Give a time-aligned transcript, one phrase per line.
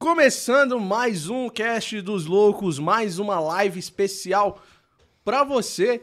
[0.00, 4.62] Começando mais um Cast dos Loucos, mais uma live especial
[5.22, 6.02] para você,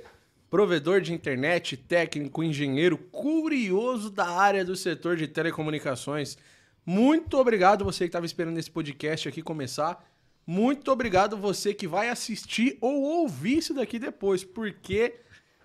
[0.51, 6.37] provedor de internet, técnico, engenheiro, curioso da área do setor de telecomunicações.
[6.85, 10.07] Muito obrigado você que estava esperando esse podcast aqui começar.
[10.45, 15.15] Muito obrigado você que vai assistir ou ouvir isso daqui depois, porque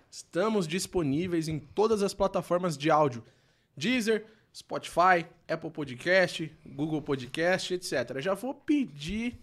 [0.09, 3.23] estamos disponíveis em todas as plataformas de áudio.
[3.77, 8.19] Deezer, Spotify, Apple Podcast, Google Podcast, etc.
[8.19, 9.39] Já vou pedir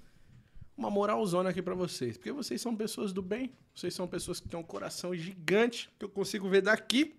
[0.76, 4.48] uma moralzona aqui para vocês, porque vocês são pessoas do bem, vocês são pessoas que
[4.48, 7.16] têm um coração gigante, que eu consigo ver daqui.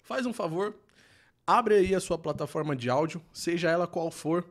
[0.00, 0.78] Faz um favor,
[1.44, 4.48] abre aí a sua plataforma de áudio, seja ela qual for,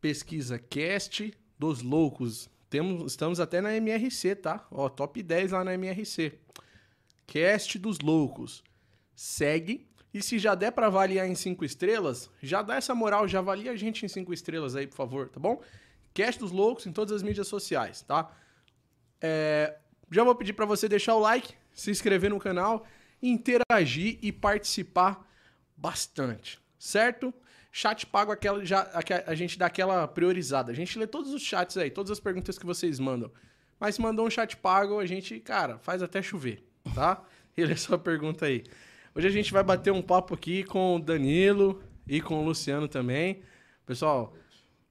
[0.00, 2.50] pesquisa Cast dos Loucos.
[2.68, 4.66] Temos, estamos até na MRC, tá?
[4.70, 6.38] Ó, top 10 lá na MRC.
[7.26, 8.62] Cast dos Loucos.
[9.16, 13.40] Segue e se já der para avaliar em 5 estrelas, já dá essa moral, já
[13.40, 15.62] avalia a gente em 5 estrelas aí, por favor, tá bom?
[16.14, 18.30] Cast dos Loucos em todas as mídias sociais, tá?
[19.20, 19.76] É,
[20.10, 22.86] já vou pedir para você deixar o like, se inscrever no canal,
[23.22, 25.26] interagir e participar
[25.76, 27.32] bastante, certo?
[27.70, 30.72] Chat pago, aquela, já, a, a gente dá aquela priorizada.
[30.72, 33.30] A gente lê todos os chats aí, todas as perguntas que vocês mandam.
[33.78, 37.22] Mas se mandou um chat pago, a gente, cara, faz até chover, tá?
[37.56, 38.64] E lê sua pergunta aí.
[39.18, 42.86] Hoje a gente vai bater um papo aqui com o Danilo e com o Luciano
[42.86, 43.42] também.
[43.84, 44.32] Pessoal,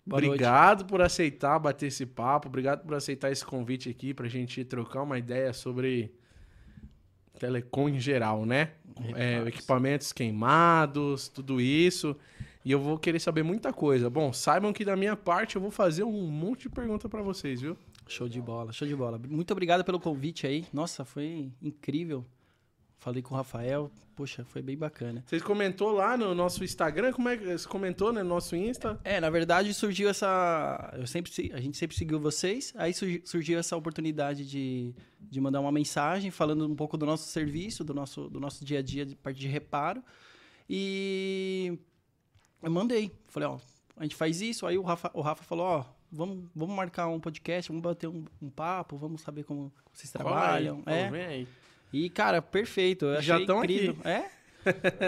[0.06, 0.90] Boa obrigado noite.
[0.90, 5.18] por aceitar bater esse papo, obrigado por aceitar esse convite aqui pra gente trocar uma
[5.18, 6.14] ideia sobre
[7.40, 8.74] telecom em geral, né?
[9.16, 12.14] É, equipamentos queimados, tudo isso.
[12.66, 14.10] E eu vou querer saber muita coisa.
[14.10, 17.62] Bom, saibam que da minha parte eu vou fazer um monte de pergunta para vocês,
[17.62, 17.78] viu?
[18.06, 19.18] Show de bola, show de bola.
[19.18, 20.66] Muito obrigado pelo convite aí.
[20.74, 22.26] Nossa, foi incrível.
[22.98, 25.24] Falei com o Rafael, poxa, foi bem bacana.
[25.28, 27.14] Vocês comentou lá no nosso Instagram?
[27.14, 29.00] Como é que você comentou né, no nosso Insta?
[29.04, 30.94] É, na verdade surgiu essa.
[30.98, 35.72] Eu sempre, a gente sempre seguiu vocês, aí surgiu essa oportunidade de, de mandar uma
[35.72, 39.16] mensagem falando um pouco do nosso serviço, do nosso, do nosso dia a dia de
[39.16, 40.04] parte de reparo.
[40.68, 41.78] E
[42.64, 43.12] eu mandei.
[43.28, 43.60] Falei, ó,
[43.96, 44.66] a gente faz isso.
[44.66, 48.26] Aí o Rafa, o Rafa falou, ó, vamos, vamos marcar um podcast, vamos bater um,
[48.42, 50.82] um papo, vamos saber como vocês trabalham.
[50.86, 51.12] Aí, é.
[51.12, 51.48] Vem aí.
[51.92, 53.06] E, cara, perfeito.
[53.06, 53.96] Eu Já estão aqui.
[54.04, 54.30] É?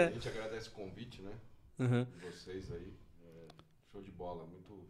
[0.08, 1.32] A gente agradece o convite, né?
[1.78, 2.06] Uhum.
[2.22, 2.92] Vocês aí.
[3.24, 3.46] É,
[3.92, 4.46] show de bola.
[4.46, 4.86] Muito.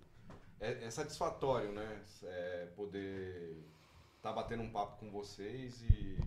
[0.60, 2.00] É, é satisfatório, né?
[2.22, 3.56] É poder
[4.16, 6.18] estar tá batendo um papo com vocês e,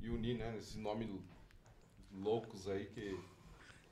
[0.00, 0.54] e unir, né?
[0.58, 1.08] Esses nomes
[2.12, 3.18] loucos aí que.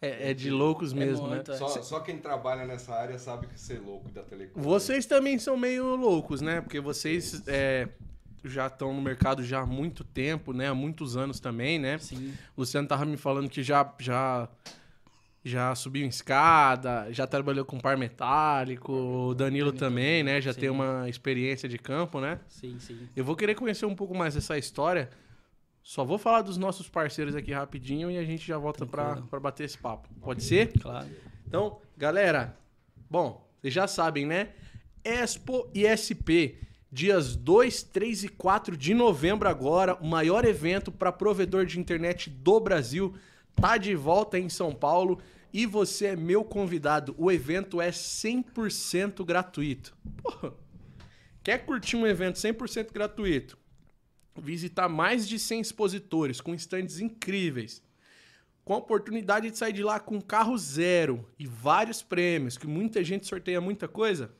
[0.01, 1.43] É, é, de loucos é mesmo, né?
[1.47, 1.55] É.
[1.57, 4.61] Só, só, quem trabalha nessa área sabe que ser louco da telecom.
[4.61, 6.61] Vocês também são meio loucos, né?
[6.61, 7.89] Porque vocês é,
[8.44, 10.69] já estão no mercado já há muito tempo, né?
[10.69, 11.98] Há muitos anos também, né?
[11.98, 12.34] Sim.
[12.56, 14.48] O Luciano tava me falando que já, já,
[15.44, 20.41] já subiu em escada, já trabalhou com par metálico, o Danilo também, né?
[20.41, 20.60] Já sim.
[20.60, 22.41] tem uma experiência de campo, né?
[22.48, 23.08] Sim, sim.
[23.16, 25.10] Eu vou querer conhecer um pouco mais dessa história.
[25.82, 29.64] Só vou falar dos nossos parceiros aqui rapidinho e a gente já volta para bater
[29.64, 30.08] esse papo.
[30.20, 30.72] Pode ser?
[30.80, 31.08] Claro.
[31.47, 32.56] Então, galera,
[33.08, 34.50] bom, vocês já sabem, né?
[35.04, 36.58] Expo e SP
[36.97, 42.31] dias 2, 3 e 4 de novembro agora, o maior evento para provedor de internet
[42.31, 43.15] do Brasil,
[43.55, 45.21] tá de volta em São Paulo
[45.53, 47.15] e você é meu convidado.
[47.19, 49.95] O evento é 100% gratuito.
[50.23, 50.55] Porra.
[51.45, 53.59] Quer curtir um evento 100% gratuito?
[54.34, 57.83] Visitar mais de 100 expositores com estandes incríveis.
[58.65, 63.05] Com a oportunidade de sair de lá com carro zero e vários prêmios, que muita
[63.05, 64.34] gente sorteia muita coisa,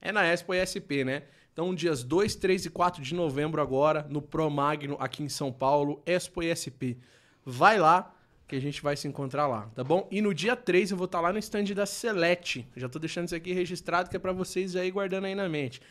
[0.00, 1.24] é na Expo ESP, né?
[1.58, 5.52] Então, dias 2, 3 e 4 de novembro agora, no Pro Magno, aqui em São
[5.52, 6.96] Paulo, Expo ESP.
[7.44, 8.14] Vai lá,
[8.46, 10.06] que a gente vai se encontrar lá, tá bom?
[10.08, 12.64] E no dia 3 eu vou estar tá lá no stand da Select.
[12.76, 15.82] Já tô deixando isso aqui registrado, que é para vocês ir guardando aí na mente.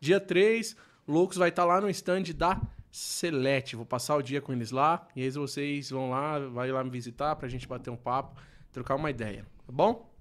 [0.00, 0.74] Dia 3,
[1.06, 2.60] Loucos vai estar tá lá no stand da
[2.90, 3.76] Select.
[3.76, 5.06] Vou passar o dia com eles lá.
[5.14, 8.96] E aí vocês vão lá, vai lá me visitar pra gente bater um papo, trocar
[8.96, 10.11] uma ideia, tá bom?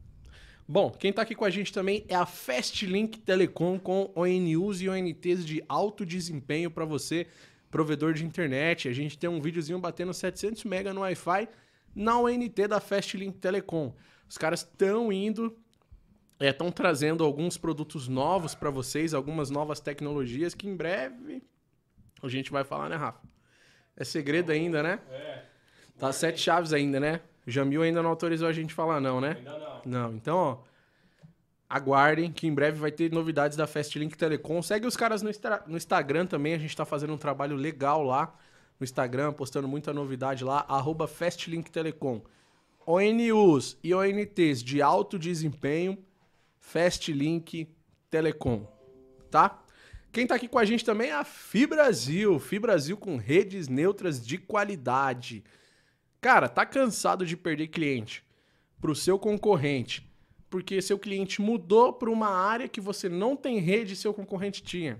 [0.71, 4.87] Bom, quem está aqui com a gente também é a Fastlink Telecom com ONUs e
[4.87, 7.27] ONTs de alto desempenho para você,
[7.69, 8.87] provedor de internet.
[8.87, 11.49] A gente tem um videozinho batendo 700 MB no Wi-Fi
[11.93, 13.93] na ONT da Fastlink Telecom.
[14.29, 15.57] Os caras estão indo,
[16.39, 21.43] estão é, trazendo alguns produtos novos para vocês, algumas novas tecnologias que em breve
[22.23, 23.19] a gente vai falar, né, Rafa?
[23.97, 25.01] É segredo ainda, né?
[25.09, 25.43] É.
[25.99, 27.19] Tá sete chaves ainda, né?
[27.45, 29.35] Jamil ainda não autorizou a gente falar não, né?
[29.37, 29.70] Ainda não.
[29.85, 30.57] Não, então, ó,
[31.71, 34.61] aguardem que em breve vai ter novidades da Fastlink Telecom.
[34.61, 35.31] Segue os caras no,
[35.67, 38.35] no Instagram também, a gente tá fazendo um trabalho legal lá
[38.79, 42.21] no Instagram, postando muita novidade lá, arroba Fastlink Telecom.
[42.85, 45.97] ONUs e ONTs de alto desempenho,
[46.59, 47.69] Fastlink
[48.09, 48.67] Telecom,
[49.29, 49.63] tá?
[50.11, 54.37] Quem tá aqui com a gente também é a Fibrasil, Fibrasil com redes neutras de
[54.37, 55.41] qualidade.
[56.19, 58.25] Cara, tá cansado de perder cliente
[58.81, 60.11] pro seu concorrente,
[60.49, 64.61] porque seu cliente mudou para uma área que você não tem rede e seu concorrente
[64.63, 64.99] tinha.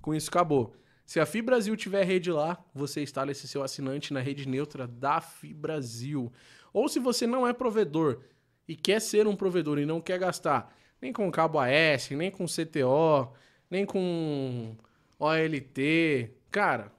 [0.00, 0.74] Com isso acabou.
[1.04, 5.20] Se a Fibrasil tiver rede lá, você instala esse seu assinante na rede neutra da
[5.20, 6.32] Fibrasil.
[6.72, 8.20] Ou se você não é provedor
[8.66, 12.46] e quer ser um provedor e não quer gastar nem com cabo AS, nem com
[12.46, 13.32] CTO,
[13.70, 14.76] nem com
[15.18, 16.30] OLT.
[16.50, 16.92] Cara,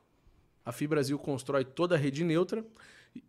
[0.65, 2.65] a Fibrasil constrói toda a rede neutra,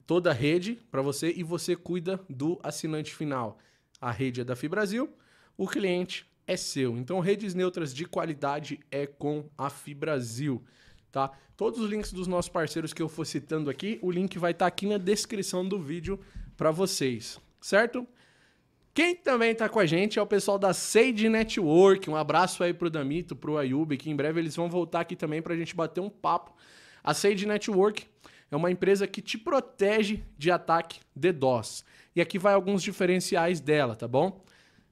[0.07, 3.59] toda a rede para você e você cuida do assinante final.
[4.01, 5.09] A rede é da Fibrasil,
[5.57, 6.97] o cliente é seu.
[6.97, 10.63] Então, redes neutras de qualidade é com a Fibrasil,
[11.11, 11.31] tá?
[11.57, 14.65] Todos os links dos nossos parceiros que eu for citando aqui, o link vai estar
[14.65, 16.19] tá aqui na descrição do vídeo
[16.57, 18.07] para vocês, certo?
[18.95, 22.11] Quem também está com a gente é o pessoal da Sage Network.
[22.11, 25.41] Um abraço aí pro Damito, pro Ayub, que em breve eles vão voltar aqui também
[25.41, 26.55] para a gente bater um papo.
[27.03, 28.07] A Sage Network
[28.53, 31.85] é uma empresa que te protege de ataque DDoS.
[32.15, 34.45] E aqui vai alguns diferenciais dela, tá bom?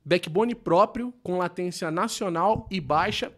[0.03, 3.31] Backbone próprio, com latência nacional e baixa.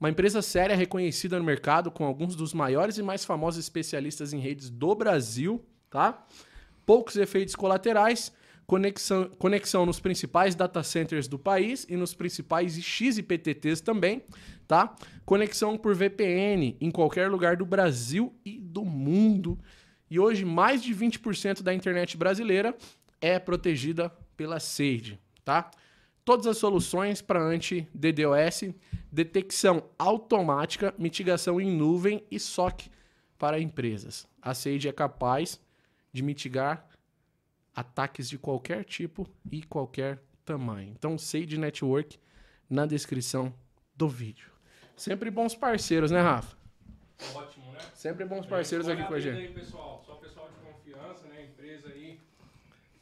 [0.00, 4.38] Uma empresa séria reconhecida no mercado, com alguns dos maiores e mais famosos especialistas em
[4.38, 6.26] redes do Brasil, tá?
[6.86, 8.32] Poucos efeitos colaterais
[8.66, 14.22] conexão, conexão nos principais data centers do país e nos principais XIPTTs também,
[14.66, 14.94] tá?
[15.24, 19.58] Conexão por VPN em qualquer lugar do Brasil e do mundo.
[20.10, 22.76] E hoje mais de 20% da internet brasileira
[23.20, 25.70] é protegida pela Sage, tá?
[26.24, 28.74] Todas as soluções para anti-DDoS,
[29.12, 32.90] detecção automática, mitigação em nuvem e SOC
[33.38, 34.26] para empresas.
[34.42, 35.60] A Sage é capaz
[36.12, 36.88] de mitigar
[37.76, 40.90] ataques de qualquer tipo e qualquer tamanho.
[40.96, 42.18] Então, Sage Network
[42.68, 43.52] na descrição
[43.94, 44.50] do vídeo.
[44.96, 46.56] Sempre bons parceiros, né, Rafa?
[47.34, 47.78] Ótimo, né?
[47.94, 49.36] Sempre bons parceiros aqui com a gente.
[49.36, 50.02] Aí, pessoal.
[50.06, 51.44] Só pessoal de confiança, né?
[51.44, 52.18] Empresa aí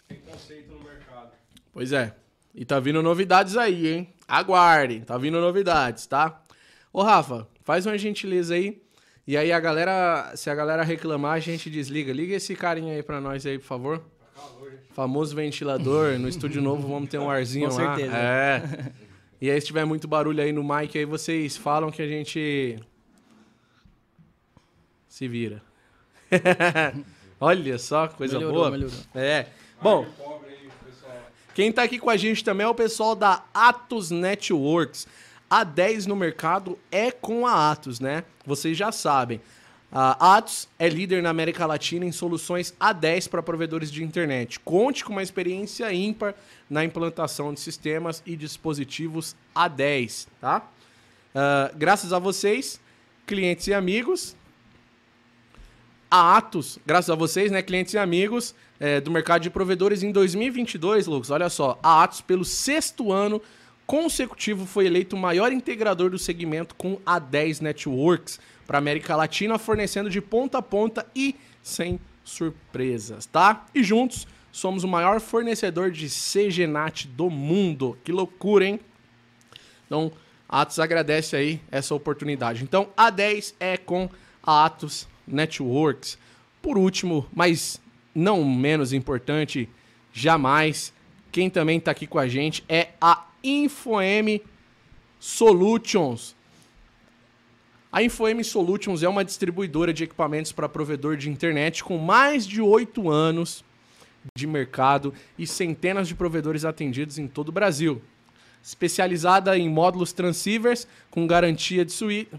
[0.08, 1.32] tem conceito no mercado.
[1.72, 2.16] Pois é.
[2.52, 4.14] E tá vindo novidades aí, hein?
[4.26, 6.42] Aguardem, tá vindo novidades, tá?
[6.92, 8.82] Ô, Rafa, faz uma gentileza aí.
[9.26, 12.12] E aí a galera, se a galera reclamar, a gente desliga.
[12.12, 14.04] Liga esse carinha aí pra nós aí, por favor.
[14.94, 16.18] Famoso ventilador.
[16.18, 17.94] No estúdio novo vamos ter um arzinho Com lá.
[17.96, 18.16] certeza.
[18.16, 18.92] É.
[19.40, 22.78] E aí, se tiver muito barulho aí no mic, aí vocês falam que a gente.
[25.08, 25.62] Se vira.
[27.40, 28.70] Olha só, coisa Melhorou, boa.
[28.70, 28.98] melhorou.
[29.14, 29.46] É.
[29.82, 30.06] Bom,
[31.54, 35.06] quem tá aqui com a gente também é o pessoal da Atos Networks.
[35.50, 38.24] A 10 no mercado é com a Atos, né?
[38.46, 39.40] Vocês já sabem.
[39.94, 44.58] Atos é líder na América Latina em soluções A10 para provedores de internet.
[44.58, 46.34] Conte com uma experiência ímpar
[46.68, 50.68] na implantação de sistemas e dispositivos A10, tá?
[51.32, 52.80] Ah, graças a vocês,
[53.24, 54.36] clientes e amigos,
[56.10, 60.12] a Atos, graças a vocês, né, clientes e amigos é, do mercado de provedores em
[60.12, 63.42] 2022, Lucas, olha só, a Atos pelo sexto ano
[63.86, 69.58] consecutivo foi eleito o maior integrador do segmento com a 10 Networks para América Latina,
[69.58, 73.66] fornecendo de ponta a ponta e sem surpresas, tá?
[73.74, 77.98] E juntos somos o maior fornecedor de CGNAT do mundo.
[78.04, 78.80] Que loucura, hein?
[79.86, 80.12] Então,
[80.48, 82.62] Atos agradece aí essa oportunidade.
[82.62, 84.08] Então, a 10 é com
[84.42, 86.18] a Atos Networks.
[86.62, 87.80] Por último, mas
[88.14, 89.68] não menos importante,
[90.12, 90.92] jamais,
[91.32, 94.40] quem também está aqui com a gente é a InfoM
[95.18, 96.36] Solutions.
[97.94, 102.60] A InfoM Solutions é uma distribuidora de equipamentos para provedor de internet com mais de
[102.60, 103.64] oito anos
[104.36, 108.02] de mercado e centenas de provedores atendidos em todo o Brasil.
[108.60, 112.32] Especializada em módulos transceivers com garantia de suíte.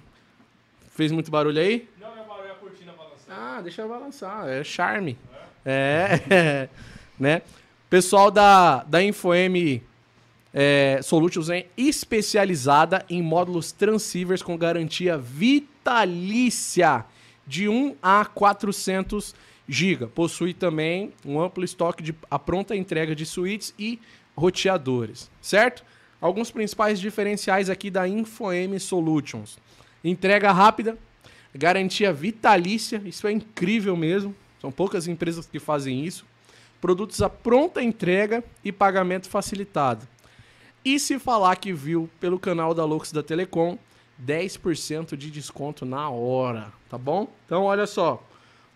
[0.89, 1.87] Fez muito barulho aí?
[2.01, 3.39] Não, é barulho, é a cortina balançando.
[3.39, 5.17] Ah, deixa eu balançar, é charme.
[5.65, 6.67] É,
[7.17, 7.41] né?
[7.89, 9.79] Pessoal da, da InfoM
[10.57, 17.03] é, Solutions é especializada em módulos transceivers com garantia vitalícia
[17.45, 19.35] de 1 a 400
[19.67, 20.07] GB.
[20.07, 23.99] Possui também um amplo estoque de a pronta entrega de suítes e
[24.33, 25.83] roteadores, certo?
[26.21, 29.57] Alguns principais diferenciais aqui da InfoM Solutions.
[30.01, 30.97] Entrega rápida,
[31.53, 34.33] garantia vitalícia, isso é incrível mesmo.
[34.61, 36.25] São poucas empresas que fazem isso.
[36.79, 40.07] Produtos a pronta entrega e pagamento facilitado.
[40.85, 43.75] E se falar que viu pelo canal da Lux da Telecom,
[44.23, 47.27] 10% de desconto na hora, tá bom?
[47.45, 48.23] Então olha só,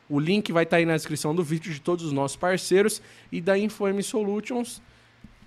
[0.10, 3.00] o link vai estar aí na descrição do vídeo de todos os nossos parceiros
[3.32, 4.82] e da Inform Solutions.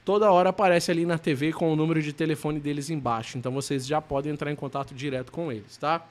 [0.05, 3.37] toda hora aparece ali na TV com o número de telefone deles embaixo.
[3.37, 6.07] Então vocês já podem entrar em contato direto com eles, tá?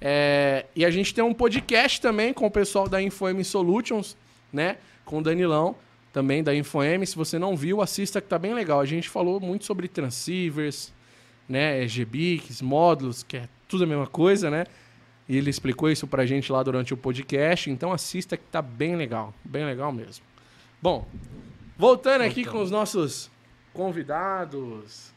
[0.00, 4.16] É, e a gente tem um podcast também com o pessoal da InfoM Solutions,
[4.52, 4.78] né?
[5.04, 5.76] Com o Danilão,
[6.12, 7.04] também da InfoM.
[7.04, 8.80] Se você não viu, assista que tá bem legal.
[8.80, 10.92] A gente falou muito sobre transceivers,
[11.48, 11.86] né?
[11.86, 14.64] GBICs, módulos, que é tudo a mesma coisa, né?
[15.28, 17.70] E ele explicou isso pra gente lá durante o podcast.
[17.70, 19.32] Então assista que tá bem legal.
[19.44, 20.24] Bem legal mesmo.
[20.82, 21.06] Bom,
[21.76, 23.30] voltando aqui com os nossos
[23.72, 25.12] convidados.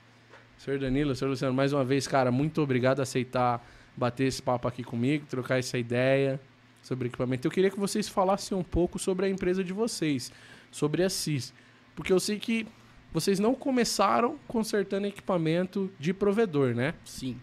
[0.57, 4.67] Senhor Danilo, senhor Luciano, mais uma vez, cara, muito obrigado por aceitar bater esse papo
[4.67, 6.39] aqui comigo, trocar essa ideia
[6.81, 7.47] sobre equipamento.
[7.47, 10.31] Eu queria que vocês falassem um pouco sobre a empresa de vocês,
[10.73, 11.53] sobre a CIS.
[11.95, 12.67] Porque eu sei que
[13.13, 16.95] vocês não começaram consertando equipamento de provedor, né?
[17.05, 17.39] Sim.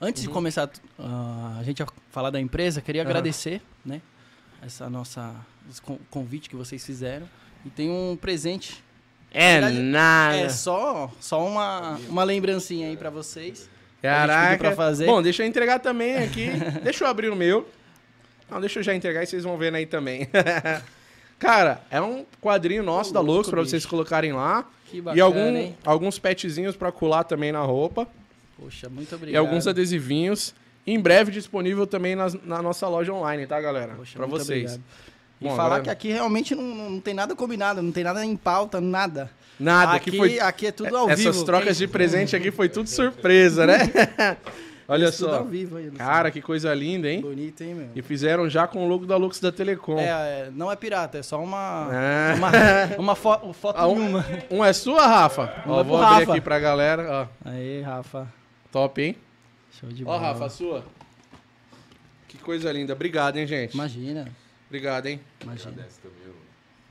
[0.00, 0.66] Antes de começar
[0.98, 3.10] uh, a gente a falar da empresa, queria Aham.
[3.10, 4.00] agradecer, né?
[4.62, 5.34] Essa nossa
[5.70, 7.28] esse con- convite que vocês fizeram.
[7.64, 8.82] E tem um presente.
[9.30, 10.36] É verdade, nada.
[10.36, 13.68] É só, só uma, uma lembrancinha aí pra vocês.
[14.00, 14.58] Caraca.
[14.58, 15.06] pra fazer.
[15.06, 16.48] Bom, deixa eu entregar também aqui.
[16.82, 17.68] deixa eu abrir o meu.
[18.50, 20.28] Não, deixa eu já entregar e vocês vão vendo aí também.
[21.38, 24.64] Cara, é um quadrinho nosso da Loucos pra vocês colocarem lá.
[24.90, 25.76] Que e bacana, algum, hein?
[25.84, 28.06] alguns petzinhos pra colar também na roupa.
[28.58, 29.34] Poxa, muito obrigado.
[29.34, 30.54] E alguns adesivinhos.
[30.86, 33.94] Em breve disponível também nas- na nossa loja online, tá, galera?
[33.94, 34.72] Muito vocês.
[34.72, 34.82] obrigado.
[35.40, 38.24] E Bom, falar agora- que aqui realmente não, não tem nada combinado, não tem nada
[38.24, 39.30] em pauta, nada.
[39.58, 40.38] Nada, aqui, que foi.
[40.40, 41.44] aqui é tudo ao Essas vivo.
[41.44, 43.78] trocas de presente aqui foi tudo surpresa, né?
[44.86, 45.38] Olha só.
[45.38, 45.90] ao vivo aí.
[45.92, 47.20] Cara, que coisa linda, hein?
[47.20, 47.88] Bonito, hein, meu?
[47.94, 49.98] E fizeram já com o logo da Lux da Telecom.
[49.98, 51.88] É, é, não é pirata, é só uma.
[51.90, 52.34] Ah.
[52.36, 52.50] Uma,
[52.98, 54.24] uma fo- foto Ah, um, uma.
[54.50, 55.62] um é sua, Rafa?
[55.66, 56.32] Um Ó, é vou abrir Rafa.
[56.32, 57.28] aqui pra galera.
[57.44, 58.28] Ó, Aí, Rafa.
[58.70, 59.16] top, hein?
[59.80, 60.20] Show de Ó, bola.
[60.20, 60.84] Rafa, a sua.
[62.28, 62.92] Que coisa linda.
[62.92, 63.74] Obrigado, hein, gente?
[63.74, 64.28] Imagina,
[64.68, 65.20] Obrigado, hein?
[65.42, 65.86] imagina.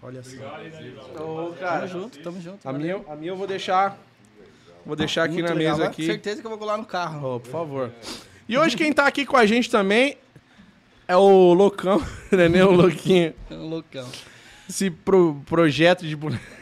[0.02, 0.32] Olha só.
[0.32, 1.22] Obrigado.
[1.22, 1.88] Ô, Tamo cara.
[1.88, 2.68] junto, tamo junto.
[2.68, 3.98] A minha, a minha eu vou deixar.
[4.86, 5.78] Vou deixar aqui Muito na legal.
[5.78, 6.06] mesa aqui.
[6.06, 7.28] Certeza que eu vou colar no carro.
[7.36, 7.92] Ó, por favor.
[8.48, 10.18] E hoje quem tá aqui com a gente também
[11.08, 12.00] é o Loucão,
[12.32, 12.50] né?
[12.50, 13.34] nem o Louquinho.
[13.50, 14.08] É um loucão.
[14.70, 16.44] Esse pro- projeto de boneco.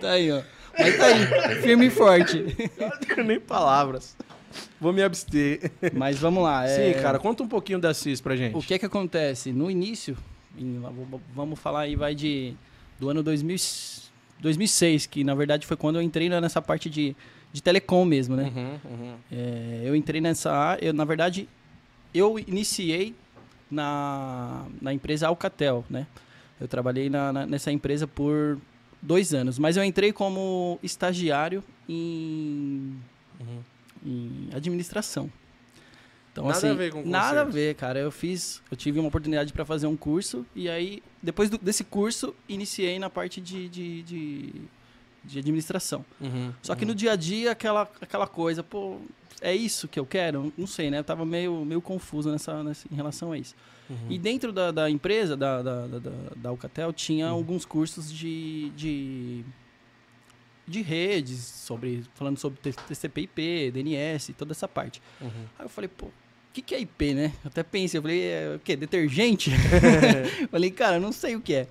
[0.00, 0.42] Tá aí, ó.
[0.78, 2.44] Mas tá aí, firme e forte.
[2.78, 4.16] Não tenho nem palavras.
[4.80, 5.70] Vou me abster.
[5.94, 6.66] Mas vamos lá.
[6.68, 8.56] é- Sim, cara, conta um pouquinho da CIS pra gente.
[8.56, 9.52] O que é que acontece?
[9.52, 10.16] No início,
[11.34, 12.54] vamos falar aí, vai de
[12.98, 13.56] do ano 2000,
[14.40, 17.16] 2006, que na verdade foi quando eu entrei nessa parte de,
[17.52, 18.52] de telecom mesmo, né?
[18.54, 19.14] Uhum, uhum.
[19.32, 21.48] É, eu entrei nessa área, eu, na verdade,
[22.12, 23.14] eu iniciei
[23.70, 26.06] na, na empresa Alcatel, né?
[26.60, 28.58] Eu trabalhei na- na- nessa empresa por
[29.02, 32.94] dois anos, mas eu entrei como estagiário em,
[33.40, 33.60] Uhum.
[34.04, 35.30] em administração.
[36.34, 37.96] Então, Nada assim, a ver com Nada a ver, cara.
[38.00, 41.84] Eu fiz, eu tive uma oportunidade para fazer um curso e aí, depois do- desse
[41.84, 44.52] curso, iniciei na parte de, de, de,
[45.22, 46.04] de administração.
[46.20, 48.98] Uhum, Só que no dia a dia, aquela, aquela coisa, pô,
[49.40, 50.52] é isso que eu quero?
[50.58, 50.98] Não sei, né?
[50.98, 53.54] Eu tava meio, meio confuso nessa, nessa, em relação a isso.
[53.88, 54.10] uhum.
[54.10, 55.98] E dentro da, da empresa, da, da, da,
[56.34, 57.32] da- Alcatel, tinha Uhum.
[57.34, 59.44] alguns cursos de, de,
[60.66, 65.00] de redes, sobre, falando sobre TCP/IP, DNS, toda essa parte.
[65.20, 65.28] Uhum.
[65.58, 66.08] Aí eu falei, pô,
[66.54, 67.32] que, que é IP, né?
[67.44, 68.76] Eu até pensei, eu falei, é o quê?
[68.76, 69.50] Detergente?
[70.50, 71.68] falei, cara, não sei o que é.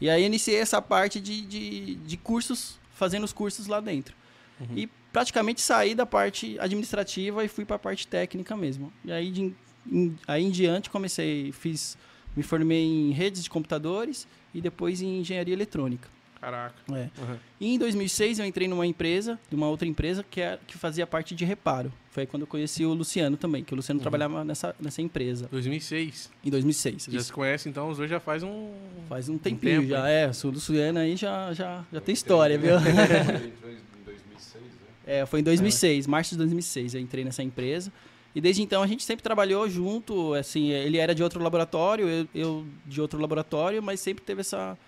[0.00, 4.14] E aí iniciei essa parte de, de, de cursos, fazendo os cursos lá dentro.
[4.60, 4.76] Uhum.
[4.76, 8.92] E praticamente saí da parte administrativa e fui para a parte técnica mesmo.
[9.04, 9.54] E aí, de,
[9.86, 11.96] em, aí em diante comecei, fiz,
[12.36, 16.08] me formei em redes de computadores e depois em engenharia eletrônica.
[16.40, 16.74] Caraca.
[16.92, 17.08] É.
[17.20, 17.36] Uhum.
[17.60, 21.06] E em 2006 eu entrei numa empresa, de uma outra empresa que, é, que fazia
[21.06, 21.92] parte de reparo.
[22.10, 25.48] Foi aí quando eu conheci o Luciano também, que o Luciano trabalhava nessa, nessa empresa,
[25.50, 26.30] 2006.
[26.44, 27.02] em 2006.
[27.02, 27.26] Você já Isso.
[27.26, 28.72] se conhece, então, os dois já faz um...
[29.08, 30.30] Faz um tempinho tempo, já, é.
[30.44, 32.76] O Luciano aí já, já, já tem história, viu?
[32.78, 32.82] Em
[34.04, 34.70] 2006, né?
[35.06, 37.92] É, foi em 2006, março de 2006, eu entrei nessa empresa.
[38.34, 42.28] E desde então a gente sempre trabalhou junto, assim, ele era de outro laboratório, eu,
[42.34, 44.78] eu de outro laboratório, mas sempre teve essa,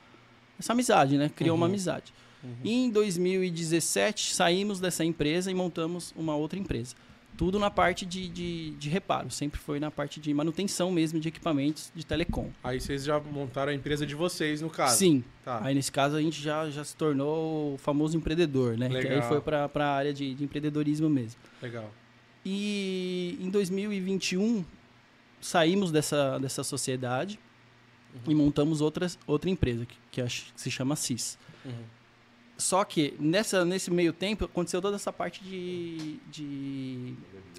[0.61, 1.29] essa amizade, né?
[1.35, 1.73] Criou uma Uhum.
[1.73, 2.13] amizade.
[2.65, 6.95] E em 2017 saímos dessa empresa e montamos uma outra empresa.
[7.37, 11.29] Tudo na parte de, de, de reparo, sempre foi na parte de manutenção mesmo de
[11.29, 12.51] equipamentos de telecom.
[12.63, 14.97] Aí vocês já montaram a empresa de vocês, no caso.
[14.97, 15.61] Sim, Tá.
[15.65, 18.89] Aí, nesse caso, a gente já, já se tornou o famoso empreendedor, né?
[18.91, 19.23] Que aí Legal.
[19.29, 21.41] foi para a área de, de empreendedorismo mesmo.
[21.63, 21.91] Legal.
[22.45, 24.65] E em 2021,
[25.41, 27.39] saímos dessa, dessa sociedade
[28.27, 31.39] e montamos outras, outra empresa, que, que ach- que se chama CIS.
[31.65, 31.73] Uhum.
[32.59, 37.15] Só que nessa, nesse meio tempo aconteceu toda essa parte de, de,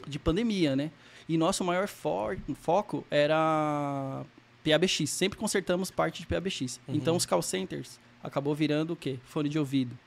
[0.08, 0.92] de pandemia, né?
[1.28, 4.24] E nosso maior for- foco era
[4.64, 5.10] PABX.
[5.10, 6.80] Sempre consertamos parte de PABX.
[6.88, 6.96] Uhum.
[6.96, 9.18] Então os call centers acabou virando o quê?
[9.26, 9.98] Fone de ouvido.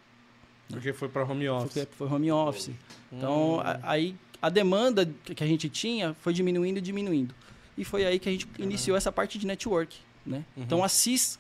[0.69, 1.89] Porque foi para home office.
[1.93, 2.71] Foi home office.
[3.13, 7.35] Então, a- aí a demanda que a gente tinha foi diminuindo e diminuindo.
[7.77, 10.45] E foi aí que a gente iniciou essa parte de network, né?
[10.57, 11.39] Então, a CIS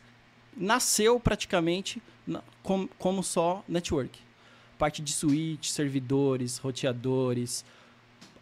[0.57, 4.19] nasceu praticamente na- com- como só network.
[4.79, 7.65] Parte de switch, servidores, roteadores,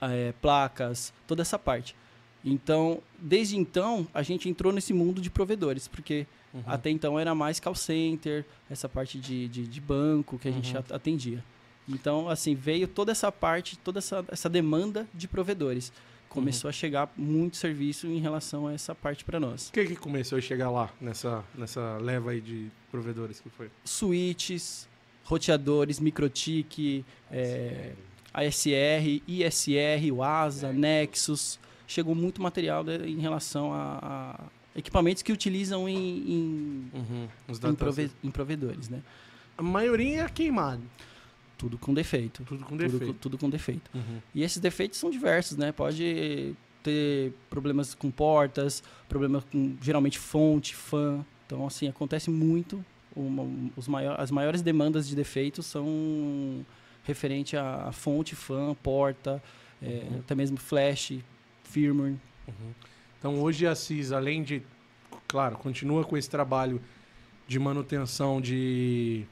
[0.01, 1.95] eh, placas, toda essa parte.
[2.45, 6.27] Então, desde então, a gente entrou nesse mundo de provedores, porque
[6.67, 10.77] até então era mais call center, essa parte de, de, de banco que a gente
[10.77, 11.43] at- atendia.
[11.89, 15.93] Então, assim, veio toda essa parte, toda essa, essa demanda de provedores.
[16.33, 19.69] Começou a chegar muito serviço em relação a essa parte para nós.
[19.69, 23.71] O que que começou a chegar lá, nessa, nessa leva aí de provedores que foi?
[23.85, 24.89] Switches,
[25.25, 27.93] roteadores, microtik, é,
[28.33, 31.59] ASR, ISR, WASA, Nexus.
[31.87, 33.99] Chegou muito material de- em relação a,
[34.75, 36.91] a equipamentos que utilizam em, em,
[37.47, 39.03] Os em, prove- em provedores, né?
[39.59, 40.83] A maioria é queimado.
[41.63, 42.43] Tudo com defeito.
[42.45, 43.07] Tudo com Tudo, defeito.
[43.15, 43.91] com- tudo com defeito.
[43.95, 44.19] Uhum.
[44.35, 45.71] E esses defeitos são diversos, né?
[45.73, 51.25] Pode ter problemas com portas, problemas com geralmente fonte, fã.
[51.47, 52.85] Então, assim, acontece muito.
[53.15, 56.67] Uma- os maior, as maiores demandas de defeitos são
[57.05, 59.43] referente a, a fonte, fã, porta,
[59.81, 61.19] é, até mesmo flash,
[61.65, 62.15] firmware.
[63.19, 64.63] Então hoje a CIS, além de,
[65.29, 66.81] claro, continua com esse trabalho
[67.47, 69.25] de manutenção de,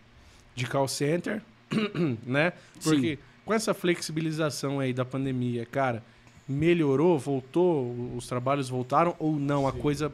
[0.54, 1.42] de call center,
[2.26, 2.52] né?
[2.82, 6.02] Porque com essa flexibilização aí da pandemia, cara,
[6.48, 9.66] melhorou, voltou, os trabalhos voltaram ou não?
[9.66, 9.78] A Sim.
[9.78, 10.12] coisa.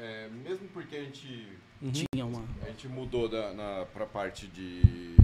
[0.00, 1.48] É, mesmo porque a gente,
[1.92, 2.42] Tinha uma.
[2.62, 5.16] a gente mudou da, na, pra parte de.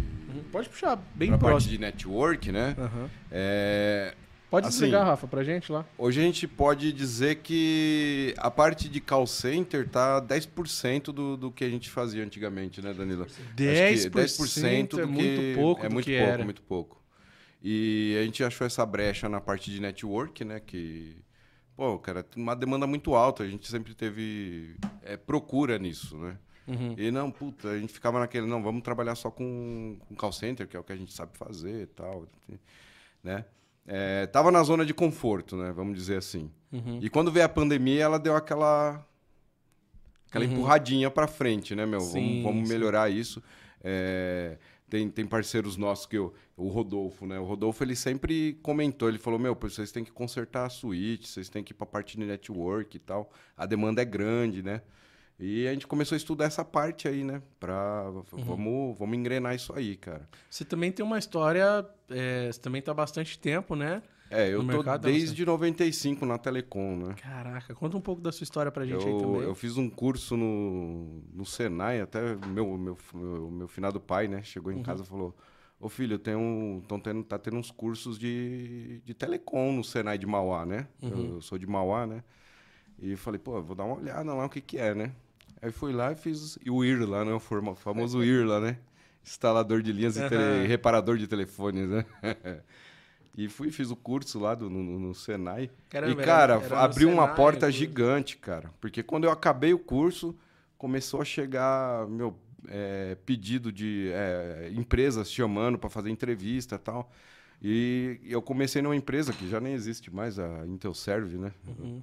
[0.51, 1.73] Pode puxar bem pra parte próximo.
[1.73, 2.75] de network, né?
[2.79, 3.11] Aham.
[3.31, 4.15] É,
[4.51, 5.85] Pode Assim, desligar, Rafa, pra gente lá.
[5.99, 11.51] Hoje a gente pode dizer que a parte de call center tá 10% do, do
[11.51, 13.25] que a gente fazia antigamente, né, Danilo?
[13.25, 16.45] Acho que 10%, do é que- muito pouco É muito que pouco, era.
[16.45, 17.03] muito pouco.
[17.63, 21.17] E a gente achou essa brecha na parte de network, né, que
[21.77, 26.37] pô, cara, uma demanda muito alta, a gente sempre teve é, procura nisso, né?
[26.69, 26.95] Uhum.
[26.97, 30.69] E não, puta, a gente ficava naquele, não, vamos trabalhar só com, com call center,
[30.69, 32.27] que é o que a gente sabe fazer e tal,
[33.23, 33.45] né?
[33.87, 35.73] É, tava na zona de conforto, né?
[35.73, 36.51] Vamos dizer assim.
[36.73, 36.99] Uhum.
[37.03, 39.07] E quando veio a pandemia, ela deu aquela
[40.29, 42.01] aquela empurradinha pra frente, né, meu?
[42.01, 42.07] Uhum.
[42.07, 43.43] Sim, vamos vamos melhorar isso.
[43.83, 47.39] É, tem, tem parceiros nossos que eu, o Rodolfo, né?
[47.39, 51.49] O Rodolfo ele sempre comentou, ele falou: "Meu, vocês têm que consertar a suíte, vocês
[51.49, 53.31] têm que ir pra parte de network e tal.
[53.57, 54.83] A demanda é grande, né?"
[55.39, 57.43] E a gente começou a estudar essa parte aí, né?
[57.59, 58.09] Pra.
[58.33, 58.45] Uhum.
[58.45, 60.29] Vamos, vamos engrenar isso aí, cara.
[60.49, 61.85] Você também tem uma história.
[62.09, 64.03] é, você também tá há bastante tempo, né?
[64.31, 67.15] É, eu No tô mercado, desde 95 na Telecom, né?
[67.15, 69.41] Caraca, conta um pouco da sua história pra gente aí Eu, também.
[69.43, 74.43] eu fiz um curso no, no Senai, até meu, meu, meu, meu finado pai, né?
[74.43, 74.79] Chegou Uhum.
[74.79, 75.37] em casa e falou:
[75.79, 80.17] Ô filho, tem um, tão tendo, tá tendo uns cursos de, de telecom no Senai
[80.17, 80.89] de Mauá, né?
[81.03, 81.11] Uhum.
[81.11, 82.25] Eu, eu sou de Mauá, né?
[82.99, 85.13] E eu falei, pô, vou dar uma olhada lá o que que é, né?
[85.65, 87.33] Aí fui lá e fiz e o IR lá, né?
[87.33, 88.77] O famoso IR lá, né?
[89.25, 92.05] Instalador de linhas e tele- reparador de telefones, né?
[93.35, 95.71] e fui fiz o curso lá do, no, no Senai.
[95.89, 98.71] Caramba, e, era- cara, era no abriu uma Senai, porta gigante, cara.
[98.79, 100.37] Porque quando eu acabei o curso,
[100.77, 102.37] começou a chegar, meu,
[102.69, 107.11] é, pedido de é, empresas chamando para fazer entrevista e tal.
[107.63, 111.53] E eu comecei numa empresa que já nem existe mais, a Intelserve, né?
[111.67, 112.03] Uhum.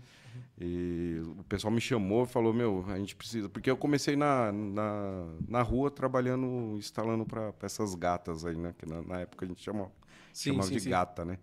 [0.60, 3.50] E o pessoal me chamou e falou, meu, a gente precisa...
[3.50, 8.74] Porque eu comecei na, na, na rua trabalhando, instalando para essas gatas aí, né?
[8.78, 9.92] Que na, na época a gente chamava,
[10.32, 10.90] Sim, chamava sim, de sim.
[10.90, 11.38] gata, né?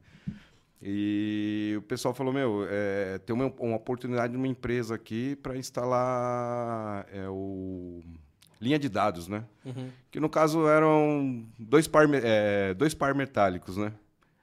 [0.81, 7.05] E o pessoal falou, meu, é, tem uma, uma oportunidade numa empresa aqui para instalar
[7.13, 8.01] é, o
[8.61, 9.45] linha de dados, né?
[9.65, 9.91] Uhum.
[10.11, 13.93] Que no caso eram dois par, é, dois par metálicos, né?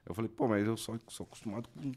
[0.06, 1.92] Eu falei, pô, mas eu só sou acostumado com,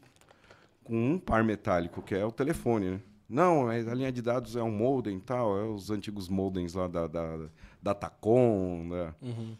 [0.84, 3.00] com um par metálico, que é o telefone, né?
[3.28, 6.88] Não, a linha de dados é um modem e tal, é os antigos modems lá
[6.88, 7.38] da, da,
[7.80, 9.14] da Tacom, da...
[9.22, 9.56] Uhum.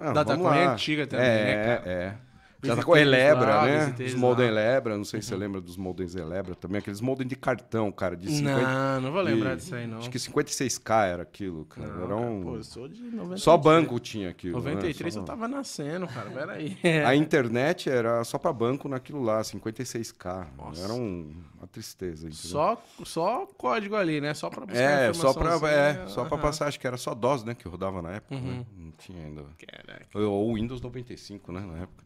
[0.00, 1.90] Ah, Datacom é antiga também, é, né, cara?
[1.90, 2.18] É,
[2.62, 3.94] Visitei Datacom eles Elebra, lá, né?
[4.06, 4.14] Os.
[4.14, 4.40] Uhum.
[4.40, 8.16] Elebra, não sei se você lembra dos modems Elebra também, aqueles modem de cartão, cara,
[8.16, 8.60] de 50...
[8.60, 9.98] Não, não vou lembrar de- disso aí, não.
[9.98, 11.88] Acho que 56k era aquilo, cara.
[11.88, 12.42] Não, era cara, um...
[12.42, 13.42] pô, eu sou de 93.
[13.42, 14.60] Só banco tinha aquilo.
[14.62, 14.70] né?
[14.74, 16.30] 93 Só- eu tava nascendo, cara.
[16.30, 16.78] Peraí.
[17.04, 20.46] A internet era só pra banco naquilo lá, 56k.
[20.56, 20.84] Nossa.
[20.84, 22.32] Era um- uma tristeza, entendeu?
[22.36, 24.34] Só, só código ali, né?
[24.34, 26.04] Só pra buscar É, só pra, informaçãozinha.
[26.04, 28.40] é, só pra passar, acho que era só DOS, né, que rodava na época, Uhum.
[28.58, 28.66] né?
[28.76, 29.44] Não tinha ainda.
[29.66, 30.06] Caraca.
[30.18, 32.04] Ou Windows 95, né, na época.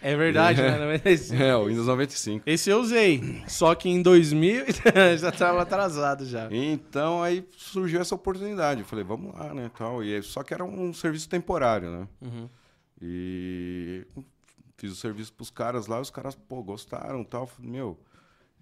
[0.00, 0.78] É verdade, né?
[0.78, 1.42] 95.
[1.42, 2.42] É, o Windows 95.
[2.46, 4.66] Esse eu usei, só que em 2000
[5.18, 6.48] já tava atrasado já.
[6.50, 8.80] Então aí surgiu essa oportunidade.
[8.80, 9.70] Eu falei, vamos lá, né?
[9.76, 10.04] Tal.
[10.04, 12.08] E aí, só que era um serviço temporário, né?
[12.20, 12.48] Uhum.
[13.00, 14.06] E
[14.76, 17.46] fiz o serviço pros caras lá, os caras, pô, gostaram tal.
[17.46, 17.98] Falei, Meu,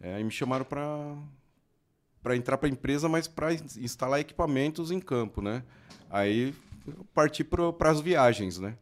[0.00, 1.16] é, aí me chamaram pra,
[2.22, 5.62] pra entrar pra empresa, mas pra instalar equipamentos em campo, né?
[6.08, 6.54] Aí
[6.86, 8.76] eu parti pro, pras viagens, né?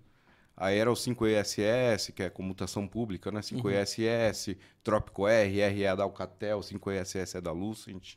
[0.60, 3.40] Aí era o 5ESS, que é comutação pública, né?
[3.40, 8.16] 5ESS, Trópico R, RE da Alcatel, 5ESS é da Lucent.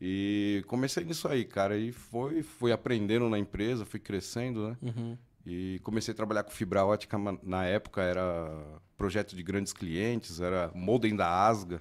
[0.00, 1.76] E comecei nisso aí, cara.
[1.76, 4.76] E foi, fui aprendendo na empresa, fui crescendo, né?
[4.82, 5.16] Uhum.
[5.46, 8.50] E comecei a trabalhar com fibra ótica na época, era
[8.96, 11.80] projeto de grandes clientes, era modem da Asga,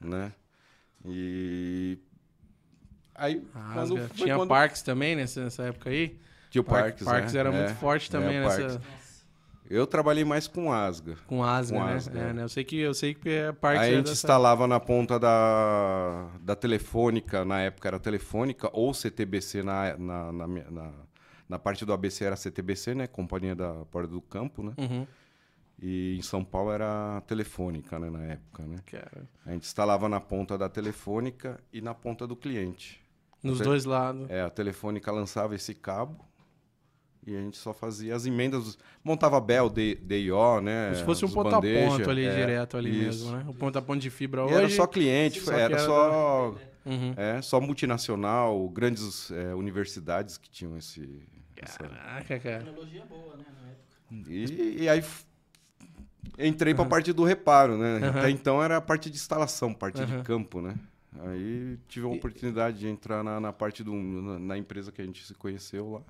[0.00, 0.32] né?
[1.04, 1.98] E
[3.14, 4.08] aí Rasga.
[4.08, 6.16] foi Tinha quando- Parks também nessa, nessa época aí?
[6.52, 7.40] Tinha o Par- Parks, Parks né?
[7.40, 8.80] era É, muito forte também é, nessa.
[9.70, 11.16] Eu trabalhei mais com Asga.
[11.26, 11.94] com Asga, Com né?
[11.94, 12.32] Asga, É, é.
[12.34, 12.42] né?
[12.42, 14.78] Eu sei que eu sei que é Parks Aí a é gente dessa- instalava na
[14.78, 20.92] ponta da, da telefônica, na época era telefônica, ou CTBC na, na, na, na,
[21.48, 23.06] na parte do ABC era CTBC, né?
[23.06, 24.74] Companhia da Porta do Campo, né?
[24.76, 25.06] Uhum.
[25.80, 28.10] E em São Paulo era telefônica, né?
[28.10, 28.76] Na época, né?
[28.84, 33.00] Cara, A gente instalava na ponta da telefônica e na ponta do cliente.
[33.42, 34.28] nos Você- dois lados.
[34.30, 36.24] É, a telefônica lançava esse cabo
[37.26, 40.86] e a gente só fazia as emendas, montava Bell, D- DIO, né?
[40.86, 43.24] Como se fosse um ponto a ponto bandeja, ali, é, direto ali isso.
[43.26, 43.44] mesmo, né?
[43.48, 44.54] O ponto a ponto de fibra E hoje.
[44.54, 47.14] era só cliente, Só era, era só, Uhum.
[47.16, 51.22] é, só multinacional, grandes é, universidades que tinham esse.
[51.56, 52.58] essa- Caraca, cara.
[52.64, 54.28] Tecnologia boa, né, na época.
[54.28, 55.02] E, e aí
[56.38, 57.98] entrei para a parte do reparo, né?
[57.98, 58.18] Aham.
[58.18, 60.76] Até então era a parte de instalação, parte de campo, né?
[61.20, 65.04] Aí tive a oportunidade de entrar na, na parte do na, na empresa que a
[65.04, 66.00] gente se conheceu lá.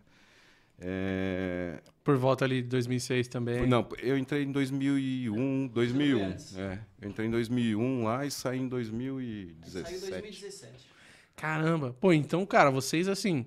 [0.78, 3.66] É, Por volta ali de 2006 também.
[3.66, 6.24] não, eu entrei em 2001, 2001.
[6.26, 6.56] antes.
[6.56, 10.11] É, eu entrei em 2001 lá e saí em Saiu em 2017.
[10.11, 10.72] 2017.
[11.37, 11.94] Caramba.
[12.00, 13.46] Pô, então, cara, vocês assim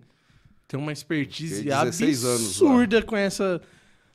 [0.67, 2.69] têm uma expertise Fiquei 16 anos lá.
[2.71, 3.61] absurda com essa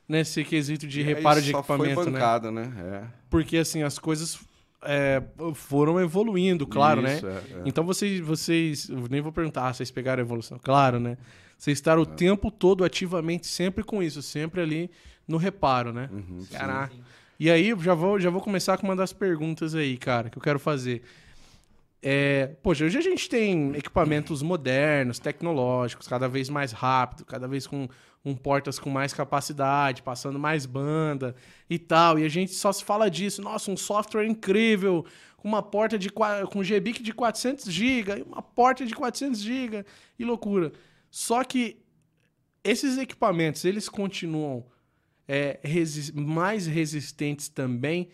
[0.07, 2.11] nesse quesito de E reparo de equipamento, foi né?
[2.11, 2.73] bancada, né?
[2.77, 3.03] É.
[3.29, 4.39] Porque assim as coisas
[4.83, 5.21] é,
[5.53, 7.41] foram evoluindo, claro, Isso, né?
[7.51, 7.61] é, é.
[7.65, 11.17] Então vocês, vocês, eu nem vou perguntar, ah, vocês pegaram a evolução, claro, né?
[11.61, 11.79] Vocês É.
[11.79, 14.89] estaram o tempo todo ativamente sempre com isso, sempre ali
[15.27, 16.09] no reparo, né?
[16.11, 16.43] Uhum.
[16.51, 16.95] Caraca.
[17.39, 20.39] E aí, eu já vou, já vou começar com uma das perguntas aí, cara, que
[20.39, 21.03] eu quero fazer.
[22.01, 27.67] É, poxa, hoje a gente tem equipamentos modernos, tecnológicos, cada vez mais rápido, cada vez
[27.67, 27.87] com
[28.25, 31.35] um portas com mais capacidade, passando mais banda
[31.69, 32.17] e tal.
[32.17, 33.39] E a gente só se fala disso.
[33.39, 35.05] Nossa, um software incrível,
[35.37, 39.85] com uma porta de com GBIC de 400 GB, uma porta de 400 GB,
[40.17, 40.71] e loucura.
[41.11, 41.77] Só que
[42.63, 44.65] esses equipamentos, eles continuam
[45.27, 48.09] é, resi- mais resistentes também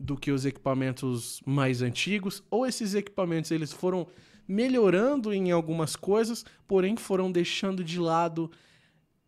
[0.00, 2.42] do que os equipamentos mais antigos?
[2.50, 4.06] Ou esses equipamentos eles foram
[4.46, 8.50] melhorando em algumas coisas, porém foram deixando de lado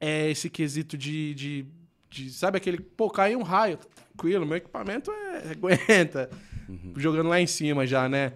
[0.00, 1.66] é, esse quesito de, de,
[2.08, 2.80] de- Sabe aquele.
[2.80, 3.78] Pô, caiu um raio.
[4.16, 6.30] Tranquilo, meu equipamento é, aguenta.
[6.96, 8.32] Jogando lá em cima já, né?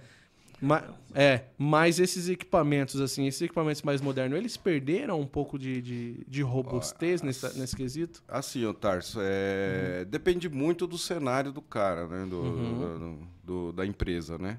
[0.64, 0.82] Ma-
[1.14, 6.24] é, mas esses equipamentos, assim, esses equipamentos mais modernos, eles perderam um pouco de, de,
[6.26, 8.22] de robustez nessa, nesse quesito?
[8.26, 12.26] Assim, Tarso, é, depende muito do cenário do cara, né?
[12.26, 13.18] Do, Uhum.
[13.44, 14.58] do- do- da empresa, né?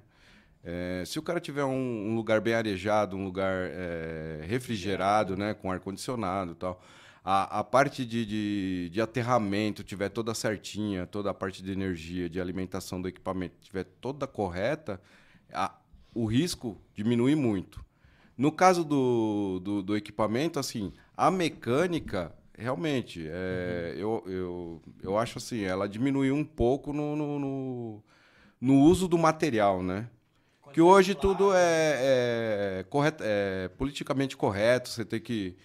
[0.64, 5.54] É, se o cara tiver um, um lugar bem arejado, um lugar é, refrigerado, né?
[5.54, 6.82] Com ar-condicionado e tal,
[7.24, 12.30] a, a parte de, de, de aterramento tiver toda certinha, toda a parte de energia,
[12.30, 15.02] de alimentação do equipamento tiver toda correta,
[15.54, 15.76] a-
[16.16, 17.84] o risco diminui muito.
[18.38, 25.38] No caso do, do, do equipamento, assim, a mecânica, realmente, é, eu, eu, eu acho
[25.38, 28.04] assim, ela diminuiu um pouco no, no, no,
[28.60, 30.10] no uso do material, né?
[30.74, 35.56] Que hoje tudo é, é, correto, é politicamente correto, você tem que...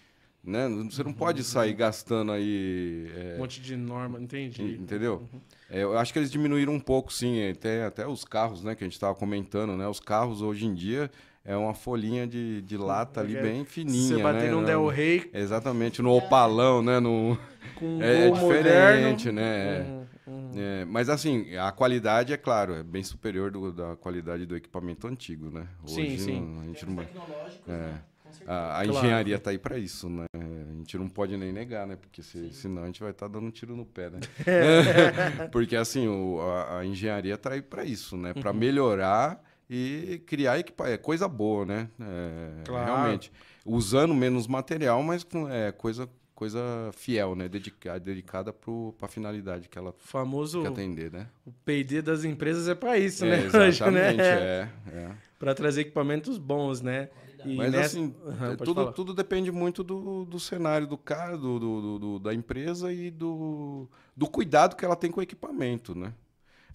[0.42, 0.66] Né?
[0.90, 3.10] Você não pode sair gastando aí...
[3.14, 4.62] é, Um monte de norma, entendi.
[4.80, 5.28] Entendeu?
[5.68, 7.46] É, eu acho que eles diminuíram um pouco, sim.
[7.50, 9.86] Até, até os carros, né, que a gente estava comentando, né?
[9.86, 11.10] Os carros hoje em dia
[11.44, 14.50] é uma folhinha de, de lata ali É, bem fininha, você bater né?
[14.50, 16.98] num No- Del Rey Exatamente, no opalão, né?
[17.00, 17.36] No...
[17.76, 19.80] com um É, é diferente, moderno, né?
[20.26, 20.52] Uhum, uhum.
[20.56, 25.06] É, mas assim, a qualidade, é claro, é bem superior do- da qualidade do equipamento
[25.06, 25.66] antigo, né?
[25.84, 26.40] Sim, Hoje sim.
[26.40, 26.96] não- a gente não...
[26.96, 27.72] tecnológicos, É.
[27.72, 28.02] né?
[28.46, 28.98] A, a Claro.
[28.98, 30.24] engenharia tá aí para isso, né?
[30.34, 31.96] A gente não pode nem negar, né?
[31.96, 34.20] Porque se, senão a gente vai estar dando um tiro no pé, né?
[35.52, 38.32] Porque assim, o- a, a engenharia tá aí para isso, né?
[38.34, 41.88] Para melhorar e criar equipa é coisa boa, né?
[42.00, 42.84] É, Claro.
[42.86, 43.32] Realmente.
[43.64, 46.58] Usando menos material, mas com é, coisa, coisa
[46.92, 47.48] fiel, né?
[47.48, 51.28] Dedicada, dedicada para a finalidade que ela O famoso quer atender, né?
[51.46, 53.36] o P&D das empresas é para isso, É, né?
[53.46, 54.24] Hoje, exatamente, né?
[54.24, 55.08] é, é.
[55.38, 57.08] Para trazer equipamentos bons, né?
[57.44, 61.58] E Mas nessa- assim, pode tudo, tudo depende muito do, do cenário do cara, do,
[61.58, 65.94] do- do- do- da empresa e do, do cuidado que ela tem com o equipamento,
[65.94, 66.12] né?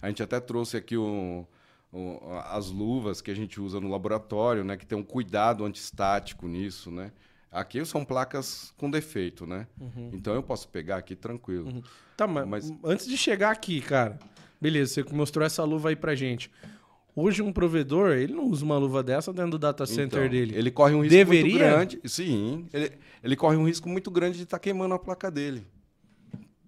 [0.00, 1.46] A gente até trouxe aqui o,
[1.92, 2.18] o-
[2.50, 4.76] as luvas que a gente usa no laboratório, né?
[4.76, 7.12] Que tem um cuidado antistático nisso, né?
[7.50, 9.66] Aqui são placas com defeito, né?
[9.80, 10.10] Uhum.
[10.12, 11.82] Então eu posso pegar aqui tranquilo.
[12.16, 14.18] Tá, mas, Mas- antes de chegar aqui, cara,
[14.60, 16.50] beleza, você mostrou essa luva aí pra gente.
[17.18, 20.54] Hoje um provedor, ele não usa uma luva dessa dentro do data center Então, dele.
[20.54, 21.58] Ele corre um risco muito Deveria?
[21.58, 22.00] grande.
[22.04, 22.92] Sim, ele,
[23.24, 25.66] ele corre um risco muito grande de estar queimando a placa dele.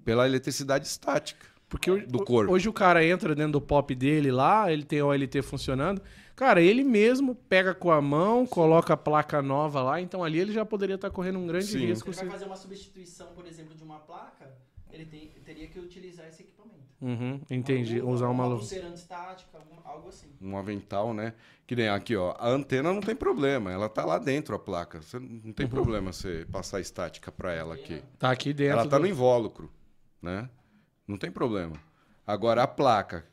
[0.04, 1.46] Pela eletricidade estática.
[1.68, 2.50] Porque hoje, do corpo.
[2.50, 6.00] hoje o cara entra dentro do pop dele lá, ele tem o OLT funcionando.
[6.34, 10.52] Cara, ele mesmo pega com a mão, coloca a placa nova lá, então ali ele
[10.52, 11.84] já poderia estar correndo um grande Sim.
[11.84, 12.10] risco.
[12.10, 14.50] Se ele vai fazer uma substituição, por exemplo, de uma placa,
[14.90, 16.87] ele tem- teria que utilizar esse equipamento.
[17.00, 18.00] Uhum, entendi.
[18.00, 20.26] Uma Usar uma pulseira antistática, algo assim.
[20.40, 21.34] Um avental, né?
[21.66, 22.34] Que nem aqui, ó.
[22.38, 23.70] A antena não tem problema.
[23.70, 25.00] Ela tá lá dentro, a placa.
[25.00, 28.02] Você não tem problema você passar estática para ela aqui.
[28.18, 28.72] Tá aqui dentro.
[28.80, 29.70] Ela tá do- no invólucro,
[30.20, 30.48] né?
[31.06, 31.76] Não tem problema.
[32.26, 33.24] Agora, a placa,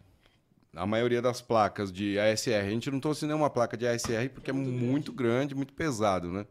[0.76, 4.52] a maioria das placas de ASR, a gente não trouxe nenhuma placa de ASR porque
[4.52, 6.46] é muito, grande, muito pesado, né?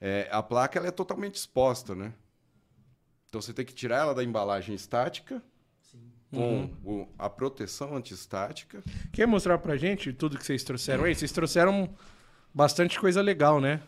[0.00, 2.12] É, a placa ela é totalmente exposta, né?
[3.28, 5.42] Então você tem que tirar ela da embalagem estática
[6.30, 8.82] Com o- a proteção antiestática.
[9.12, 11.14] Quer mostrar pra gente tudo que vocês trouxeram aí?
[11.14, 11.88] Vocês trouxeram
[12.52, 13.80] bastante coisa legal, né?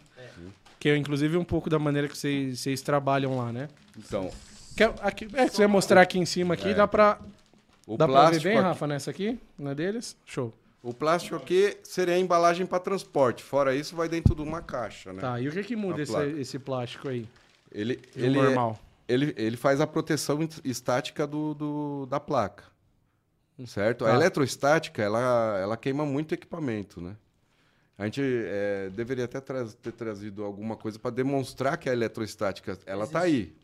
[0.78, 3.68] Que é inclusive um pouco da maneira que vocês, vocês trabalham lá, né?
[3.98, 4.30] Então,
[4.76, 7.20] Quer, aqui, é, você mostrar aqui em cima aqui, dá pra,
[7.86, 9.38] o dá pra ver bem, aqui, Rafa, nessa aqui?
[9.58, 10.16] Na deles?
[10.24, 10.54] Show.
[10.82, 13.42] o plástico aqui seria a embalagem para transporte.
[13.42, 15.20] Fora isso, vai dentro de uma caixa, né?
[15.20, 17.28] Tá, e o que que muda esse, esse plástico aí?
[17.70, 18.80] Ele, ele, é- normal?
[19.12, 22.64] Ele, ele faz a proteção est- estática do, do- da placa.
[23.66, 24.04] Certo?
[24.04, 24.12] Tá.
[24.12, 27.16] A eletrostática, ela, ela queima muito equipamento, né?
[27.98, 32.78] A gente é, deveria até tra- ter trazido alguma coisa para demonstrar que a eletrostática,
[32.86, 33.54] ela tá aí.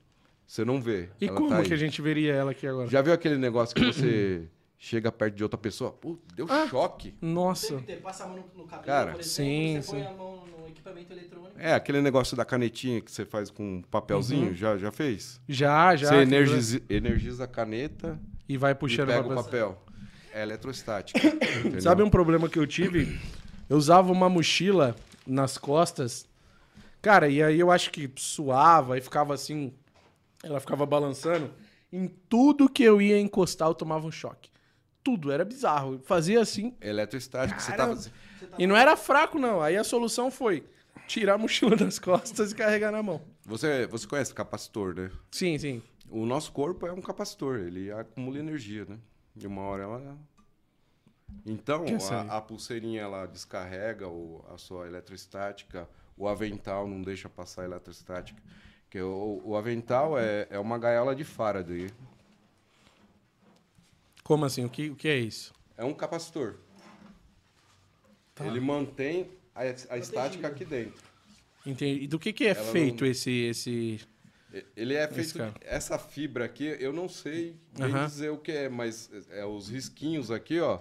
[0.47, 1.09] Você não vê.
[1.21, 2.87] E como tá que a gente veria ela aqui agora?
[2.89, 4.43] Já viu aquele negócio que você
[4.79, 5.91] chega perto de outra pessoa?
[5.93, 6.67] Pô, deu Ah.
[6.69, 7.15] choque.
[7.21, 7.75] Nossa.
[7.77, 10.07] Tem ter, passa a mão no, no cabelo, Cara, por exemplo, sim, você põe sim.
[10.07, 11.53] a mão no equipamento eletrônico.
[11.59, 14.55] É, aquele negócio da canetinha que você faz com papelzinho, Uhum.
[14.55, 15.41] já, já fez?
[15.49, 16.09] Já, já.
[16.09, 19.83] você energiza, energiza a caneta E vai e puxando pega pra o papel.
[20.33, 21.19] É eletrostática.
[21.81, 23.19] Sabe um problema que eu tive?
[23.69, 24.95] Eu usava uma mochila
[25.27, 26.27] nas costas.
[27.01, 29.73] Cara, e aí eu acho que suava e ficava assim.
[30.43, 31.51] Ela ficava balançando.
[31.93, 34.51] Em tudo que eu ia encostar, eu tomava um choque.
[35.07, 36.01] Tudo, era bizarro.
[36.05, 36.75] Fazia assim.
[37.61, 37.95] Você Caramba.
[37.95, 38.01] tava...
[38.01, 38.11] Você
[38.45, 39.63] tá E não era fraco, não.
[39.63, 40.65] Aí a solução foi
[41.07, 43.23] tirar a mochila das costas e carregar na mão.
[43.45, 45.13] Você, você conhece capacitor, né?
[45.31, 45.81] Sim, sim.
[46.11, 48.99] O nosso corpo é um capacitor, ele acumula energia, né?
[49.37, 50.19] E uma hora ela.
[51.47, 57.63] Então, a, a pulseirinha ela descarrega o, a sua eletrostática, o avental não deixa passar
[57.63, 58.43] a eletrostática.
[58.91, 61.93] Que o, o avental é, é uma gaiola de Faraday.
[64.27, 64.65] Como assim?
[64.65, 65.53] O que, o que é isso?
[65.77, 66.57] É um capacitor.
[68.35, 68.45] Tá.
[68.45, 69.61] Ele mantém a,
[69.91, 71.01] a estática aqui dentro.
[71.65, 72.03] Entendi.
[72.03, 74.01] E do que, que é Ela feito não- esse, esse.
[74.77, 75.41] Ele é feito.
[75.61, 78.07] Essa fibra aqui, eu não sei bem Aham.
[78.07, 80.81] dizer o que é, mas é, os risquinhos aqui, ó,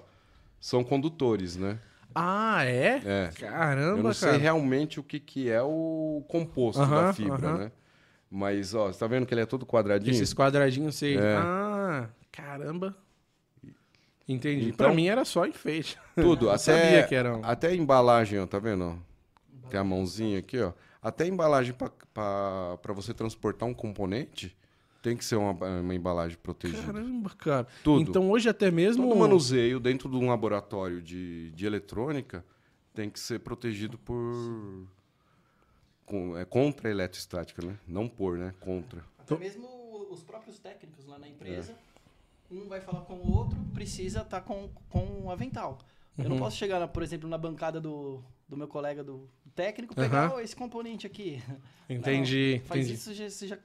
[0.59, 1.77] são condutores, né?
[2.15, 2.99] Ah, é?
[3.05, 3.29] É.
[3.37, 4.41] Caramba, eu não sei cara.
[4.41, 7.57] realmente o que, que é o composto Aham, da fibra, aham.
[7.59, 7.71] né?
[8.31, 10.15] Mas, ó, você tá vendo que ele é todo quadradinho?
[10.15, 11.15] Esses quadradinhos você.
[11.15, 11.35] É.
[11.37, 12.97] Ah, caramba.
[14.27, 14.69] Entendi.
[14.69, 15.97] Então- pra mim era só enfeite.
[16.15, 18.99] Tudo, até, sabia que era um- até a embalagem, ó, tá vendo?
[19.69, 20.73] Tem a mãozinha aqui, ó.
[21.01, 24.55] Até a embalagem para você transportar um componente
[25.03, 26.81] tem que ser uma, uma embalagem protegida.
[26.81, 27.67] Caramba, cara.
[27.83, 28.01] Tudo.
[28.09, 29.07] Então hoje até mesmo.
[29.07, 32.43] Todo manuseio dentro de um laboratório de, de eletrônica
[32.93, 34.87] tem que ser protegido por.
[36.05, 37.77] Com, é contra a eletrostática, né?
[37.87, 38.53] Não por, né?
[38.59, 39.03] Contra.
[39.19, 39.67] Até mesmo
[40.11, 41.75] os próprios técnicos lá na empresa,
[42.51, 45.79] um vai falar com o outro, precisa estar com, com um avental.
[46.17, 46.29] Eu Uhum.
[46.31, 50.35] não posso chegar, por exemplo, na bancada do, do meu colega do técnico, pegar Aham.
[50.35, 51.41] "Ó, esse componente aqui.
[51.89, 52.93] Entendi, Não, faz entendi.
[52.99, 53.57] isso, já, você já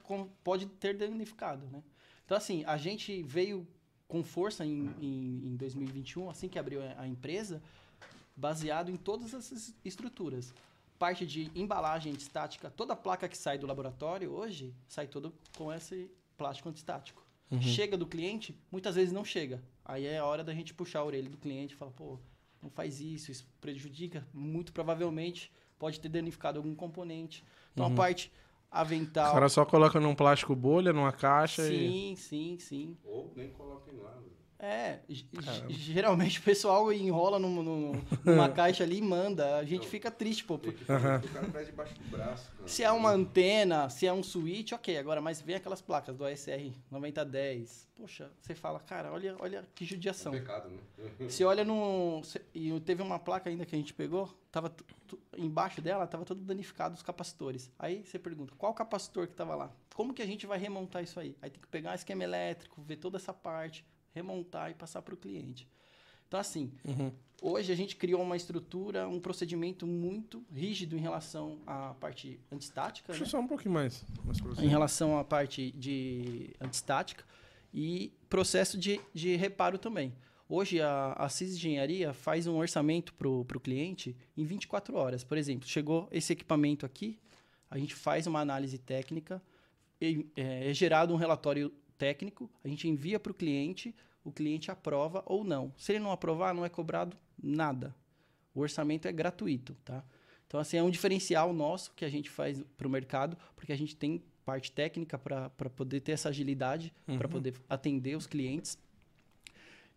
[0.43, 1.81] pode ter danificado, né?
[2.25, 3.67] Então, assim, a gente veio
[4.07, 7.61] com força em, em, em 2021, assim que abriu a, empresa,
[8.35, 10.53] baseado em todas essas estruturas.
[10.99, 15.71] Parte de embalagem estática, toda a placa que sai do laboratório hoje, sai toda com
[15.73, 17.20] esse plástico antistático.
[17.51, 17.61] Uhum.
[17.61, 19.61] Chega do cliente, muitas vezes não chega.
[19.83, 22.17] Aí é a hora da gente puxar a orelha do cliente e falar, pô,
[22.61, 27.43] não faz isso, isso prejudica, muito provavelmente pode ter danificado algum componente.
[27.73, 27.93] Então Uhum.
[27.93, 28.31] a parte
[28.69, 29.31] avental.
[29.31, 31.89] O cara só coloca num plástico bolha, numa caixa e.
[31.89, 32.97] Sim, sim, sim.
[33.03, 34.17] Ou nem coloquem lá.
[34.63, 34.99] É,
[35.69, 39.57] geralmente o pessoal enrola num- num- numa caixa ali e manda.
[39.57, 40.55] A gente fica triste, pô.
[40.55, 41.19] O cara
[41.51, 42.51] traz debaixo do braço.
[42.51, 42.67] Cara.
[42.67, 44.97] Se é uma antena, se é um switch, ok.
[44.97, 47.89] Agora, mas vem aquelas placas do ASR 9010.
[47.95, 50.31] Poxa, você fala, cara, olha, olha que É judiação.
[50.31, 50.77] pecado, né?
[51.19, 52.21] Você olha no.
[52.23, 54.71] cê- E teve uma placa ainda que a gente pegou, tava
[55.37, 57.71] embaixo dela, tava todo danificado os capacitores.
[57.79, 59.71] Aí você pergunta, qual capacitor que tava lá?
[59.95, 61.35] Como que a gente vai remontar isso aí?
[61.41, 65.17] Aí tem que pegar esquema elétrico, ver toda essa parte, remontar e passar para o
[65.17, 65.67] cliente.
[66.27, 67.11] Então, assim, Uhum.
[67.41, 73.11] hoje a gente criou uma estrutura, um procedimento muito rígido em relação à parte antistática,
[73.11, 73.29] Deixa né?
[73.29, 74.05] só um pouquinho mais.
[74.23, 77.25] mais em relação à parte de antistática
[77.73, 80.13] e processo de, de reparo também.
[80.47, 85.23] Hoje, a, a CIS Engenharia faz um orçamento para o cliente em 24 horas.
[85.23, 87.17] Por exemplo, chegou esse equipamento aqui,
[87.69, 89.41] a gente faz uma análise técnica,
[90.01, 94.71] e, é, é gerado um relatório técnico, a gente envia para o cliente, o cliente
[94.71, 95.71] aprova ou não.
[95.77, 97.95] Se ele não aprovar, não é cobrado nada.
[98.55, 100.03] O orçamento é gratuito, tá?
[100.47, 103.75] Então, assim, é um diferencial nosso que a gente faz para o mercado, porque a
[103.75, 108.79] gente tem parte técnica para poder ter essa agilidade, para poder atender os clientes.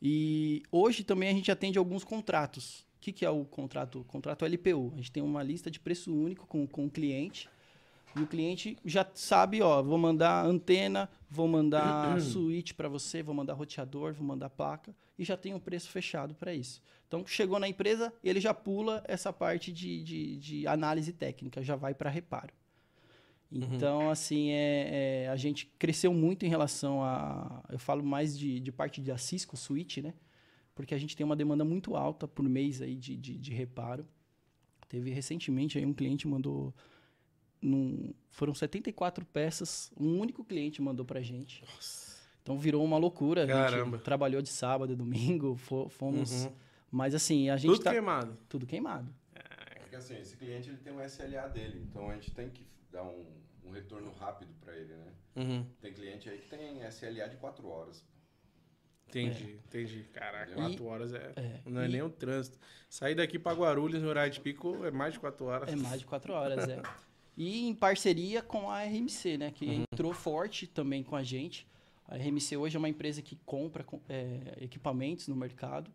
[0.00, 2.80] E hoje também a gente atende alguns contratos.
[2.98, 4.00] O que, que é o contrato?
[4.00, 4.92] O contrato LPU.
[4.92, 7.48] A gente tem uma lista de preço único com, com o cliente.
[8.16, 13.34] E o cliente já sabe, ó, vou mandar antena, vou mandar switch para você, vou
[13.34, 16.80] mandar roteador, vou mandar placa e já tem um preço fechado para isso.
[17.08, 21.76] Então chegou na empresa, ele já pula essa parte de, de, de análise técnica, já
[21.76, 22.52] vai para reparo.
[23.54, 27.62] Então, assim, é, é, a gente cresceu muito em relação a.
[27.70, 30.12] Eu falo mais de, de parte da Cisco Switch, né?
[30.74, 34.04] Porque a gente tem uma demanda muito alta por mês aí de, de, de reparo.
[34.88, 36.74] Teve recentemente aí um cliente mandou.
[37.66, 41.64] Num, foram 74 peças, um único cliente mandou pra gente.
[42.42, 43.44] Então virou uma loucura.
[43.44, 43.96] A Caramba.
[43.96, 46.44] gente trabalhou de sábado e domingo, fo- fomos.
[46.44, 46.52] Uhum.
[46.90, 47.90] Mas assim, a gente Tudo tá.
[47.92, 48.36] queimado.
[48.50, 49.08] Tudo queimado.
[49.80, 53.02] Porque assim, esse cliente ele tem um SLA dele, então a gente tem que dar
[53.04, 53.24] um,
[53.64, 55.12] um retorno rápido para ele, né?
[55.36, 55.66] Uhum.
[55.80, 58.04] Tem cliente aí que tem SLA de 4 horas.
[59.08, 60.04] Entendi, entendi.
[60.12, 62.58] Caraca, E- quatro horas é, é, não é e- nem o trânsito.
[62.90, 65.72] Sair daqui pra Guarulhos no horário de pico é mais de quatro horas.
[65.72, 66.82] É mais de quatro horas, é.
[67.36, 69.50] E em parceria com a RMC, né?
[69.50, 71.66] Que entrou forte também com a gente.
[72.06, 75.90] A RMC hoje é uma empresa que compra com- é, equipamentos no mercado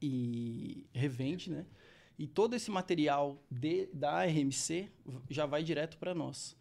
[0.00, 1.64] e revende, né?
[2.18, 4.88] E todo esse material de, da RMC
[5.30, 6.56] já vai direto para nós.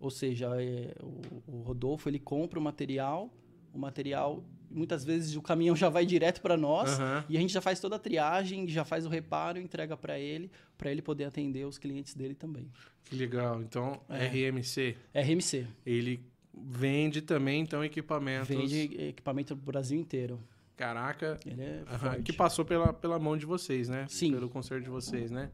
[0.00, 3.30] Ou seja, é, o, o Rodolfo ele compra o material,
[3.72, 7.24] o material muitas vezes o caminhão já vai direto para nós Aham.
[7.28, 10.50] e a gente já faz toda a triagem, já faz o reparo, entrega para ele,
[10.76, 12.70] para ele poder atender os clientes dele também.
[13.04, 13.60] Que legal.
[13.62, 14.26] Então, É.
[14.26, 16.20] RMC, RMC ele
[16.54, 18.48] vende também, então, equipamentos.
[18.48, 20.40] vende equipamento pro Brasil inteiro.
[20.76, 21.84] Caraca, Ele é
[22.24, 24.06] que passou pela, pela mão de vocês, né?
[24.08, 24.30] Sim.
[24.32, 25.50] Pelo conselho de vocês, né?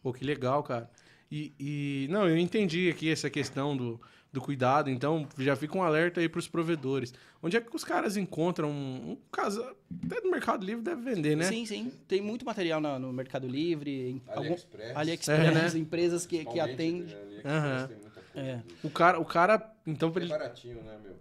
[0.00, 0.88] Pô, que legal, cara.
[1.30, 4.00] E, e- não, eu entendi aqui essa questão do,
[4.32, 7.12] do cuidado, então já fica um alerta aí pros provedores.
[7.42, 9.74] Onde é que os caras encontram um, um casa?
[10.04, 11.44] Até no Mercado Livre deve vender, né?
[11.44, 11.92] Sim, sim.
[12.06, 14.96] Tem muito material na- no Mercado Livre, em algum- AliExpress.
[14.96, 15.78] AliExpress, É, né?
[15.80, 17.02] empresas que, que atendem.
[17.02, 17.86] né, AliExpress Aham.
[17.88, 18.48] tem muita coisa.
[18.48, 18.62] É.
[18.84, 21.16] O cara, o cara então, É ele baratinho, né, meu?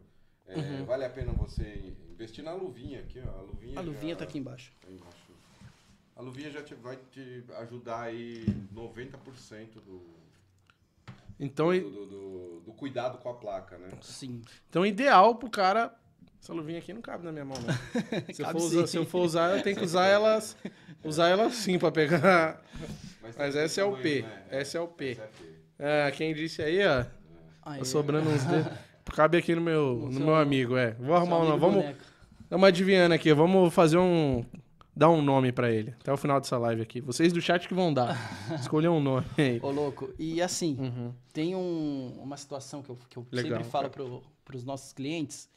[0.48, 0.86] É, Uhum.
[0.86, 3.40] Vale a pena você investir na luvinha aqui, ó.
[3.40, 4.72] A luvinha, A luvinha já- tá aqui embaixo.
[4.82, 5.18] tá embaixo.
[6.16, 10.02] A luvinha já te- vai te ajudar aí 90% do,
[11.40, 13.88] Então, do, do, do- do cuidado com a placa, né?
[14.02, 14.42] Sim.
[14.70, 15.94] então ideal pro cara.
[16.42, 17.74] Essa luvinha aqui não cabe na minha mão, não.
[18.34, 18.88] Se, eu for usar, sim.
[18.88, 20.56] se eu for usar, eu tenho que usar elas,
[21.04, 22.62] usar elas sim pra pegar.
[23.22, 24.22] Mas tem essa é o tamanho, P.
[24.22, 24.44] né?
[24.50, 25.12] Essa é o P.
[25.12, 25.50] Essa é P.
[25.78, 27.04] É, quem disse aí, ó,
[27.64, 27.84] tá é.
[27.84, 28.72] sobrando uns dedos.
[29.14, 30.92] Cabe aqui no meu, No no seu- meu amigo, é.
[31.00, 31.58] Vou arrumar um.
[31.58, 32.00] Vamos, boneco.
[32.44, 34.46] Estamos adivinhando aqui, vamos fazer um.
[35.00, 35.92] Dar um nome pra ele.
[35.92, 37.00] Até o final dessa live aqui.
[37.00, 38.18] Vocês do chat que vão dar.
[38.60, 39.58] Escolher um nome aí.
[39.64, 40.14] Ô, louco.
[40.20, 41.14] E assim, Uhum.
[41.32, 43.90] tem um- uma situação que eu, que eu Legal, sempre falo
[44.44, 45.50] para os nossos clientes,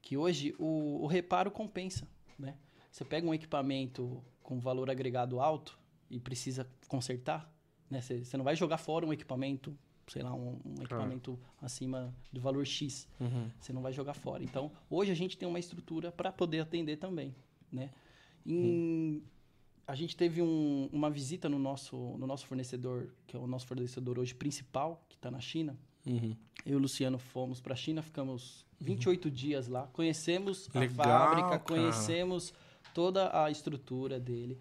[0.00, 2.54] que hoje o, o reparo compensa, né?
[2.90, 5.78] Você pega um equipamento com valor agregado alto
[6.08, 7.52] e precisa consertar,
[7.90, 8.00] né?
[8.00, 9.76] Você, você não vai jogar fora um equipamento,
[10.08, 13.06] sei lá, um, um equipamento acima do valor X.
[13.20, 13.50] Uhum.
[13.60, 14.42] Você não vai jogar fora.
[14.42, 17.34] Então, hoje a gente tem uma estrutura para poder atender também,
[17.70, 17.90] né?
[18.46, 19.22] Em- Uhum.
[19.88, 23.66] A gente teve um- uma visita no nosso, no nosso fornecedor, que é o nosso
[23.68, 25.78] fornecedor hoje principal, que está na China.
[26.04, 26.34] Uhum.
[26.64, 30.96] Eu e o Luciano fomos para a China, ficamos 28 dias lá, conhecemos a Legal,
[31.06, 31.58] fábrica, cara.
[31.60, 32.52] conhecemos
[32.92, 34.58] toda a estrutura dele.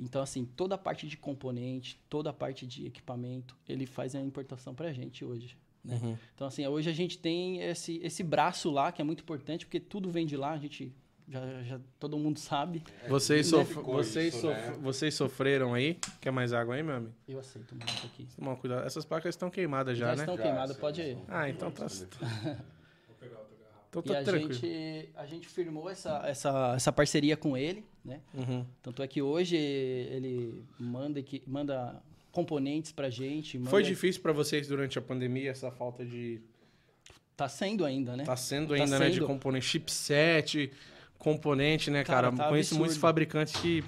[0.00, 4.20] Então, assim, toda a parte de componente, toda a parte de equipamento, ele faz a
[4.20, 5.56] importação para a gente hoje.
[5.84, 6.00] Né?
[6.02, 6.16] Uhum.
[6.34, 9.78] Então, assim, hoje a gente tem esse, esse braço lá, que é muito importante, porque
[9.78, 10.90] tudo vem de lá, a gente
[11.28, 12.82] já, já todo mundo sabe.
[13.02, 14.78] É, vocês, sof vocês, isso, sof né?
[14.80, 15.98] vocês sofreram aí?
[16.20, 17.14] Quer mais água aí, meu amigo?
[17.26, 18.26] Eu aceito mais aqui.
[18.36, 18.86] Toma cuidado.
[18.86, 20.22] Essas placas estão queimadas já, já né?
[20.22, 21.18] estão queimadas, pode ir.
[21.28, 21.86] Ah, então tá.
[21.86, 23.86] Vou pegar outra garrafa.
[23.88, 28.20] Então tá e a gente, a gente firmou essa, essa, essa parceria com ele, né?
[28.34, 28.66] Uhum.
[28.82, 33.56] Tanto é que hoje ele manda, manda componentes pra gente.
[33.56, 33.70] Manda...
[33.70, 36.42] Foi difícil para vocês durante a pandemia essa falta de
[37.36, 38.24] Tá sendo ainda, né?
[38.24, 39.06] Tá sendo tá ainda, tá né?
[39.06, 39.20] Sendo.
[39.20, 40.70] De componente chipset,
[41.18, 42.28] componente, né, cara?
[42.28, 42.80] cara tá Conheço absurdo.
[42.80, 43.84] muitos fabricantes que,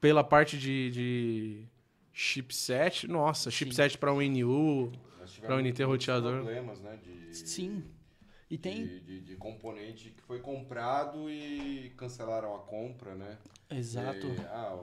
[0.00, 1.64] pela parte de, de
[2.12, 4.92] chipset, nossa, chipset para o NU,
[5.40, 6.42] para o NT roteador.
[6.42, 6.98] problemas, né?
[7.02, 7.84] De, Sim.
[8.50, 8.86] E tem.
[8.86, 13.38] De, de, de, componente que foi comprado e cancelaram a compra, né?
[13.70, 14.26] Exato.
[14.26, 14.82] E, ah,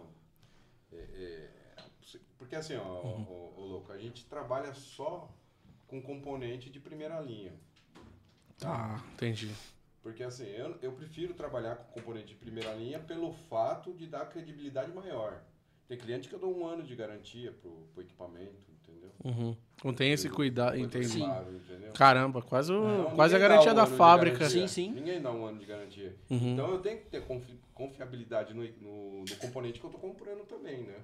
[0.93, 1.49] é, é,
[2.37, 3.25] porque assim, ó, uhum.
[3.57, 5.27] o, louco, a gente trabalha só
[5.87, 7.53] com componente de primeira linha.
[8.57, 9.51] Tá, ah, entendi.
[10.05, 14.29] Porque assim, eu, eu prefiro trabalhar com componente de primeira linha pelo fato de dar
[14.29, 15.41] credibilidade maior.
[15.87, 18.53] Tem cliente que eu dou um ano de garantia pro, pro equipamento,
[18.83, 19.09] entendeu?
[19.23, 19.57] Uhum.
[19.83, 21.17] Não tem esse cuidado, entendi.
[21.17, 21.59] Claro,
[21.95, 24.47] Caramba, quase, o, quase a garantia um da fábrica.
[24.47, 24.91] Sim, sim.
[24.91, 26.15] Ninguém dá um ano de garantia.
[26.29, 26.53] Uhum.
[26.53, 27.23] Então eu tenho que ter
[27.73, 30.99] confiabilidade no, no, no componente que eu tô comprando também, né?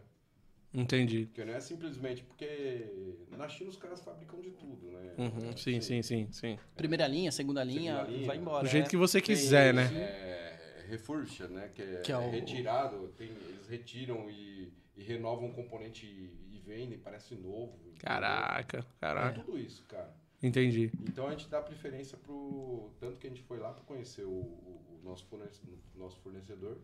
[0.73, 1.25] Entendi.
[1.25, 5.13] Porque não é simplesmente porque na China os caras fabricam de tudo, né?
[5.17, 6.57] Uhum, sim, sim, sim, sim.
[6.75, 8.63] Primeira linha, segunda linha, segunda linha vai embora.
[8.63, 8.89] Do jeito é.
[8.89, 10.01] que você quiser, tem, né?
[10.01, 11.69] É, refurcha, né?
[11.73, 12.29] Que é, que é, é o...
[12.29, 17.77] retirado, tem, eles retiram e, e, renovam o componente e, e vendem, parece novo.
[17.99, 18.95] Caraca, entendeu?
[18.99, 19.41] caraca.
[19.41, 20.15] É tudo isso, cara.
[20.41, 20.89] Entendi.
[21.03, 22.91] Então a gente dá preferência pro.
[22.99, 26.79] Tanto que a gente foi lá para conhecer o, o, o nosso, fornecedor, nosso fornecedor,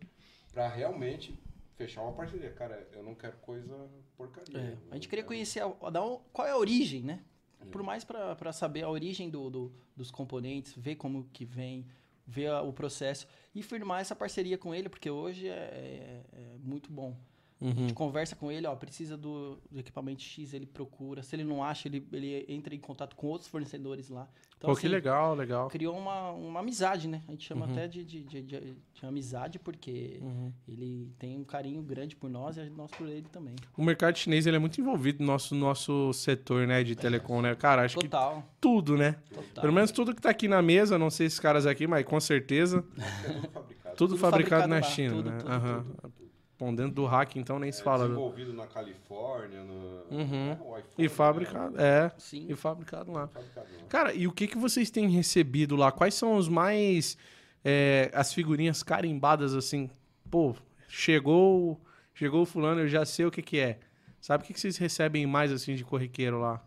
[0.51, 1.39] para realmente
[1.77, 2.51] fechar uma parceria.
[2.51, 4.59] Cara, eu não quero coisa porcaria.
[4.59, 7.23] É, a gente queria conhecer a, a, qual é a origem, né?
[7.71, 11.85] Por mais para saber a origem do, do, dos componentes, ver como que vem,
[12.25, 16.57] ver a, o processo e firmar essa parceria com ele, porque hoje é, é, é
[16.59, 17.17] muito bom.
[17.59, 17.69] Uhum.
[17.69, 21.23] A gente conversa com ele, ó, precisa do, do, equipamento X, ele procura.
[21.23, 24.27] Se ele não acha, ele, ele entra em contato com outros fornecedores lá.
[24.57, 25.67] Então, Pô, assim, que legal, legal.
[25.67, 27.21] Criou uma, uma amizade, né?
[27.27, 27.71] A gente chama uhum.
[27.71, 30.51] até de, de, de, de, de amizade, porque uhum.
[30.67, 33.55] ele tem um carinho grande por nós e nós por ele também.
[33.75, 37.55] O mercado chinês ele é muito envolvido no nosso, nosso setor né, de telecom, né?
[37.55, 38.41] Cara, acho Total.
[38.41, 39.15] que tudo, né?
[39.31, 39.61] Total.
[39.61, 42.19] Pelo menos tudo que tá aqui na mesa, não sei esses caras aqui, mas com
[42.19, 42.83] certeza.
[42.97, 43.95] É tudo fabricado.
[43.95, 45.37] Tudo, tudo fabricado, fabricado, na lá, China, tudo, né?
[45.37, 46.11] Tudo, uhum.
[46.59, 48.05] Bom, dentro do hack, então, nem é, se fala.
[48.05, 50.53] Desenvolvido na Califórnia, no, uhum.
[50.53, 51.83] iPhone, E fabricado, né?
[51.83, 52.11] é.
[52.17, 52.47] Sim.
[52.49, 53.27] E fabricado lá.
[53.27, 53.87] Fabricado lá.
[53.87, 55.91] Cara, e o que, que vocês têm recebido lá?
[55.91, 57.17] Quais são os mais...
[57.63, 59.89] É, as figurinhas carimbadas, assim?
[60.31, 60.55] Pô,
[60.87, 61.79] chegou,
[62.13, 63.79] chegou o fulano, eu já sei o que que é.
[64.19, 66.65] Sabe o que, que vocês recebem mais, assim, de corriqueiro lá?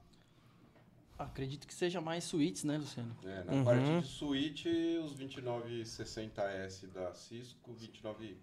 [1.18, 3.14] Acredito que seja mais suítes, né, Luciano?
[3.24, 3.64] É, na uhum.
[3.64, 4.68] parte de suíte,
[5.02, 8.38] os 2960S da Cisco, 29...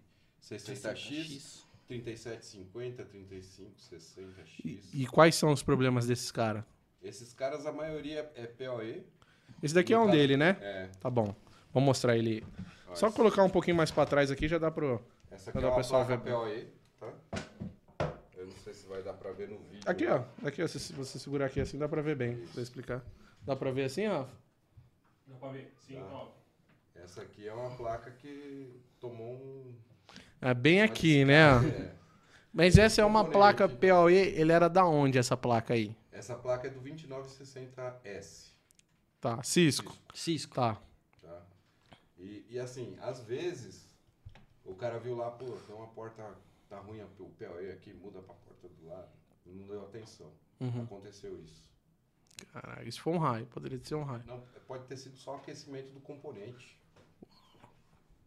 [0.55, 4.61] 60X, 3750, 3560X.
[4.63, 6.63] E, e quais são os problemas desses caras?
[7.01, 9.05] Esses caras, a maioria é PoE.
[9.61, 10.57] Esse daqui é um dele, né?
[10.61, 10.89] É.
[10.99, 11.35] Tá bom.
[11.73, 12.45] Vamos mostrar ele.
[12.87, 12.99] Nossa.
[12.99, 15.75] Só colocar um pouquinho mais para trás aqui já dá pro, Essa aqui é uma
[15.75, 16.19] pessoal ver.
[16.19, 16.67] PoE,
[16.99, 17.13] tá?
[18.37, 19.81] Eu não sei se vai dar para ver no vídeo.
[19.85, 20.23] Aqui, ó.
[20.45, 20.67] Aqui, ó.
[20.67, 22.33] Se você segurar aqui assim, dá para ver bem.
[22.41, 22.53] Isso.
[22.53, 23.03] Vou explicar.
[23.41, 24.31] Dá para ver assim, Rafa?
[25.27, 25.73] Dá para ver.
[25.85, 26.05] Sim, tá.
[26.11, 26.31] ó.
[26.95, 29.75] Essa aqui é uma placa que tomou um
[30.41, 31.47] é bem aqui, né?
[31.93, 31.97] É.
[32.53, 35.95] Mas essa é uma placa PoE, ele era da onde essa placa aí?
[36.11, 38.47] Essa placa é do 2960S.
[39.21, 39.95] Tá, Cisco.
[40.11, 40.55] Cisco.
[40.55, 40.81] Tá.
[41.21, 41.41] tá.
[42.17, 43.88] E, e assim, às vezes,
[44.65, 46.23] o cara viu lá, pô, tem uma porta,
[46.67, 49.09] tá ruim o PoE aqui, muda pra porta do lado.
[49.45, 50.31] Não deu atenção.
[50.59, 50.83] Uhum.
[50.83, 51.69] Aconteceu isso.
[52.53, 54.23] Caralho, isso foi um raio, poderia ser um raio.
[54.25, 56.79] Não, pode ter sido só aquecimento do componente.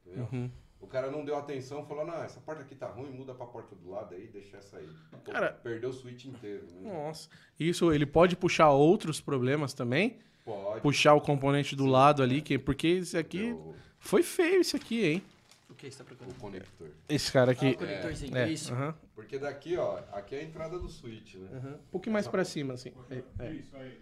[0.06, 0.28] Entendeu?
[0.32, 0.50] Uhum.
[0.80, 3.76] O cara não deu atenção, falou, não, essa porta aqui tá ruim, muda pra porta
[3.76, 4.88] do lado aí, deixa essa aí.
[5.10, 6.66] Pô, cara, perdeu o switch inteiro.
[6.72, 6.90] Né?
[6.90, 7.28] Nossa.
[7.58, 10.18] Isso, ele pode puxar outros problemas também?
[10.44, 10.80] Pode.
[10.80, 13.54] Puxar o componente do Sim, lado ali, que, porque esse aqui...
[14.00, 15.22] Foi feio isso aqui, hein?
[15.68, 16.32] O que você tá procurando?
[16.32, 16.88] O conector.
[17.08, 17.66] Esse cara aqui.
[17.66, 18.74] Ah, o conectorzinho, é, isso.
[18.74, 18.94] Uhum.
[19.14, 21.48] Porque daqui, ó, aqui é a entrada do switch, né?
[21.52, 21.74] Uhum.
[21.74, 22.92] Um pouquinho mais pra cima, assim.
[23.10, 23.52] É, é.
[23.52, 24.00] Isso aí.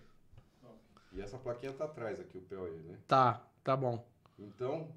[1.13, 2.97] E essa plaquinha tá atrás aqui, o POE, né?
[3.09, 4.07] Tá, tá bom.
[4.39, 4.89] Então,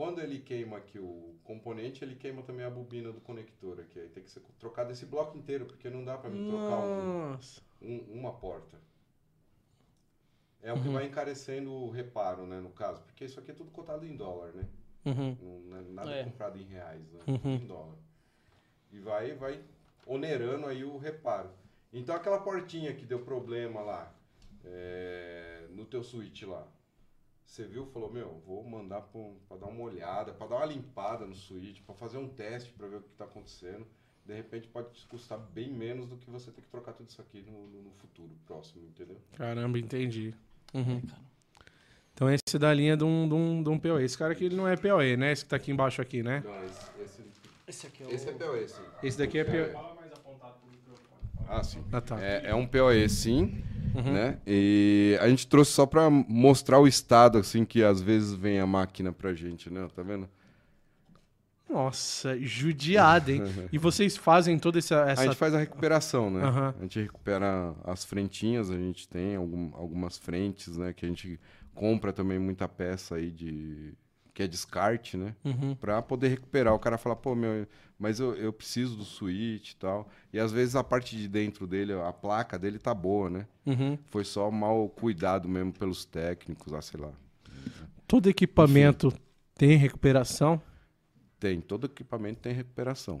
[0.00, 4.00] quando ele queima aqui o componente, ele queima também a bobina do conector aqui.
[4.00, 7.38] Aí tem que ser trocado esse bloco inteiro, porque não dá para mim trocar um,
[7.82, 8.78] um, uma porta.
[10.62, 10.94] É o que uhum.
[10.94, 13.02] vai encarecendo o reparo, né, no caso.
[13.02, 14.66] Porque isso aqui é tudo cotado em dólar, né?
[15.04, 15.36] Uhum.
[15.68, 16.24] Não, é nada é.
[16.24, 17.20] comprado em reais, né?
[17.26, 17.56] Uhum.
[17.56, 17.98] Em dólar.
[18.90, 19.62] E vai, vai
[20.06, 21.50] onerando aí o reparo.
[21.92, 24.10] Então aquela portinha que deu problema lá,
[24.64, 26.66] é, no teu switch lá,
[27.50, 31.34] você viu, falou, meu, vou mandar para dar uma olhada, para dar uma limpada no
[31.34, 33.84] switch, para fazer um teste para ver o que está acontecendo.
[34.24, 37.20] De repente pode te custar bem menos do que você ter que trocar tudo isso
[37.20, 39.16] aqui no, no, no futuro próximo, entendeu?
[39.36, 40.32] Caramba, entendi.
[40.72, 41.02] Uhum.
[42.14, 44.04] Então esse da linha de um, de, um, de um POE.
[44.04, 45.32] Esse cara aqui ele não é POE, né?
[45.32, 46.44] Esse que tá aqui embaixo aqui, né?
[46.44, 47.24] Não, esse, esse,
[47.66, 48.10] Esse aqui é o...
[48.10, 48.82] esse é PoE, sim.
[49.02, 49.74] Esse daqui é POE.
[51.48, 51.84] Ah, sim.
[51.90, 52.22] Ah, tá.
[52.22, 53.64] É, é um PoE, sim,
[53.94, 54.12] Uhum.
[54.12, 54.38] né?
[54.46, 58.66] E a gente trouxe só para mostrar o estado, assim, que às vezes vem a
[58.66, 59.88] máquina pra gente, né?
[59.94, 60.28] Tá vendo?
[61.68, 63.42] Nossa, judiada, hein?
[63.72, 65.04] E vocês fazem toda essa...
[65.04, 65.22] A essa...
[65.24, 66.42] gente faz a recuperação, né?
[66.42, 66.74] Aham.
[66.78, 70.92] A gente recupera as frentinhas, a gente tem algum- algumas frentes, né?
[70.92, 71.38] Que a gente
[71.74, 73.94] compra também muita peça aí de...
[74.40, 75.36] Que é descarte, né?
[75.44, 75.74] Uhum.
[75.74, 76.72] Pra poder recuperar.
[76.72, 77.66] O cara fala, pô, meu,
[77.98, 80.08] mas eu, eu preciso do switch e tal.
[80.32, 83.46] E às vezes a parte de dentro dele, a placa dele tá boa, né?
[83.66, 83.98] Uhum.
[84.06, 87.12] Foi só mal cuidado mesmo pelos técnicos, ah, sei lá.
[88.06, 89.12] Todo equipamento
[89.54, 90.58] tem recuperação?
[91.38, 93.20] Tem, todo equipamento tem recuperação.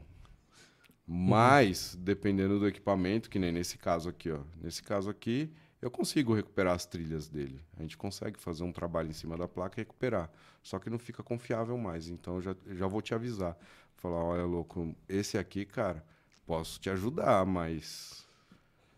[1.06, 4.38] Mas, dependendo do equipamento, que nem nesse caso aqui, ó.
[4.58, 7.60] Nesse caso aqui, eu consigo recuperar as trilhas dele.
[7.78, 10.30] A gente consegue fazer um trabalho em cima da placa e recuperar.
[10.62, 12.08] Só que não fica confiável mais.
[12.08, 13.56] Então, eu já, já vou te avisar.
[13.96, 16.04] Falar, olha, louco, esse aqui, cara,
[16.46, 18.26] posso te ajudar, mas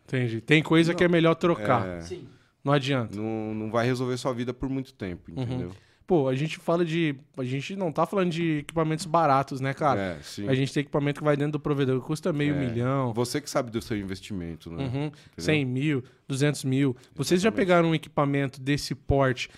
[0.05, 0.41] Entendi.
[0.41, 1.87] Tem coisa que é melhor trocar.
[1.87, 2.01] É.
[2.01, 2.27] Sim.
[2.63, 3.15] Não adianta.
[3.15, 5.71] não, não vai resolver sua vida por muito tempo, entendeu?
[6.05, 7.15] Pô, a gente fala de.
[7.37, 9.99] A gente não tá falando de equipamentos baratos, né, cara?
[10.01, 10.47] É, sim.
[10.49, 12.59] A gente tem equipamento que vai dentro do provedor, que custa meio É.
[12.59, 14.83] milhão, Você que sabe do seu investimento, né?
[14.93, 16.95] uhum, 100 mil, 200 mil.
[17.15, 17.55] Vocês já Exatamente.
[17.67, 19.49] pegaram um equipamento desse porte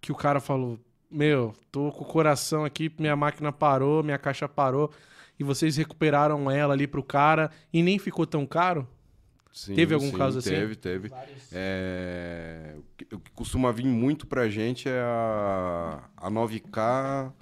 [0.00, 0.78] que o cara falou:
[1.10, 4.90] Meu, tô com o coração aqui, minha máquina parou, minha caixa parou,
[5.38, 8.86] e vocês recuperaram ela ali pro cara e nem ficou tão caro?
[9.54, 10.50] Sim, Teve algum sim, caso assim?
[10.50, 11.12] Teve, teve.
[11.52, 17.32] É, o que- costuma vir muito pra gente é a, a 9K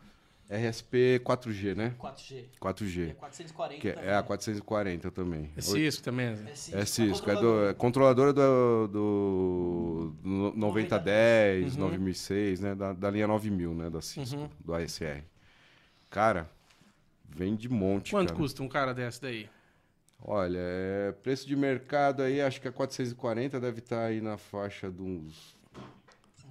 [0.51, 1.95] RSP 4G, né?
[1.99, 2.45] 4G.
[2.55, 3.11] E 4G.
[3.11, 4.11] é 440 Que também.
[4.11, 5.51] é a 440 também.
[5.57, 6.27] É Cisco também.
[6.27, 6.77] É Cisco.
[6.77, 11.81] É Cisco, é, do, é controladora do, do, do 9010, Uhum.
[11.89, 12.75] 9006, né?
[12.75, 13.89] Da, da linha 9000, né?
[13.89, 14.51] Da Cisco, Uhum.
[14.61, 15.23] do ASR.
[16.11, 16.51] Cara,
[17.27, 18.39] vem de monte, Quanto cara.
[18.39, 19.49] custa um cara desse daí?
[20.25, 24.91] Olha, é, preço de mercado aí, acho que a 440 deve estar aí na faixa
[24.91, 25.57] de uns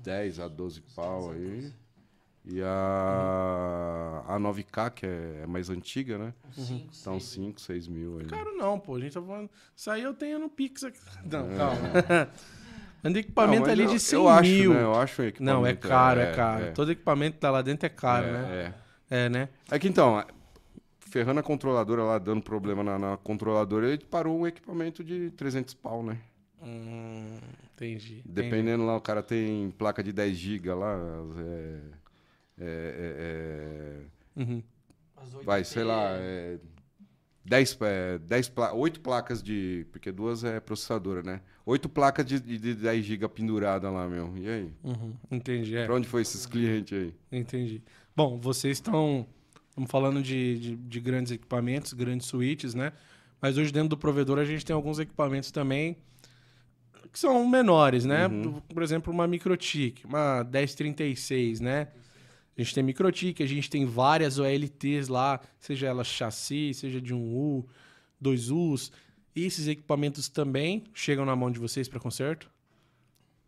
[0.04, 1.72] 10 a 12 pau aí.
[2.44, 6.34] E a, a 9K, que é mais antiga, né?
[7.04, 7.46] Tá uns seis.
[7.46, 8.26] 5, 6 mil aí.
[8.26, 8.96] Caro não, pô.
[8.96, 9.50] A gente tá falando.
[9.76, 10.98] Isso aí eu tenho no Pix aqui.
[11.32, 11.56] Não, É.
[11.58, 12.30] calma.
[13.04, 14.74] Ando equipamento Não, mas ali eu- de 100 eu acho, mil.
[14.74, 14.82] né?
[14.84, 15.56] Eu acho o equipamento.
[15.60, 16.64] Não, é caro, é, é, caro.
[16.66, 16.72] é.
[16.72, 18.74] Todo equipamento que tá lá dentro é caro, é, né?
[19.10, 19.26] É.
[19.26, 19.50] É, né?
[19.72, 20.24] É que então,
[21.12, 25.74] ferrando a controladora lá, dando problema na, na controladora, ele parou um equipamento de 300
[25.74, 26.18] pau, né?
[26.64, 27.38] Hum,
[27.76, 28.20] entendi.
[28.20, 28.24] entendi.
[28.26, 30.98] Dependendo lá, o cara tem placa de 10 GB lá,
[31.38, 31.80] é,
[32.58, 34.64] é, é, é, Uhum.
[35.44, 36.58] Vai, sei lá, é,
[37.44, 39.86] 10, é, 10 pla 8 placas de.
[39.92, 41.42] Porque duas é processadora, né?
[41.66, 44.36] 8 placas de, de, de 10 GB pendurada lá, meu.
[44.38, 44.74] E aí?
[44.84, 45.14] Uhum.
[45.30, 45.86] Entendi, é.
[45.86, 47.14] Pra onde foi esses clientes aí?
[47.32, 47.84] Entendi.
[48.16, 49.28] Bom, vocês estão.
[49.72, 52.92] Estamos falando de, de, de grandes equipamentos, grandes suítes, né?
[53.42, 55.96] Mas hoje dentro do provedor a gente tem alguns equipamentos também
[57.10, 58.28] que são menores, né?
[58.28, 58.60] Uhum.
[58.60, 61.88] Por exemplo, uma microtik, uma 1036, né?
[62.58, 67.14] A gente tem microtik, a gente tem várias OLTs lá, seja ela chassi, seja de
[67.14, 67.66] um U,
[68.20, 68.92] dois Us.
[69.34, 72.52] E esses equipamentos também chegam na mão de vocês para conserto?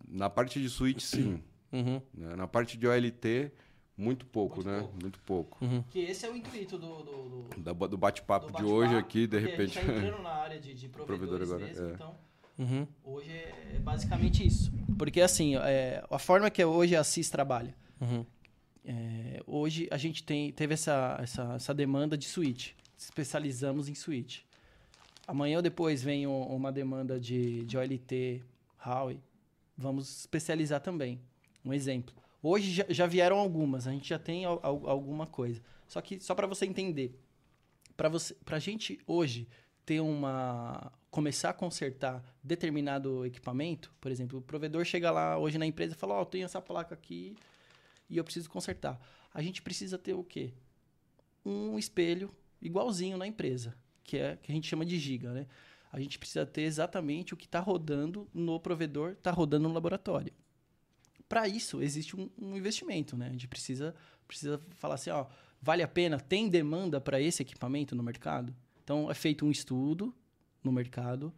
[0.08, 1.44] Na parte de switch, sim.
[1.70, 2.02] Uhum.
[2.14, 3.52] Na parte de OLT,
[3.98, 4.80] muito pouco, Muito né?
[4.80, 4.98] pouco.
[5.02, 5.60] Muito pouco.
[5.90, 9.38] Que esse é o intuito do, do, do, Do bate-papo do de hoje aqui, de
[9.40, 9.78] repente.
[9.78, 11.94] A gente tá entrando na área de, de Provedor provedores agora, mesmo, é.
[11.94, 12.16] então
[12.60, 12.88] Uhum.
[13.04, 14.72] hoje é basicamente isso.
[14.98, 18.24] Porque assim, é, a forma que hoje a CIS trabalha, Uhum.
[18.86, 24.42] é, hoje a gente tem, teve essa, essa, essa demanda de switch, especializamos em switch.
[25.28, 28.44] Amanhã ou depois vem um- uma demanda de, de OLT,
[28.86, 29.20] Huawei,
[29.78, 31.20] vamos especializar também.
[31.66, 32.14] Um exemplo.
[32.44, 35.62] Hoje já, já vieram algumas, a gente já tem al- al- alguma coisa.
[35.88, 37.20] Só que só para você entender,
[37.98, 39.48] para você, para gente hoje
[39.86, 45.66] ter uma começar a consertar determinado equipamento, por exemplo, o provedor chega lá hoje na
[45.66, 47.36] empresa e fala: "Ó, eu tenho essa placa aqui
[48.10, 49.00] e eu preciso consertar".
[49.34, 50.54] A gente precisa ter o quê?
[51.46, 52.32] Um espelho
[52.62, 55.48] igualzinho na empresa, que é que a gente chama de giga, né?
[55.92, 60.34] A gente precisa ter exatamente o que está rodando no provedor, está rodando no laboratório.
[61.34, 63.28] Para isso existe um, um investimento, né?
[63.28, 63.96] A gente precisa
[64.28, 65.26] precisa falar assim, ó,
[65.62, 66.20] vale a pena?
[66.20, 68.56] Tem demanda para esse equipamento no mercado?
[68.84, 70.14] Então é feito um estudo
[70.64, 71.34] no mercado,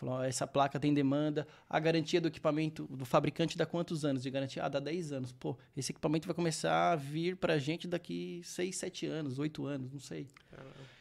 [0.00, 4.22] Falou, ó, essa placa tem demanda, a garantia do equipamento do fabricante dá quantos anos
[4.22, 4.64] de garantia?
[4.64, 5.30] Ah, dá 10 anos.
[5.30, 9.92] Pô, esse equipamento vai começar a vir pra gente daqui 6, 7 anos, 8 anos,
[9.92, 10.26] não sei.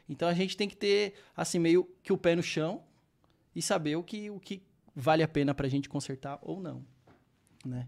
[0.10, 2.84] Então a gente tem que ter, assim, meio que o pé no chão
[3.56, 4.62] e saber o que, o que
[4.94, 6.84] vale a pena pra gente consertar ou não.
[7.66, 7.88] Né?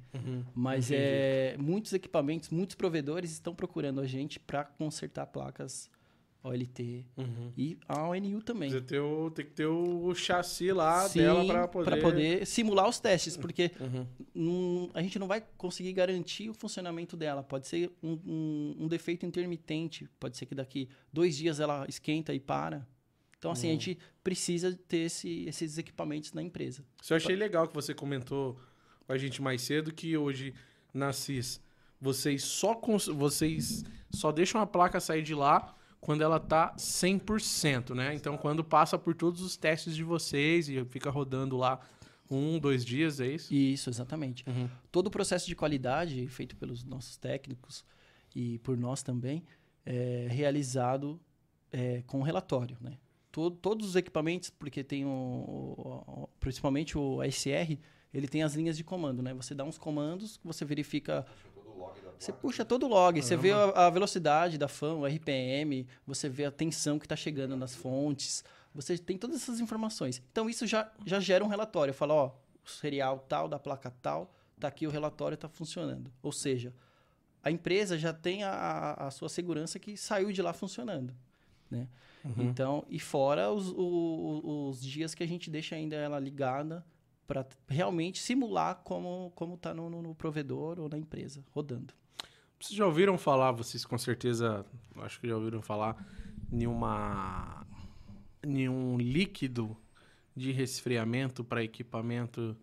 [0.54, 5.90] Mas é, muitos equipamentos, muitos provedores estão procurando a gente para consertar placas
[6.44, 7.06] OLT
[7.56, 8.82] e a ONU também.
[8.82, 12.02] Ter o- tem que ter o chassi lá Sim, dela pra poder...
[12.02, 13.72] poder simular os testes, porque
[14.36, 14.90] Uhum.
[14.94, 17.44] a gente não vai conseguir garantir o funcionamento dela.
[17.44, 22.34] Pode ser um, um- um defeito intermitente, pode ser que daqui dois dias ela esquenta
[22.34, 22.86] e para.
[23.38, 26.84] Então, assim, a gente precisa ter esse- esses equipamentos na empresa.
[27.02, 28.58] Isso eu achei legal que você comentou
[29.12, 30.54] com a gente mais cedo que hoje
[30.94, 31.60] na CIS
[32.00, 37.94] vocês só cons- vocês só deixam a placa sair de lá quando ela tá 100%,
[37.94, 38.16] né?
[38.16, 41.80] Então quando passa por todos os testes de vocês e fica rodando lá
[42.30, 43.54] um, dois dias, é isso?
[43.54, 44.46] Isso, exatamente.
[44.50, 44.70] Uhum.
[44.90, 47.84] Todo o processo de qualidade feito pelos nossos técnicos
[48.34, 49.44] e por nós também
[49.86, 51.20] é realizado
[51.70, 52.98] é, com relatório, né?
[53.30, 57.78] To- todos os equipamentos, porque tem o, o- o- principalmente o ASR,
[58.14, 59.34] ele tem as linhas de comando, né?
[59.34, 61.26] Você dá uns comandos, você verifica
[62.20, 66.30] você puxa todo o log, você vê a, a velocidade da fan, o RPM, você
[66.30, 68.44] vê a tensão que está chegando nas fontes,
[68.76, 70.22] você tem todas essas informações.
[70.32, 71.94] Então isso já, já gera um relatório.
[71.94, 72.32] Fala, ó,
[72.64, 76.12] o serial tal, da placa tal, tá aqui o relatório, está funcionando.
[76.22, 76.72] Ou seja,
[77.44, 81.16] a empresa já tem a- a, sua segurança que saiu de lá funcionando.
[81.72, 81.88] Né?
[82.44, 83.76] Então, e fora os, o-
[84.44, 86.86] o- os dias que a gente deixa ainda ela ligada
[87.32, 91.94] para realmente simular como, como tá no, no- no provedor ou na empresa, rodando.
[92.60, 94.66] Vocês já ouviram falar, vocês com certeza,
[94.98, 95.96] acho que já ouviram falar,
[96.52, 97.66] em uma
[98.44, 99.78] em um líquido
[100.36, 102.58] de resfriamento para equipamento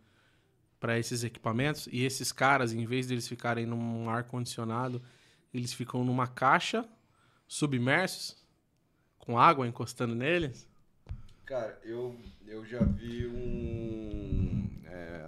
[0.78, 5.00] para esses equipamentos e esses caras, em vez deles ficarem num ar condicionado,
[5.52, 6.86] eles ficam numa caixa
[7.46, 8.36] submersos
[9.18, 10.68] com água encostando neles.
[11.46, 12.14] Cara, eu,
[12.46, 14.27] eu já vi um.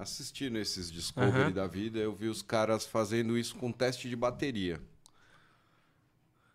[0.00, 1.52] Assistindo esses Discovery Aham.
[1.52, 4.80] da vida, eu vi os caras fazendo isso com teste de bateria.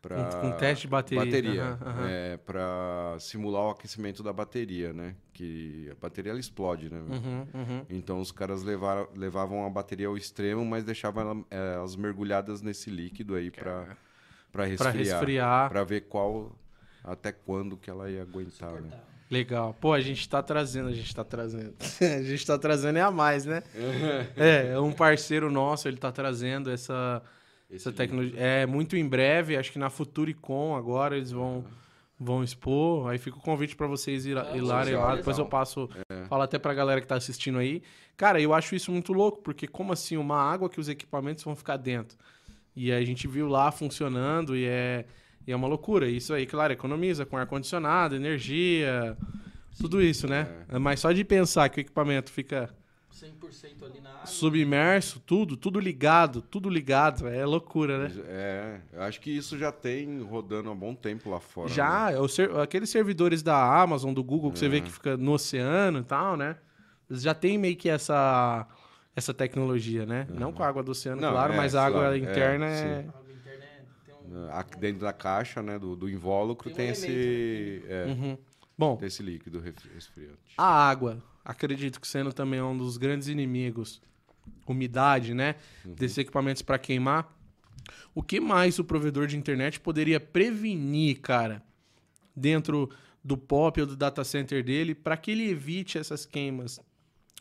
[0.01, 1.63] Pra- Com- com teste de bateria, Bateria.
[1.63, 2.07] aham, aham.
[2.09, 5.15] É, pra simular o aquecimento da bateria, né?
[5.31, 6.99] Que a bateria ela explode, né?
[6.99, 7.85] Uhum, uhum.
[7.87, 12.63] Então os caras levaram, levavam a bateria ao extremo, mas deixavam ela- é, elas mergulhadas
[12.63, 13.97] nesse líquido aí resfriar.
[14.51, 15.69] Para resfriar.
[15.69, 16.55] Pra ver qual.
[17.03, 18.99] Até quando que ela ia aguentar, né?
[19.29, 19.75] Legal.
[19.81, 21.73] Pô, a gente tá trazendo, a gente tá trazendo.
[22.01, 23.63] a gente tá trazendo é a mais, né?
[24.37, 27.21] é, é um parceiro nosso, ele tá trazendo essa,
[27.71, 28.39] essa tecnologia.
[28.39, 31.65] É, muito em breve, acho que na Futuricom agora eles vão,
[32.19, 33.09] vão expor.
[33.09, 35.15] Aí fica o convite pra vocês ir, Ah, ir lá, legal, lá.
[35.15, 35.89] Depois eu passo,
[36.29, 37.81] falo até pra galera que tá assistindo aí.
[38.15, 41.55] Cara, eu acho isso muito louco, porque como assim, uma água que os equipamentos vão
[41.55, 42.17] ficar dentro?
[42.75, 45.05] E a gente viu lá funcionando e é,
[45.47, 46.07] e é uma loucura.
[46.09, 49.17] Isso aí, claro, economiza com ar-condicionado, energia,
[49.79, 50.47] tudo isso, né?
[50.79, 52.69] Mas só de pensar que o equipamento fica
[53.13, 54.25] 100% ali na água.
[54.25, 58.11] submerso, tudo, tudo ligado, tudo ligado, é loucura, né?
[58.27, 61.69] É, eu acho que isso já tem rodando há bom tempo lá fora.
[61.69, 61.75] né?
[61.75, 64.69] Já, é o ser- aqueles servidores da Amazon, do Google, que você É.
[64.69, 66.57] vê que fica no oceano e tal, né?
[67.09, 68.67] Eles já tem meio que essa,
[69.15, 70.27] essa tecnologia, né?
[70.29, 72.65] Não com a água do oceano, Não, claro, é, mas a água claro, é, interna
[72.65, 72.75] é...
[72.75, 72.87] sim.
[73.21, 73.24] É-
[74.79, 78.37] dentro da caixa, né, do, do invólucro, Tem um tem, esse, é, Uhum.
[78.77, 80.53] Bom, tem esse líquido resfriante.
[80.57, 84.01] a água, acredito que sendo também um dos grandes inimigos,
[84.67, 85.55] umidade, né?
[85.83, 87.33] Desses equipamentos para queimar.
[88.13, 91.63] O que mais o provedor de internet poderia prevenir, cara,
[92.35, 92.89] dentro
[93.23, 96.79] do POP ou do data center dele, para que ele evite essas queimas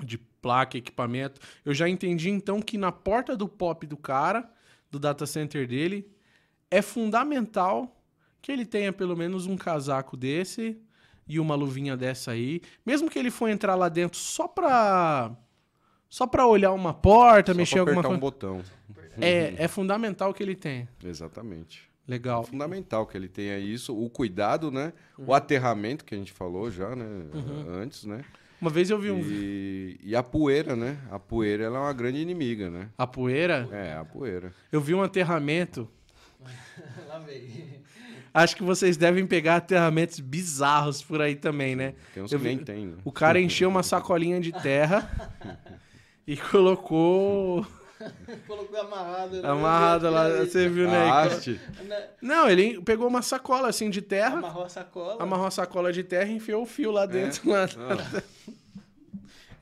[0.02, 1.40] de placa, equipamento?
[1.64, 4.48] Eu já entendi então que na porta do POP do cara,
[4.90, 6.06] do data center dele,
[6.70, 8.00] é fundamental
[8.42, 10.76] que ele tenha pelo menos um casaco desse
[11.26, 15.34] e uma luvinha dessa aí, mesmo que ele for entrar lá dentro só pra
[16.10, 18.16] só para olhar uma porta, Só mexer pra alguma coisa.
[18.16, 18.62] um botão.
[19.20, 20.88] É, é fundamental que ele tenha.
[21.02, 21.88] Exatamente.
[22.06, 22.44] Legal.
[22.44, 24.92] Fundamental que ele tenha isso, o cuidado, né?
[25.18, 25.24] Uhum.
[25.28, 27.04] O aterramento que a gente falou já, né?
[27.80, 28.22] Antes, né?
[28.60, 30.98] Uma vez eu vi um E, e a poeira, né?
[31.10, 32.90] A poeira ela é uma grande inimiga, né?
[32.96, 34.52] a poeira, É, a poeira.
[34.70, 35.88] eu vi um aterramento.
[37.08, 37.82] Lá veio.
[38.32, 41.94] Acho que vocês devem pegar aterramentos bizarros por aí também, né?
[42.12, 42.96] Tem uns Eu que vi- nem tem, né?
[43.04, 45.08] O cara encheu uma sacolinha de terra
[46.26, 47.64] e colocou
[48.46, 49.40] Colocou amarrado.
[49.40, 49.48] né?
[49.48, 50.98] amarrada lá, você viu, né?
[51.08, 51.60] A haste.
[52.20, 55.22] Não, ele pegou uma sacola assim de terra, Amarrou a sacola.
[55.22, 57.48] amarrou a sacola de terra e enfiou o fio lá dentro.
[57.48, 57.66] lá.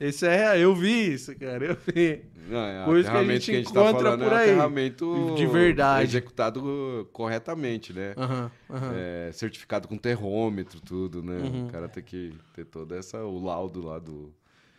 [0.04, 2.24] Esse é, eu vi isso, cara, eu vi.
[2.48, 5.46] Não, é, Coisa que a aterramento gente tá encontra falando por é aí, aterramento de
[5.46, 6.04] verdade.
[6.04, 8.14] executado corretamente, né?
[8.16, 8.92] Aham, aham.
[8.94, 11.38] É, certificado com termômetro, tudo, né?
[11.38, 11.66] Uhum.
[11.68, 14.34] O cara tem que ter toda essa o laudo lá do,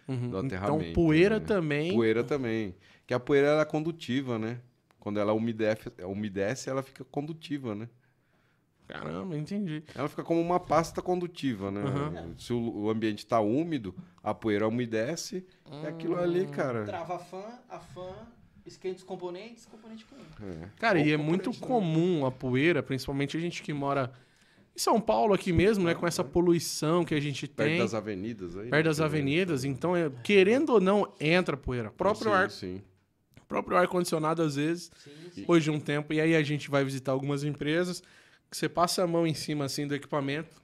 [0.10, 0.18] Uhum.
[0.18, 0.94] do Então, aterramento.
[0.94, 1.46] poeira né?
[1.46, 1.94] também.
[1.94, 2.76] Poeira também.
[3.08, 4.60] Que a poeira ela é condutiva, né?
[5.00, 7.88] Quando ela umedece, umedece, ela fica condutiva, né?
[9.00, 9.84] Caramba, entendi.
[9.96, 11.82] Ela fica como uma pasta condutiva, né?
[11.84, 12.34] Uhum.
[12.38, 15.44] Se o, ambiente está úmido, a poeira umedece,
[15.84, 16.20] é aquilo Hum.
[16.20, 16.84] ali, cara.
[16.86, 18.14] Trava a fã, a fã
[18.66, 20.16] esquenta os componentes, componente com
[20.46, 20.70] É.
[20.78, 24.14] Cara, e é Ou muito comum a poeira, principalmente a gente que mora
[24.76, 25.96] em São Paulo aqui mesmo, né?
[25.96, 27.80] Com essa poluição que a gente Perto tem.
[27.80, 28.70] das avenidas aí.
[28.70, 31.90] perto né, das avenidas, então, é- querendo ou não, entra poeira.
[31.90, 32.82] O próprio sim, ar, Sim.
[33.48, 35.42] próprio ar condicionado às vezes, Sim, sim.
[35.42, 38.02] depois de um tempo, e aí a gente vai visitar algumas empresas
[38.54, 40.62] que você passa a mão em cima assim do equipamento,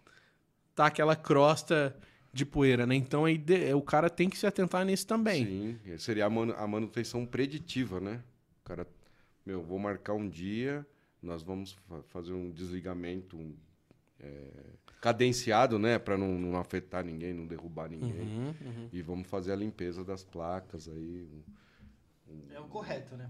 [0.76, 1.98] tá aquela crosta
[2.32, 2.94] de poeira, né?
[2.94, 5.44] Então aí o cara tem que se atentar nisso também.
[5.84, 8.22] Sim, seria a, manu- a manutenção preditiva, né?
[8.62, 8.88] O cara,
[9.44, 10.86] meu, vou marcar um dia,
[11.20, 13.56] nós vamos fa- fazer um desligamento um,
[14.20, 14.52] é,
[15.02, 15.98] cadenciado, né?
[15.98, 18.28] Para não, não afetar ninguém, não derrubar ninguém.
[18.28, 18.90] Uhum, uhum.
[18.94, 21.28] E vamos fazer a limpeza das placas aí,
[22.30, 23.28] um, É o correto, né?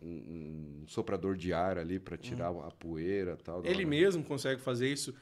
[0.00, 3.64] Um- um soprador de ar ali para tirar a poeira e tal.
[3.64, 3.86] Ele hora.
[3.86, 5.14] mesmo consegue fazer isso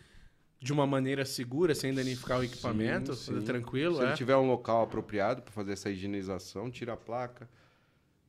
[0.58, 3.44] de uma maneira segura, sem danificar o equipamento, Sim, sim.
[3.44, 4.06] tranquilo, Se é?
[4.06, 7.48] ele tiver um local apropriado para fazer essa higienização, tira a placa,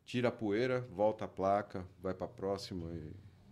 [0.05, 3.11] tira a poeira, volta a placa, vai para a próxima e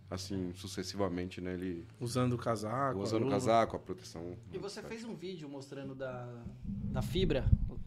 [0.10, 1.54] assim sucessivamente, né?
[1.54, 3.00] Ele Usando o casaco.
[3.00, 4.38] usando o casaco, a proteção.
[4.54, 6.32] E você fez um vídeo mostrando da,
[6.64, 7.46] da fibra,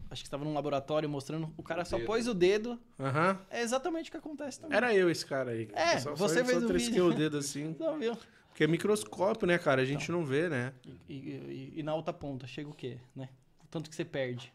[0.09, 2.05] acho que estava num laboratório mostrando, o cara só dedo.
[2.07, 3.39] pôs o dedo, Aham.
[3.49, 4.75] é exatamente o que acontece também.
[4.77, 5.69] Era eu esse cara aí.
[5.73, 7.07] É, só, você só, fez só o trisquei vídeo.
[7.07, 7.75] o dedo assim.
[7.79, 8.17] Não, viu?
[8.49, 9.81] Porque é microscópio, né, cara?
[9.81, 10.73] A gente não vê, né?
[11.07, 13.29] E, e- e na outra ponta, chega o quê, né?
[13.63, 14.51] O tanto que você perde.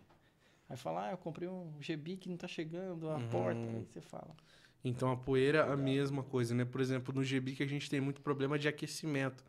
[0.69, 3.29] Aí fala, ah, eu comprei um GB que não tá chegando, a Uhum.
[3.29, 4.35] porta, aí você fala.
[4.85, 6.65] Então a poeira, a mesma coisa, né?
[6.65, 9.43] Por exemplo, no GB que a gente tem muito problema de aquecimento,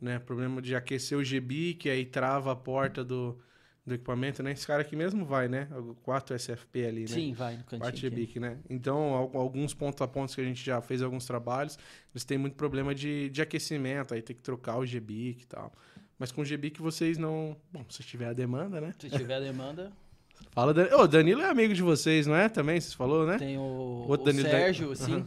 [0.00, 0.18] né?
[0.18, 3.38] Problema de aquecer o GB, que aí trava a porta do,
[3.86, 4.52] do equipamento, né?
[4.52, 5.66] Esse cara aqui mesmo vai, né?
[5.72, 7.06] O 4 SFP ali, né?
[7.08, 7.80] Sim, vai no cantinho.
[7.80, 8.14] Parte aqui.
[8.16, 8.58] GBIC, né?
[8.68, 11.78] Então, al- alguns pontos a pontos que a gente já fez alguns trabalhos,
[12.14, 15.72] eles têm muito problema de, de aquecimento, aí tem que trocar o GBIC e tal.
[16.18, 17.56] Mas com o GBIC vocês não...
[17.72, 18.94] Bom, se tiver a demanda, né?
[18.98, 19.90] Se tiver a demanda,
[20.52, 20.86] Fala, Dan...
[20.96, 22.48] Ô, Danilo é amigo de vocês, não é?
[22.48, 23.38] Também, vocês falou, né?
[23.38, 23.62] tem o,
[24.08, 25.26] Outro o Danilo da- Sérgio, sim.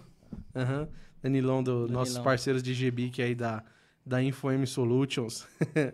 [0.55, 0.63] Aham.
[0.63, 0.87] Aham.
[1.21, 1.99] Danilão, do, Danilão.
[1.99, 3.63] nossos parceiros de GBIC aí da,
[4.05, 5.47] da InfoM Solutions.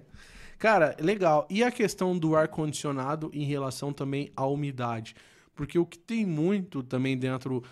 [0.59, 1.47] Cara, legal.
[1.49, 5.15] E a questão do ar-condicionado em relação também à umidade?
[5.55, 7.63] Porque o que tem muito também dentro.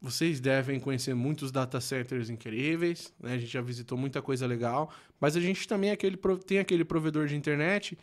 [0.00, 3.34] Vocês devem conhecer muitos data centers incríveis, né?
[3.34, 6.84] A gente já visitou muita coisa legal, mas a gente também é aquele, tem aquele
[6.84, 7.96] provedor de internet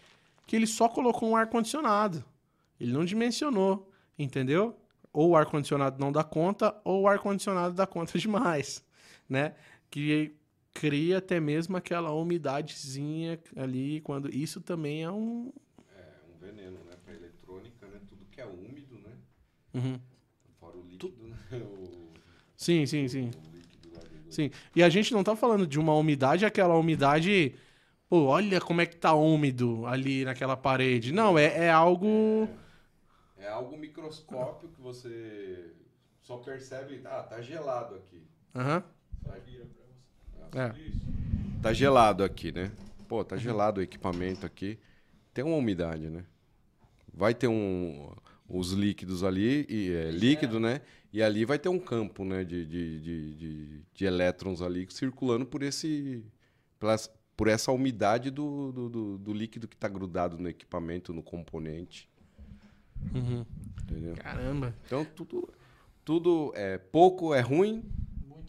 [0.47, 2.23] que ele só colocou um ar-condicionado.
[2.79, 4.75] Ele não dimensionou, entendeu?
[5.13, 8.83] Ou o ar-condicionado não dá conta, ou o ar-condicionado dá conta demais,
[9.29, 9.53] né?
[9.91, 10.33] Que
[10.73, 15.51] cria até mesmo aquela umidadezinha ali, quando isso também é um...
[15.95, 16.03] É
[16.33, 16.95] um veneno, né?
[17.03, 17.99] Para eletrônica, né?
[18.07, 19.11] Tudo que é úmido, né?
[19.73, 19.99] Uhum.
[20.59, 21.37] Fora o líquido, né?
[21.51, 22.11] O,
[22.55, 23.31] Sim, sim, sim.
[23.31, 24.31] o líquido lá do...
[24.33, 24.51] Sim.
[24.75, 27.55] E a gente não tá falando de uma umidade, aquela umidade.
[28.07, 31.11] Pô, olha como é que tá úmido ali naquela parede.
[31.11, 32.47] Não, é, é algo.
[33.37, 35.73] É algo microscópio que você
[36.21, 38.23] só percebe, ah, tá gelado aqui.
[39.45, 39.80] Vira pra você.
[40.55, 40.73] É.
[41.61, 42.71] Tá gelado aqui, né?
[43.07, 44.77] Pô, tá gelado o equipamento aqui.
[45.33, 46.23] Tem uma umidade, né?
[47.13, 48.11] Vai ter um
[48.47, 50.81] os líquidos ali, e, é, líquido, né?
[51.13, 52.43] E ali vai ter um campo, né?
[52.43, 56.23] De, de, de, de, de elétrons ali circulando por esse
[56.79, 61.23] pelas- por essa umidade do, do, do, do líquido que está grudado no equipamento, no
[61.23, 62.09] componente,
[63.15, 63.43] Uhum.
[63.83, 64.13] entendeu?
[64.15, 64.75] Caramba.
[64.85, 65.49] Então tudo,
[66.05, 67.83] tudo é pouco é ruim,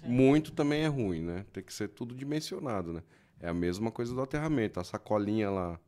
[0.02, 1.44] Muito muito também é ruim, né?
[1.52, 3.02] Tem que ser tudo dimensionado, né?
[3.40, 4.78] É a mesma coisa do aterramento.
[4.78, 5.78] A sacolinha lá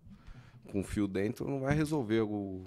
[0.70, 2.64] com fio dentro não vai resolver o.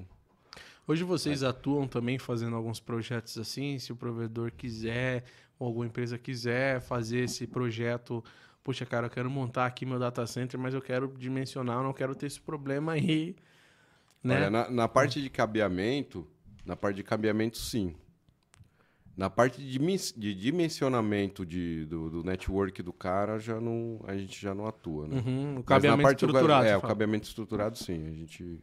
[0.88, 5.26] Hoje vocês atuam também fazendo alguns projetos assim, se o provedor quiser,
[5.60, 8.24] ou alguma empresa quiser fazer esse projeto.
[8.64, 11.94] Poxa, cara, eu quero montar aqui meu data center, mas eu quero dimensionar, eu não
[11.94, 13.36] quero ter esse problema aí.
[14.24, 14.36] Né?
[14.36, 16.26] Olha, na, na parte de cabeamento,
[16.66, 17.94] na parte de cabeamento, sim.
[19.18, 24.16] Na parte de, dimen- de dimensionamento de, do, do network do cara, já não, a
[24.16, 25.18] gente já não atua, né?
[25.26, 26.66] Uhum, o cabeamento parte do- estruturado.
[26.68, 28.06] É, o cabeamento estruturado, sim.
[28.08, 28.62] A gente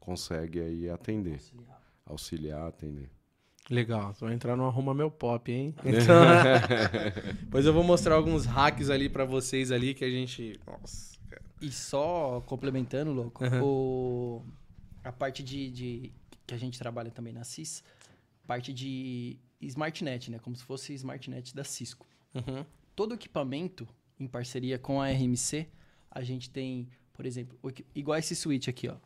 [0.00, 1.82] consegue aí atender, auxiliar.
[2.06, 3.10] auxiliar, atender.
[3.68, 5.74] Legal, vai entrar no Arruma Meu Pop, hein?
[5.84, 6.24] Então,
[7.44, 10.58] depois eu vou mostrar alguns hacks ali pra vocês ali que a gente...
[10.66, 11.42] Nossa, cara.
[11.60, 13.62] E só complementando, louco, Uhum.
[13.62, 14.42] o,
[15.04, 16.12] a parte de, de
[16.46, 17.84] que a gente trabalha também na CIS,
[18.46, 20.38] parte de SmartNet, né?
[20.38, 22.06] Como se fosse SmartNet da Cisco.
[22.34, 22.64] Uhum.
[22.94, 23.88] Todo equipamento,
[24.18, 25.68] em parceria com a RMC,
[26.10, 27.58] a gente tem, por exemplo,
[27.94, 28.96] igual esse switch aqui, ó.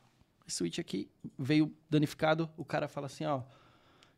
[0.46, 3.42] Esse switch aqui veio danificado, o cara fala assim, ó,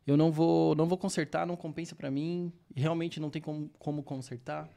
[0.06, 4.02] eu não vou, não vou consertar, não compensa para mim, realmente não tem como, como
[4.02, 4.68] consertar.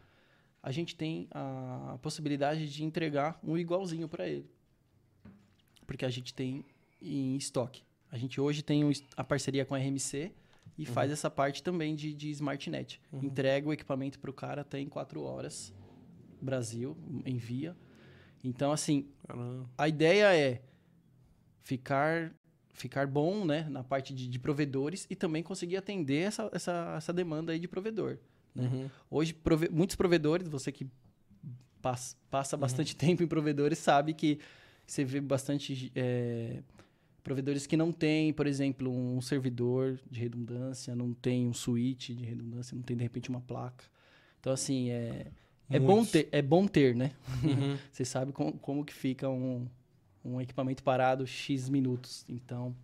[0.62, 4.49] A gente tem a possibilidade de entregar um igualzinho para ele.
[5.86, 6.66] Porque a gente tem
[7.01, 7.84] em estoque.
[8.12, 8.84] A gente hoje tem
[9.16, 10.34] a parceria com a RMC
[10.78, 13.01] e faz essa parte também de, de SmartNet.
[13.13, 15.74] Entrega o equipamento para o cara até em quatro horas.
[16.41, 16.95] Brasil,
[17.26, 17.76] envia.
[18.43, 19.70] Então, assim, Caramba.
[19.78, 20.61] a ideia é
[21.63, 22.34] ficar
[22.72, 27.11] ficar bom né, na parte de, de provedores e também conseguir atender essa, essa, essa
[27.11, 28.17] demanda aí de provedor.
[28.55, 28.70] né?
[28.72, 28.89] Uhum.
[29.11, 30.88] Hoje, prove- muitos provedores, você que
[31.82, 34.39] pas- passa bastante tempo em provedores, sabe que
[34.88, 36.63] você vê bastante é,
[37.30, 42.26] provedores que não têm, por exemplo, um servidor de redundância, não tem um switch de
[42.26, 43.86] redundância, não tem, de repente, uma placa.
[44.40, 45.28] Então, assim, é,
[45.70, 47.12] é, bom, ter, é bom ter, né?
[47.44, 47.78] Uhum.
[47.94, 49.68] Você sabe como, como que fica um,
[50.26, 52.26] um equipamento parado X minutos.
[52.28, 52.76] Então,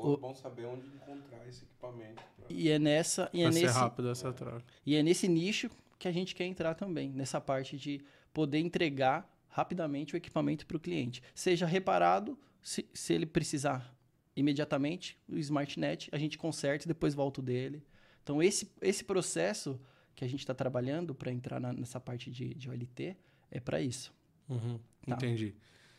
[0.00, 2.14] O- é bom saber onde encontrar esse equipamento.
[2.38, 3.28] pra- e é nessa...
[3.34, 4.64] E é Pra nesse, rápido essa troca.
[4.86, 8.00] E é nesse nicho que a gente quer entrar também, nessa parte de
[8.32, 11.22] poder entregar rapidamente o equipamento para o cliente.
[11.34, 13.94] Seja reparado, se, se ele precisar
[14.36, 17.82] imediatamente, o SmartNet, a gente conserta e depois volta o dele.
[18.22, 19.80] Então, esse, esse processo
[20.14, 23.16] que a gente está trabalhando para entrar na- nessa parte de, de OLT
[23.50, 24.12] é para isso.
[24.48, 24.78] Uhum.
[25.06, 25.14] Tá.
[25.16, 25.54] Entendi.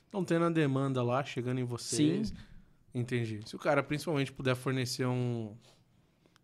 [0.07, 2.29] Então, tendo a demanda lá, chegando em vocês.
[2.29, 2.35] Sim.
[2.93, 3.41] Entendi.
[3.45, 5.55] Se o cara principalmente puder fornecer um.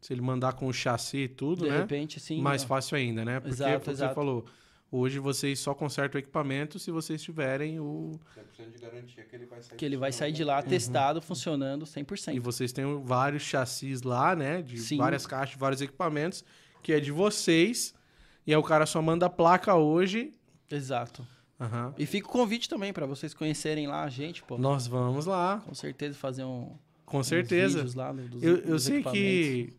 [0.01, 1.79] Se ele mandar com o chassi e tudo, de né?
[1.79, 2.39] repente, sim.
[2.39, 3.39] Mais ó, fácil ainda, né?
[3.39, 4.13] Porque Exato, você exato.
[4.13, 4.45] falou.
[4.91, 8.19] Hoje vocês só consertam o equipamento se vocês tiverem o.
[8.59, 11.85] 100% de garantia que ele vai sair que ele vai sair de lá testado, funcionando
[11.85, 12.33] 100%.
[12.35, 14.61] E vocês têm vários chassis lá, né?
[14.61, 14.97] De Sim.
[14.97, 16.45] várias caixas, vários equipamentos,
[16.81, 17.93] que é de vocês.
[18.47, 20.31] E aí o cara só manda a placa hoje.
[20.71, 21.25] Exato.
[21.59, 21.93] Aham.
[21.97, 24.57] E fica o convite também para vocês conhecerem lá a gente, pô.
[24.57, 26.71] Nós vamos lá, Com certeza fazer um.
[27.05, 27.77] com uns certeza.
[27.79, 29.27] vídeos lá do- dos, Eu, eu dos sei equipamentos.
[29.27, 29.73] que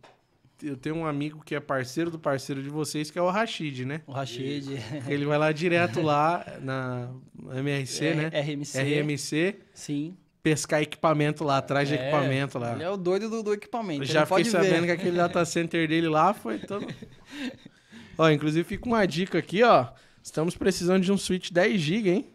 [0.63, 3.85] eu tenho um amigo que é parceiro do parceiro de vocês, que é o Rashid,
[3.85, 4.01] né?
[4.07, 4.79] O Rashid.
[5.09, 7.09] Ele vai lá direto lá na
[7.55, 8.29] MRC, né?
[8.29, 8.79] RMC.
[8.83, 10.17] RMC, Sim.
[10.43, 12.73] pescar equipamento lá, atrás de É, equipamento lá.
[12.73, 14.03] Ele é o doido do, do equipamento.
[14.03, 14.87] Eu já fiquei sabendo ver.
[14.87, 16.87] que aquele data center dele lá foi todo.
[18.17, 19.89] ó, inclusive fica uma dica aqui, ó.
[20.23, 22.27] Estamos precisando de um switch 10 GB, hein?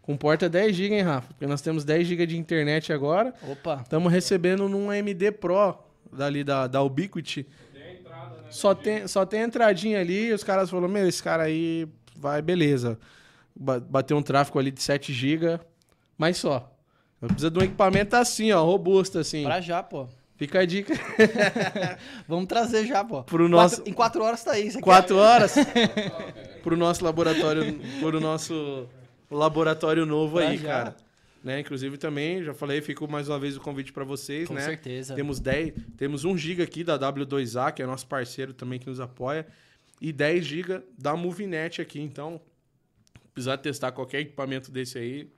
[0.00, 1.28] Com porta 10 GB, hein, Rafa?
[1.32, 3.34] Porque nós temos 10 GB de internet agora.
[3.42, 3.80] Opa.
[3.82, 5.78] Estamos recebendo num AMD Pro
[6.12, 7.46] dali da, da Ubiquiti.
[7.72, 8.33] Tem a entrada, né?
[8.50, 12.40] Só tem, só tem entradinha ali e os caras falaram, meu, esse cara aí vai,
[12.40, 12.98] beleza.
[13.54, 15.58] Ba- Bateu um tráfego ali de 7 GB,
[16.16, 16.70] mas só.
[17.20, 19.44] Eu preciso de um equipamento assim, ó, robusto, assim.
[19.44, 20.06] Pra já, pô.
[20.36, 20.92] Fica a dica.
[22.28, 23.22] Vamos trazer já, pô.
[23.22, 24.70] Pro nosso- Quatro- em quatro horas tá aí.
[24.70, 25.54] Você Quatro horas
[26.62, 28.88] pro nosso laboratório, pro nosso
[29.30, 30.68] laboratório novo Pra aí, já.
[30.68, 30.96] cara.
[31.44, 31.60] Né?
[31.60, 34.62] Inclusive também, já falei, ficou mais uma vez o convite para vocês, Com né?
[34.62, 35.14] certeza.
[35.14, 38.98] Temos 10, temos 1 GB aqui da W2A, que é nosso parceiro também que nos
[38.98, 39.46] apoia,
[40.00, 42.40] e 10 GB da Movinet aqui, então
[43.34, 45.30] precisar testar qualquer equipamento desse aí,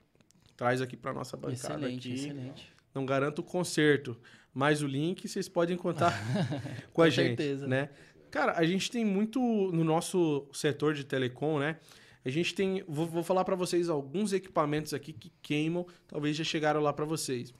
[0.56, 2.20] traz aqui para nossa bancada Excelente, aqui.
[2.20, 2.72] excelente.
[2.94, 4.16] Não garanto o conserto,
[4.54, 6.12] mas o link vocês podem contar
[6.92, 7.66] com a Com gente, certeza.
[7.66, 7.88] né?
[8.30, 9.40] Cara, a gente tem muito
[9.72, 11.78] no nosso setor de telecom, né?
[12.26, 16.42] A gente tem, vou, vou falar para vocês alguns equipamentos aqui que queimam, talvez já
[16.42, 17.54] chegaram lá para vocês.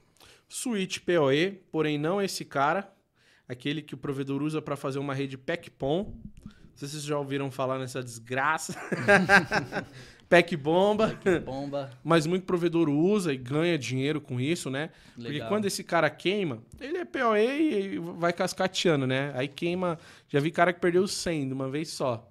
[0.48, 2.92] Switch PoE, porém não esse cara,
[3.48, 6.02] aquele que o provedor usa para fazer uma rede PEC-PON.
[6.02, 8.76] Não sei se vocês já ouviram falar nessa desgraça.
[10.28, 11.16] PEC-bomba.
[11.44, 11.90] Bomba.
[12.02, 14.90] Mas muito provedor usa e ganha dinheiro com isso, né?
[15.14, 15.48] Porque Legal.
[15.48, 19.32] quando esse cara queima, ele é POE e vai cascateando, né?
[19.36, 19.96] Aí queima.
[20.28, 22.28] Já vi cara que perdeu 100 de uma vez só.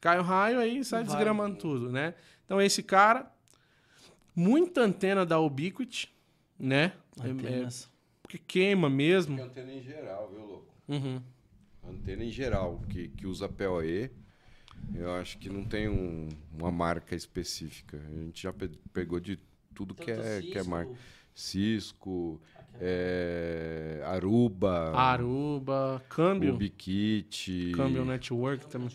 [0.00, 1.08] Cai o raio, aí sai Vai.
[1.14, 2.14] desgramando tudo, né?
[2.44, 3.30] Então esse cara,
[4.34, 6.12] muita antena da Ubiquiti,
[6.58, 6.92] né?
[7.20, 7.90] É- é- Antenas.
[8.22, 9.36] porque queima mesmo.
[9.36, 10.66] Porque antena em geral, viu, louco?
[10.88, 11.20] Uhum.
[11.88, 14.10] Antena em geral, que, que usa PoE,
[14.94, 18.00] eu acho que não tem um- uma marca específica.
[18.06, 19.38] A gente já pe- pegou de
[19.74, 20.92] tudo que é, que é marca.
[21.34, 22.40] Cisco,
[22.80, 26.54] é, Aruba, Aruba, câmbio.
[26.54, 28.88] Ubiquiti, Câmbio Network também.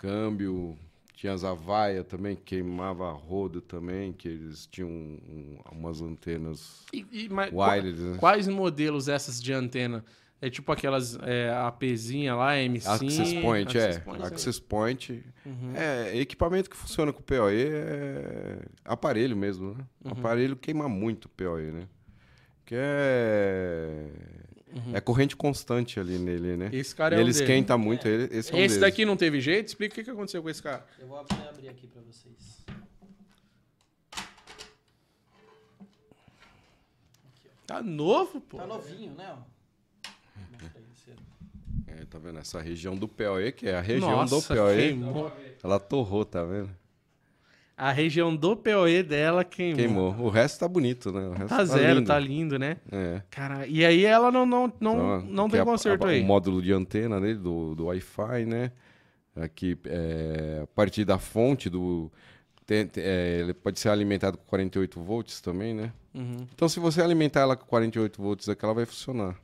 [0.00, 0.76] Câmbio.
[1.14, 6.86] Tinha as Avaia também, que queimava a roda também, que eles tinham um- umas antenas
[6.94, 8.16] E, e- mas wireless, né?
[8.18, 10.02] Quais modelos essas de antena?
[10.40, 12.88] É tipo aquelas é, APzinha lá, M5?
[12.88, 14.00] Access Point, Access é.
[14.00, 15.24] Point, Access Point.
[15.44, 15.72] Uhum.
[15.76, 19.84] É, equipamento que funciona com PoE é aparelho mesmo, né?
[20.02, 20.12] Uhum.
[20.12, 21.86] Aparelho queima muito PoE, né?
[22.56, 24.06] Porque é.
[24.92, 26.70] É corrente constante ali nele, né?
[26.72, 28.78] Esse cara E é ele um esquenta muito, ele, esse é um Esse deles.
[28.78, 29.68] daqui não teve jeito?
[29.68, 30.86] Explica o que que aconteceu com esse cara.
[30.98, 32.64] Eu vou até abrir aqui pra vocês.
[37.66, 38.58] Tá novo, pô.
[38.58, 39.36] Tá novinho, né?
[40.66, 41.14] aí.
[41.86, 42.38] É, tá vendo?
[42.38, 45.32] Essa região do POE, que é a região Nossa, do queimou.
[45.62, 46.70] ela torrou, tá vendo?
[47.82, 49.76] A região do POE dela queimou.
[49.76, 50.14] Queimou.
[50.18, 51.28] O resto tá bonito, né?
[51.28, 52.06] O resto Tá zero, lindo.
[52.06, 52.76] tá lindo, né?
[52.92, 53.22] É.
[53.30, 56.20] Cara, e aí ela não, não, não, Então, não tem a- conserto a- aí.
[56.20, 58.70] O módulo de antena dele, do, do Wi-Fi, né?
[59.34, 62.12] Aqui, é, a partir da fonte do...
[62.66, 65.90] tem- tem- é, ele pode ser alimentado com 48 volts também, né?
[66.14, 66.46] Uhum.
[66.54, 69.36] Então, se você alimentar ela com 48 volts aqui, ela vai funcionar.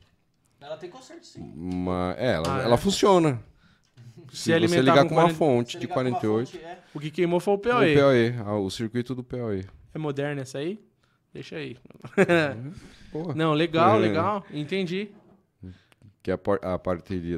[0.61, 1.51] Ela tem conserto sim.
[1.55, 2.65] Mas, é, ela, Ah, é?
[2.65, 3.41] ela funciona.
[4.31, 6.51] Se Se, você ligar com uma 40 fonte de ligar com uma 48...
[6.51, 6.79] fonte, é.
[6.93, 7.95] O que queimou foi o O POE.
[7.95, 9.65] POE, ah, o circuito do POE.
[9.93, 10.79] É moderna essa aí?
[11.33, 11.77] Deixa aí.
[13.11, 13.33] Porra.
[13.35, 13.99] não, legal, É.
[13.99, 14.45] legal.
[14.51, 15.09] Entendi.
[16.23, 16.79] que é a, por- a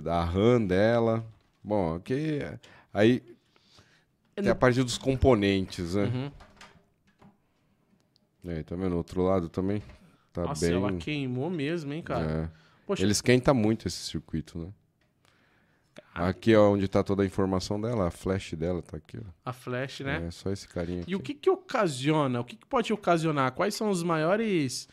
[0.01, 1.25] da RAM dela.
[1.63, 2.39] Bom, aqui.
[2.93, 3.21] Aí.
[4.35, 6.03] Tem a parte dos componentes, né?
[6.05, 6.31] Uhum.
[8.51, 8.93] É, tá vendo?
[8.93, 9.83] O outro lado também.
[10.31, 10.75] Tá Nossa, bem.
[10.75, 12.49] ela queimou mesmo, hein, cara?
[12.55, 12.59] é.
[12.87, 14.67] Poxa, Ele esquenta muito esse circuito, né?
[16.27, 19.29] Aqui é onde tá toda a informação dela, a flash dela tá aqui, ó.
[19.45, 20.25] a flash, né?
[20.27, 21.11] É só esse carinha aqui.
[21.11, 22.39] E o que que ocasiona?
[22.41, 23.51] O que que pode ocasionar?
[23.53, 24.87] Quais são os maiores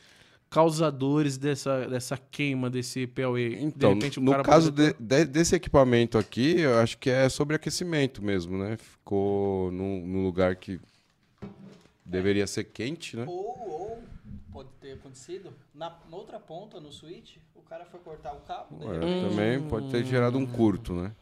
[0.48, 3.56] causadores dessa, dessa queima desse POE?
[3.60, 7.28] Então, de repente, no caso pode- de- de- desse equipamento aqui, eu acho que é
[7.28, 8.76] sobreaquecimento mesmo, né?
[8.76, 10.78] Ficou num, num lugar que
[12.04, 13.24] deveria ser quente, né?
[13.26, 13.34] Ou,
[13.68, 14.02] ou
[14.56, 18.78] pode ter acontecido, na, na outra ponta, no switch, o cara foi cortar o cabo,
[18.78, 21.12] de É, repente, também pode ter gerado um curto, né?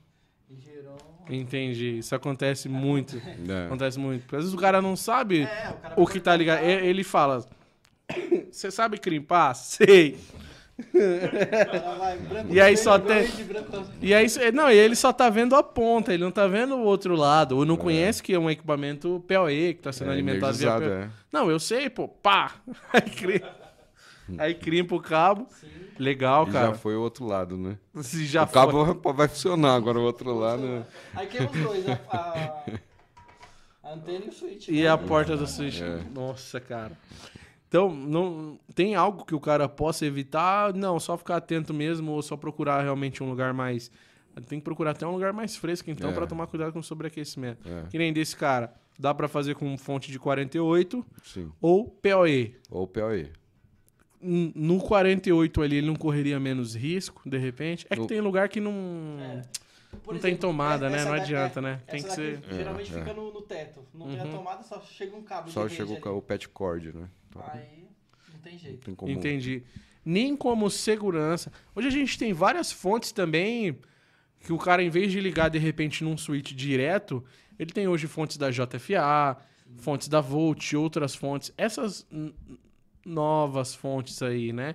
[0.50, 0.98] e gerou...
[1.30, 1.98] Entendi.
[1.98, 3.16] Isso acontece muito.
[3.48, 3.64] É.
[3.64, 4.24] Acontece muito.
[4.36, 6.62] Às vezes o cara não sabe É, o cara o que tá ligado.
[6.62, 7.46] Ele fala.
[8.52, 9.54] Você sabe crimpar?
[9.54, 10.18] Sei.
[10.94, 13.28] Ela vai branco, E aí só tem-.
[14.00, 16.82] E aí, não, e ele só tá vendo a ponta, ele não tá vendo o
[16.82, 17.56] outro lado.
[17.56, 20.88] Ou não conhece que é um equipamento PoE que tá sendo É alimentado via PoE.
[20.88, 21.08] é.
[21.32, 22.08] Não, eu sei, pô.
[22.08, 22.52] Pá!
[22.92, 23.44] Aí, cri...
[24.38, 25.46] aí crimpa o cabo.
[25.98, 26.68] Legal, E cara.
[26.68, 27.76] já foi o outro lado, né?
[28.02, 30.62] Se já o cabo vai funcionar, agora o outro lado.
[30.62, 30.84] né?
[31.14, 32.62] Aí queima os dois, a, a,
[33.84, 34.68] a antena e o switch.
[34.68, 34.88] E né?
[34.88, 35.80] a porta do switch.
[35.82, 35.98] É.
[36.14, 36.92] Nossa, cara.
[37.72, 40.74] Então, não tem algo que o cara possa evitar?
[40.74, 43.90] Não, só ficar atento mesmo ou só procurar realmente um lugar mais.
[44.46, 46.12] Tem que procurar até um lugar mais fresco, então, É.
[46.12, 47.66] pra tomar cuidado com o sobreaquecimento.
[47.66, 48.74] É, Que nem desse cara.
[48.98, 51.50] Dá pra fazer com fonte de 48 sim.
[51.62, 52.56] ou PoE.
[52.70, 53.32] Ou POE.
[54.20, 57.86] No 48 ali, ele não correria menos risco, de repente.
[57.88, 58.72] É que No- tem lugar que não.
[59.18, 59.42] É.
[60.04, 60.96] Por Não tem tomada, né?
[60.98, 61.80] essa Não adianta, é, né?
[61.86, 63.80] Tem que daqui ser- Geralmente É, fica no, no teto.
[63.94, 64.30] Não tem a Uhum.
[64.30, 67.08] tomada, só chega um cabo Só rede com o pet cord, né?
[67.40, 67.86] Aí
[68.32, 68.84] não tem não jeito.
[68.84, 69.10] tem como.
[69.12, 69.62] Entendi.
[70.04, 71.52] Nem como segurança.
[71.74, 73.78] Hoje a gente tem várias fontes também
[74.40, 77.24] que o cara, em vez de ligar de repente num switch direto,
[77.58, 79.36] ele tem hoje fontes da JFA,
[79.76, 81.52] fontes da Volt, outras fontes.
[81.56, 82.04] Essas
[83.04, 84.74] novas fontes aí, né?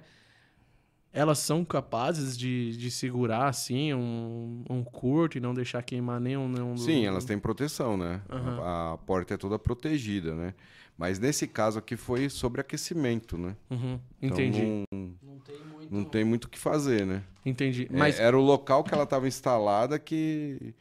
[1.13, 6.47] Elas são capazes de, de segurar, assim, um, um curto e não deixar queimar nenhum...
[6.47, 8.21] nenhum do- Sim, elas têm proteção, né?
[8.29, 8.61] Aham.
[8.61, 10.53] A, a porta é toda protegida, né?
[10.97, 13.55] Mas nesse caso aqui foi sobreaquecimento, né?
[13.69, 15.93] Uhum, Então entendi, não, Não tem muito.
[15.93, 17.23] não tem muito o que fazer, né?
[17.45, 17.87] entendi.
[17.91, 20.73] É, Mas era o local que ela estava instalada que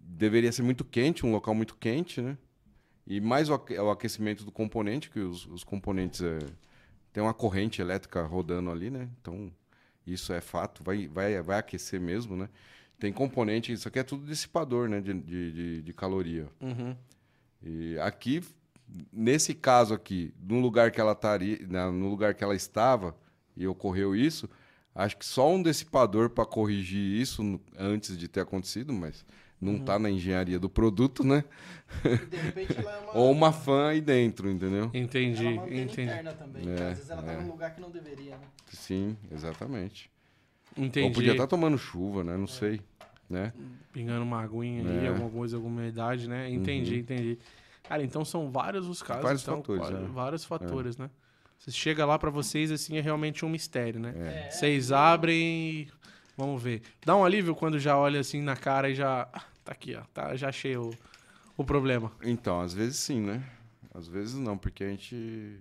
[0.00, 2.36] deveria ser muito quente, um local muito quente, né?
[3.06, 6.38] E mais o, aque- o aquecimento do componente, que os, os componentes é,
[7.12, 9.08] tem uma corrente elétrica rodando ali, né?
[9.20, 9.52] Então
[10.06, 12.48] isso é fato, vai, vai, vai aquecer mesmo, né?
[12.98, 15.00] Tem componente, isso aqui é tudo dissipador, né?
[15.00, 16.46] De, de, de, de caloria.
[16.60, 16.96] Uhum.
[17.62, 18.42] E aqui,
[19.12, 21.58] nesse caso aqui, no lugar que ela estaria,
[21.90, 23.16] no lugar que ela estava
[23.56, 24.48] e ocorreu isso,
[24.94, 29.24] acho que só um dissipador para corrigir isso antes de ter acontecido, mas
[29.60, 31.44] não está na engenharia do produto, né?
[32.04, 33.12] E de repente ela é uma.
[33.16, 34.90] Ou uma fã aí dentro, entendeu?
[34.92, 36.02] entendi, ela é entendi.
[36.02, 36.68] interna também.
[36.68, 37.40] É, às vezes ela tá é.
[37.40, 38.46] num lugar que não deveria, né?
[38.72, 40.10] Sim, exatamente.
[40.76, 41.06] Entendi.
[41.06, 42.36] Ou podia estar tomando chuva, né?
[42.36, 42.80] Não sei,
[43.28, 43.52] né?
[43.92, 45.08] pingando uma aguinha ali, É.
[45.08, 46.50] alguma coisa, alguma idade, né?
[46.50, 47.38] Entendi, entendi.
[47.92, 49.22] Cara, então são vários os casos.
[49.22, 50.02] Vários então, fatores, va- é.
[50.06, 51.10] Vários fatores, né?
[51.58, 54.14] Você chega lá pra vocês, assim, é realmente um mistério, né?
[54.16, 54.50] É.
[54.50, 55.88] Vocês abrem e...
[56.36, 56.82] Vamos ver.
[57.04, 59.28] Dá um alívio quando já olha assim na cara e já...
[59.32, 60.02] Ah, Tá aqui, ó.
[60.12, 60.90] Tá, já achei o,
[61.56, 62.10] o problema.
[62.22, 63.44] Então, às vezes sim, né?
[63.94, 65.60] Às vezes não, porque a gente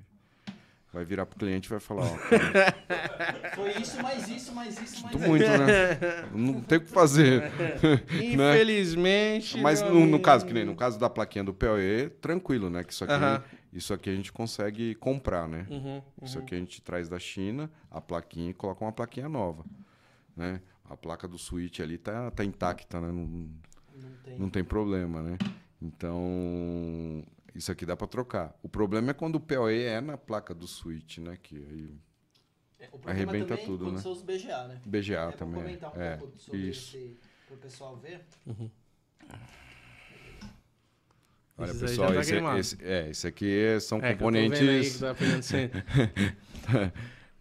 [0.93, 2.17] vai virar pro cliente e vai falar, ó,
[3.55, 5.99] Foi isso, mais isso, mais isso, mais sinto muito, né?
[6.33, 7.51] Não tem o que fazer.
[8.33, 9.57] Infelizmente.
[9.59, 12.83] Mas meu no, no caso, que nem no caso da plaquinha do PoE, tranquilo, né?
[12.83, 13.43] Que isso aqui, Aham.
[13.73, 15.65] isso aqui a gente consegue comprar, né?
[15.69, 19.65] Uhum, Isso aqui a gente traz da China, a plaquinha e coloca uma plaquinha nova,
[20.35, 20.61] né?
[20.89, 23.07] A placa do switch ali tá, tá intacta, né?
[23.07, 24.39] Não, Não tem.
[24.39, 25.37] não tem problema, né?
[25.81, 27.23] Então,
[27.55, 28.53] isso aqui dá para trocar.
[28.63, 31.37] O problema é quando o PoE é na placa do switch, né?
[31.41, 31.89] Que aí
[32.79, 34.01] É, O problema Arrebenta também tudo, quando né?
[34.01, 34.81] são os BGA, né?
[34.85, 35.63] BGA É, vou também.
[35.63, 36.97] comentar um é, pouco sobre isso.
[36.97, 38.21] esse pro pessoal ver.
[41.57, 42.59] Olha, Esses aí pessoal, tá esse, queimado.
[42.59, 44.93] esse- é, esse aqui são É, que eu tô vendo aí componentes.
[44.93, 45.13] que tá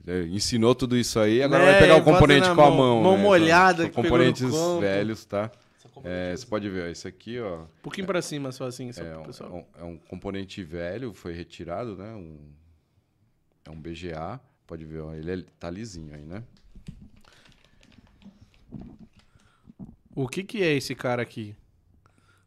[0.06, 3.16] É, Ensinou tudo isso aí, agora É, vai pegar o componente com a mão- mão.
[3.16, 3.22] né?
[3.22, 5.50] molhada São que pegou no componentes velhos, tá?
[6.04, 9.02] É, você pode ver, ó, esse aqui, ó, Um pouquinho pra cima, só assim, só
[9.02, 9.50] é pro um, pessoal.
[9.50, 12.14] é um- é um componente velho, foi retirado, né?
[12.14, 12.38] Um,
[13.64, 16.42] é um BGA, pode ver, ó, ele é- tá lisinho aí, né?
[20.14, 21.54] O que que é esse cara aqui?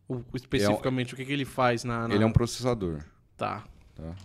[0.07, 2.07] O- especificamente, o que que ele faz na...
[2.07, 3.03] na- Ele é um processador,
[3.37, 3.65] Tá.
[3.95, 4.15] tá?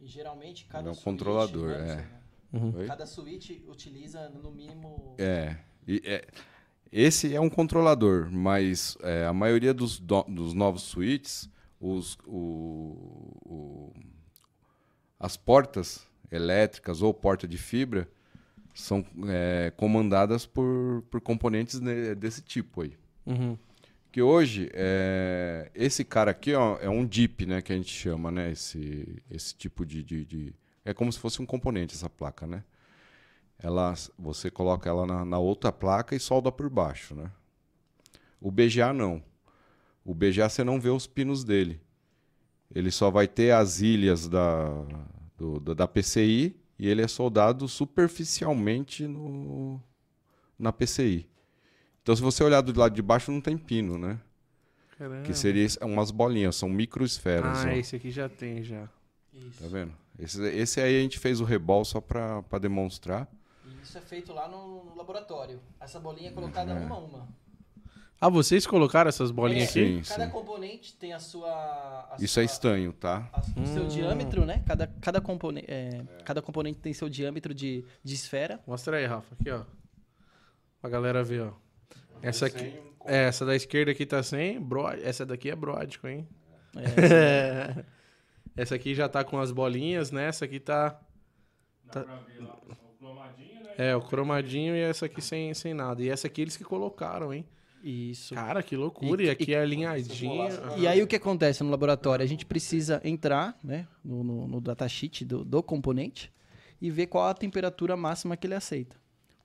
[0.00, 2.06] E geralmente cada Ele é um controlador, né,
[2.52, 2.58] é.
[2.78, 2.86] Oi?
[2.86, 5.16] Cada suíte utiliza no mínimo.
[5.18, 5.56] É,
[5.86, 6.26] e é-
[6.92, 11.48] esse é um controlador, mas é, a maioria dos, do- dos novos switches,
[11.80, 13.92] os, o- o-
[15.18, 18.08] as portas elétricas ou porta de fibra
[18.74, 22.92] são é, comandadas por, por componentes ne- desse tipo aí.
[23.24, 23.56] Uhum.
[24.12, 28.30] Que hoje, é, esse cara aqui ó, é um DIP, né, que a gente chama,
[28.30, 32.46] né, esse, esse tipo de, de, de- É como se fosse um componente, essa placa,
[32.46, 32.62] né?
[33.58, 37.30] Ela, você coloca ela na, na outra placa e solda por baixo, né?
[38.40, 39.22] O BGA não.
[40.04, 41.80] O BGA você não vê os pinos dele.
[42.74, 44.68] Ele só vai ter as ilhas da,
[45.38, 49.80] do- da- PCI e ele é soldado superficialmente no,
[50.58, 51.28] na PCI.
[52.02, 54.20] Então, se você olhar do lado de baixo, não tem pino, né?
[54.98, 55.22] Caramba.
[55.22, 57.64] Que seria umas bolinhas, são microesferas.
[57.64, 57.72] Ah, ó.
[57.72, 58.88] esse aqui já tem, já.
[59.32, 59.60] Isso.
[59.62, 59.92] Tá vendo?
[60.18, 63.28] Esse, esse aí a gente fez o rebol só pra demonstrar.
[63.66, 65.60] E isso é feito lá no, no laboratório.
[65.80, 66.74] Essa bolinha é colocada É.
[66.74, 67.28] uma a uma.
[68.18, 70.02] Ah, vocês colocaram essas bolinhas É, aqui?
[70.02, 70.30] Sim, Cada sim.
[70.30, 71.50] componente tem a sua.
[72.10, 73.28] a Isso sua- é estanho, tá?
[73.32, 73.88] a- o seu Hum.
[73.88, 74.62] diâmetro, né?
[74.66, 78.58] Cada, cada, compone, é, cada componente tem seu diâmetro de, de esfera.
[78.66, 79.34] Mostra aí, Rafa.
[79.38, 79.64] Aqui, ó.
[80.80, 81.52] Pra galera ver, ó.
[82.22, 82.80] Essa aqui...
[83.04, 84.58] É, essa da esquerda aqui tá sem.
[84.60, 84.88] Bro...
[84.88, 86.26] Essa daqui é bródico, hein?
[86.74, 87.84] É,
[88.56, 90.28] Essa aqui já tá com as bolinhas, né?
[90.28, 90.98] Essa aqui tá...
[91.92, 92.74] Dá pra ver lá né?
[93.78, 96.02] É, o cromadinho e essa aqui sem, sem nada.
[96.02, 97.44] E essa aqui eles que colocaram, hein?
[97.82, 98.34] Isso.
[98.34, 99.22] Cara, que loucura.
[99.22, 100.48] E, E- aqui é alinhadinha.
[100.76, 102.24] E aí o que acontece no laboratório?
[102.24, 106.32] A gente precisa entrar né, no, no, no datasheet do, do componente
[106.80, 108.96] e ver qual a temperatura máxima que ele aceita.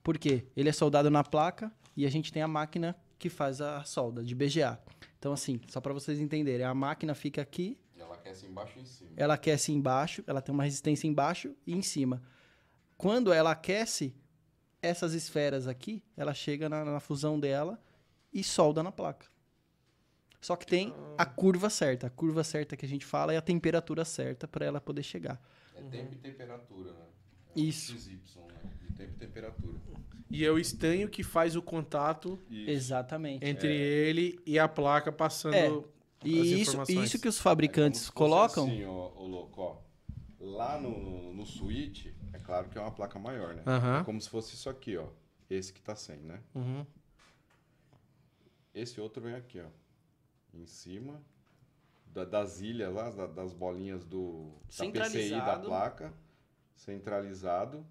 [0.02, 0.44] Por quê?
[0.56, 4.24] Ele é soldado na placa e a gente tem a máquina que faz a solda
[4.24, 4.80] de BGA.
[5.18, 8.84] Então, assim, só para vocês entenderem, a máquina fica aqui, Ela aquece embaixo e em
[8.86, 9.10] cima.
[9.16, 12.20] ela aquece embaixo, ela tem uma resistência embaixo e em cima.
[12.96, 14.12] Quando ela aquece,
[14.82, 17.80] essas esferas aqui, ela chega na, na fusão dela
[18.32, 19.26] e solda na placa.
[20.40, 22.08] Só que tem a curva certa.
[22.08, 25.40] A curva certa que a gente fala é a temperatura certa para ela poder chegar.
[25.76, 27.06] É tempo e temperatura, né?
[27.54, 27.96] Isso.
[27.96, 28.18] XY,
[28.48, 28.70] né?
[28.80, 29.78] De tempo e temperatura.
[30.28, 33.44] E é o estanho que faz o contato Exatamente.
[33.44, 35.92] entre ele e a placa passando É.
[36.24, 38.66] E isso, e isso que os É fabricantes colocam.
[38.66, 39.76] Assim, ó, ô louco, ó.
[40.38, 43.62] Lá no, no switch, é claro que é uma placa maior, né?
[43.66, 44.00] Aham.
[44.00, 45.08] É como se fosse isso aqui, ó.
[45.50, 46.42] Esse que tá sem, né?
[46.54, 46.86] Uhum.
[48.74, 49.68] Esse outro vem aqui, ó.
[50.54, 51.20] Em cima
[52.06, 56.12] da- das ilhas lá, da- das bolinhas do da PCI da placa,
[56.74, 57.86] centralizado.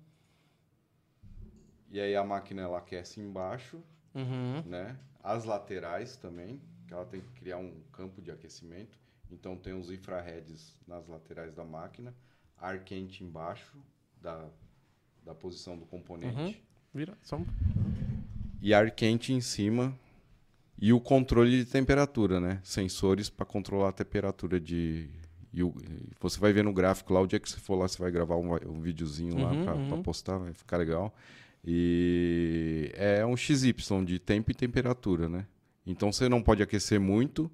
[1.89, 3.81] E aí a máquina ela aquece embaixo,
[4.15, 4.61] Uhum.
[4.65, 4.97] né?
[5.23, 8.97] As laterais também, que ela tem que criar um campo de aquecimento.
[9.29, 12.13] Então tem os infrarredes nas laterais da máquina,
[12.57, 13.77] ar quente embaixo
[14.21, 14.45] da,
[15.25, 16.55] da posição do componente Uhum.
[16.93, 17.17] Vira.
[17.23, 17.45] Só um...
[18.61, 19.97] e ar quente em cima
[20.79, 22.59] e o controle de temperatura, né?
[22.63, 25.09] Sensores para controlar a temperatura de
[25.53, 25.73] e o-
[26.19, 28.37] você vai ver no gráfico lá o dia que você for lá você vai gravar
[28.37, 30.03] um, um videozinho lá Uhum, para uhum.
[30.03, 31.13] postar, vai ficar legal.
[31.63, 35.45] E é um XY de tempo e temperatura, né?
[35.85, 37.51] Então você não pode aquecer muito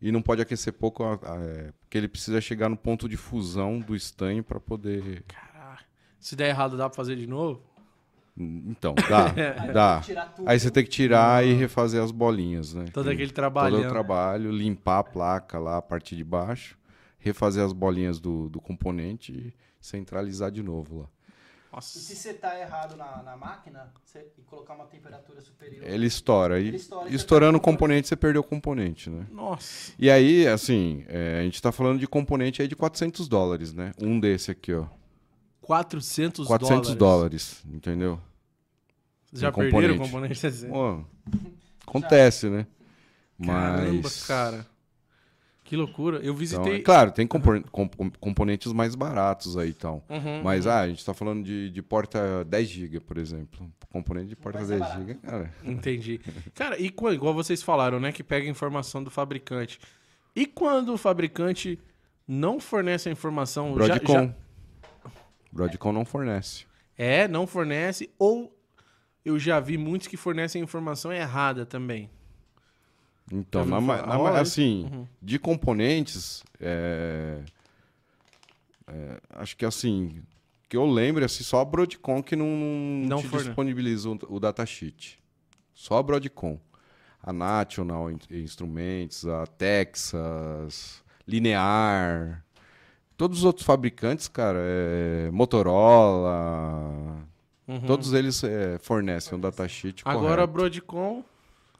[0.00, 3.94] e não pode aquecer pouco, é, porque ele precisa chegar no ponto de fusão do
[3.94, 5.22] estanho para poder.
[5.28, 5.51] Caraca.
[6.22, 7.60] Se der errado, dá pra fazer de novo?
[8.36, 9.28] Então, dá,
[9.72, 10.00] dá.
[10.00, 10.48] Tirar tudo.
[10.48, 12.86] Aí você tem que tirar e refazer as bolinhas, né?
[12.92, 13.76] Todo Que- aquele trabalho.
[13.76, 16.78] Todo o trabalho, limpar a placa lá, a parte de baixo,
[17.18, 21.06] refazer as bolinhas do, do componente e centralizar de novo lá.
[21.72, 21.98] E Nossa.
[21.98, 25.84] se você tá errado na, na máquina você- e colocar uma temperatura superior.
[25.86, 26.58] Ele estoura.
[26.60, 29.26] E Ele estoura, e estourando o componente, você perdeu o componente, né?
[29.30, 29.92] Nossa.
[29.98, 33.92] E aí, assim, é, a gente tá falando de componente aí de 400 dólares, né?
[34.00, 34.86] Um desse aqui, ó.
[35.62, 38.20] 400, 400 dólares, entendeu?
[39.32, 40.40] Já Um perderam o componente.
[40.40, 40.66] componente?
[40.66, 41.04] Pô,
[41.86, 42.66] acontece, né?
[43.44, 44.26] Caramba, Mas...
[44.26, 44.66] cara.
[45.64, 46.16] Que loucura.
[46.18, 46.76] Eu Então, visitei.
[46.76, 50.04] é claro, tem compor- comp- componentes mais baratos aí e tal.
[50.10, 50.72] Uhum, Mas, uhum.
[50.72, 53.72] ah, a gente tá falando de, de porta 10 GB, por exemplo.
[53.90, 55.00] Componente de porta vai ser 10 barato.
[55.00, 55.54] GB, cara.
[55.64, 56.20] Entendi.
[56.54, 58.12] Cara, e igual vocês falaram, né?
[58.12, 59.80] Que pega a informação do fabricante.
[60.36, 61.78] E quando o fabricante
[62.28, 63.68] não fornece a informação?
[63.70, 64.12] já- Broadcom.
[64.26, 64.34] já-
[65.52, 66.64] Broadcom não fornece.
[66.96, 68.10] é, não fornece.
[68.18, 68.56] Ou
[69.24, 72.10] eu já vi muitos que fornecem informação errada também.
[73.30, 74.40] Então, na, na Olha.
[74.40, 75.06] assim, Uhum.
[75.20, 77.42] de componentes, é,
[78.86, 80.22] é, acho que assim,
[80.68, 85.18] que eu lembro, assim, só a Broadcom que não, não, te disponibiliza o, o datasheet.
[85.74, 86.58] Só a Broadcom.
[87.22, 92.44] A National In- Instruments, a Texas, Linear,
[93.16, 97.18] todos os outros fabricantes, cara, é, Motorola,
[97.68, 97.80] Uhum.
[97.86, 100.52] todos eles é, fornecem um datasheet Agora a correto.
[100.52, 101.24] Broadcom,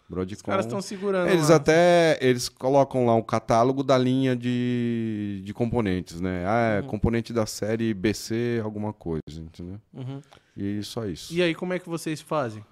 [0.09, 1.29] Broadcom, os caras estão segurando.
[1.31, 1.57] eles lá.
[1.57, 6.45] até eles colocam lá o catálogo da linha de, de componentes, né?
[6.47, 6.87] Ah, é Uhum.
[6.87, 9.81] componente da série BC, alguma coisa, entendeu?
[9.93, 10.21] Uhum.
[10.57, 11.33] E só isso.
[11.35, 12.65] E aí, como é que vocês fazem?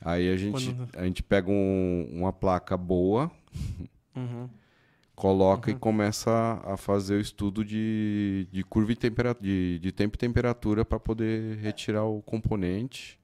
[0.00, 3.30] Aí a gente, Quando- a gente pega um- uma placa boa,
[4.14, 4.48] Uhum.
[5.14, 10.16] Coloca e começa a fazer o estudo de, de curva e temperatura, de, de tempo
[10.16, 13.18] e temperatura para poder retirar o componente.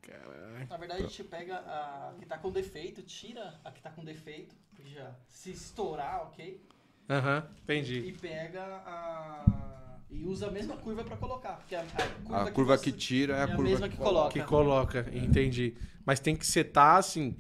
[0.69, 4.05] Na verdade, a gente pega a que tá com defeito, tira a que tá com
[4.05, 4.55] defeito,
[4.85, 6.61] já se estourar, ok?
[7.09, 7.99] Aham, entendi.
[8.01, 9.97] E pega a.
[10.11, 11.55] E usa a mesma curva pra colocar.
[11.57, 13.89] Porque a, a curva, A curva você- que tira é é a a curva mesma
[13.89, 14.31] que coloca.
[14.33, 15.75] Que coloca, entendi.
[16.05, 17.37] Mas tem que setar assim,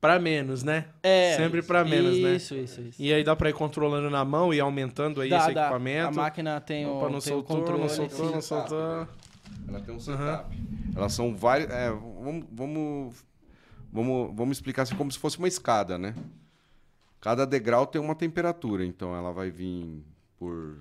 [0.00, 0.86] pra menos, né?
[1.02, 1.36] É.
[1.36, 2.34] Sempre pra menos, né?
[2.36, 3.02] Isso, isso, isso.
[3.02, 5.62] E aí dá pra ir controlando na mão e aumentando aí Dá, esse dá.
[5.62, 6.08] equipamento.
[6.08, 7.80] A máquina tem o, Opa, não tem o soltou, controle.
[7.82, 9.08] não soltou, não soltou.
[9.68, 10.56] Ela tem um setup.
[10.96, 11.70] Elas são várias.
[11.70, 13.24] é, vamos, vamos,
[13.92, 16.14] vamos, vamos explicar assim como se fosse uma escada, né?
[17.20, 20.02] Cada degrau tem uma temperatura, então ela vai vir
[20.38, 20.78] por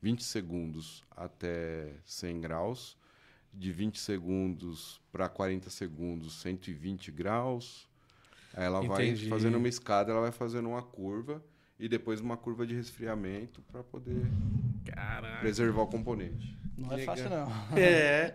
[0.00, 2.96] 20 segundos até 100 graus,
[3.52, 7.86] de 20 segundos para 40 segundos, 120 graus.
[8.58, 9.28] Aí ela Entendi.
[9.28, 11.40] vai fazendo uma escada, ela vai fazendo uma curva
[11.78, 14.26] e depois uma curva de resfriamento para poder
[14.84, 15.38] Caraca.
[15.38, 16.58] preservar o componente.
[16.76, 17.46] Não é fácil, não.
[17.78, 18.34] É.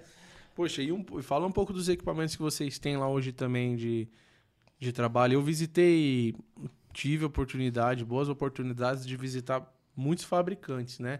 [0.55, 4.07] Poxa, e um, fala um pouco dos equipamentos que vocês têm lá hoje também de,
[4.79, 5.33] de trabalho.
[5.33, 6.33] Eu visitei,
[6.93, 11.19] tive oportunidade, boas oportunidades de visitar muitos fabricantes, né?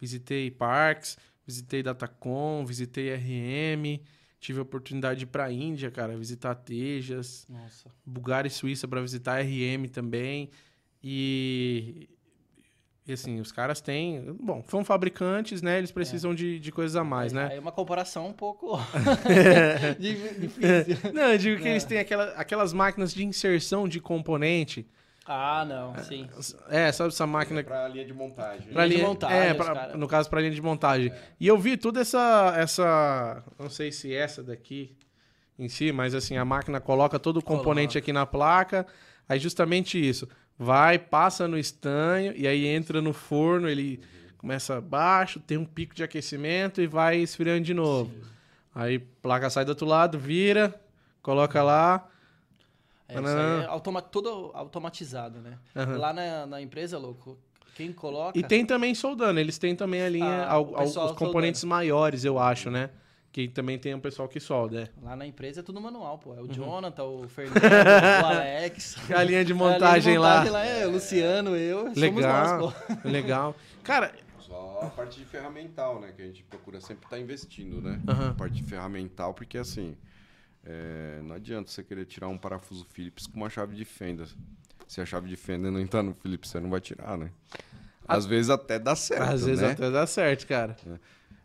[0.00, 4.00] Visitei Parks, visitei Datacom, visitei RM,
[4.40, 7.90] tive a oportunidade de ir pra Índia, cara, visitar Tejas, Nossa.
[8.04, 10.50] Bulgária e Suíça para visitar RM também.
[11.02, 12.08] E,
[13.06, 14.36] e assim, os caras têm.
[14.40, 15.78] Bom, são fabricantes, né?
[15.78, 17.56] Eles precisam de, de coisas a mais, né?
[17.56, 18.76] É uma comparação um pouco
[19.26, 19.94] É.
[19.94, 21.12] di- difícil.
[21.14, 21.70] Não, eu digo que É.
[21.72, 24.86] eles têm aquela, aquelas máquinas de inserção de componente.
[25.28, 26.28] Ah, não, sim.
[26.68, 27.62] É, sabe essa máquina.
[27.64, 28.72] Para a linha de montagem.
[28.72, 31.12] Pra Linha de montagem, é, pra- cara- no caso, para linha de montagem.
[31.40, 33.42] E eu vi toda essa, essa.
[33.58, 34.96] Não sei se essa daqui
[35.58, 37.98] em si, mas assim, a máquina coloca todo o componente Coloca.
[37.98, 38.86] aqui na placa.
[39.28, 40.28] Aí, justamente isso.
[40.58, 44.00] Vai, passa no estanho, e aí entra no forno, ele
[44.38, 48.12] começa baixo, tem um pico de aquecimento e vai esfriando de novo.
[48.74, 50.74] Aí, placa sai do outro lado, vira,
[51.20, 52.06] coloca lá.
[53.08, 55.58] É, isso aí é automa tudo automatizado, né?
[55.74, 55.96] Aham.
[55.98, 57.38] Lá na, na empresa, louco,
[57.74, 58.38] quem coloca...
[58.38, 61.12] E tem também soldando, eles têm também a linha, Ah, al- o al- pessoal os
[61.12, 62.90] componentes maiores, eu acho, né?
[63.30, 65.04] Que também tem um pessoal que solda, é.
[65.04, 66.32] Lá na empresa é tudo manual, pô.
[66.34, 66.44] É Uhum.
[66.46, 67.60] o Jonathan, o Fernando,
[68.22, 68.96] o Alex.
[69.12, 70.50] A linha de A montagem, linha de montagem lá.
[70.50, 72.98] lá é o Luciano, eu, somos Legal, nós, pô.
[73.08, 73.54] legal.
[73.84, 76.12] Cara, Só a parte de ferramental, né?
[76.16, 78.00] Que a gente procura sempre estar investindo, né?
[78.08, 78.30] Aham.
[78.30, 79.94] A parte de ferramental, porque assim,
[80.66, 84.24] é, não adianta você querer tirar um parafuso Phillips com uma chave de fenda.
[84.88, 87.30] Se a chave de fenda não entrar no Phillips, você não vai tirar, né?
[88.06, 89.72] Às vezes até dá certo, às vezes né?
[89.72, 90.76] até dá certo, cara.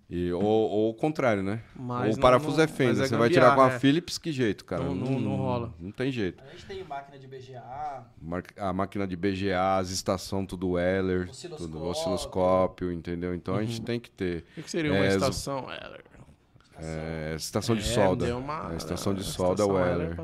[0.07, 1.61] E, ou, ou o contrário, né?
[1.75, 3.03] Mas ou o não- parafuso não- é fenda.
[3.03, 3.79] é você vai tirar com a é.
[3.79, 4.83] Phillips, que jeito, cara?
[4.83, 5.73] Não- não- não rola.
[5.79, 6.43] Não tem jeito.
[6.43, 11.29] A gente tem máquina de BGA, Mar- A máquina de BGA, as estações, tudo Weller,
[11.29, 11.73] Osciloscópio.
[11.73, 13.33] tudo osciloscópio, entendeu?
[13.33, 13.65] Então a Uhum.
[13.65, 14.41] gente tem que ter.
[14.51, 16.03] O que, que seria uma É, estação Weller?
[16.83, 18.25] É, estação de É, solda.
[18.25, 20.15] deu uma- a estação de solda Weller.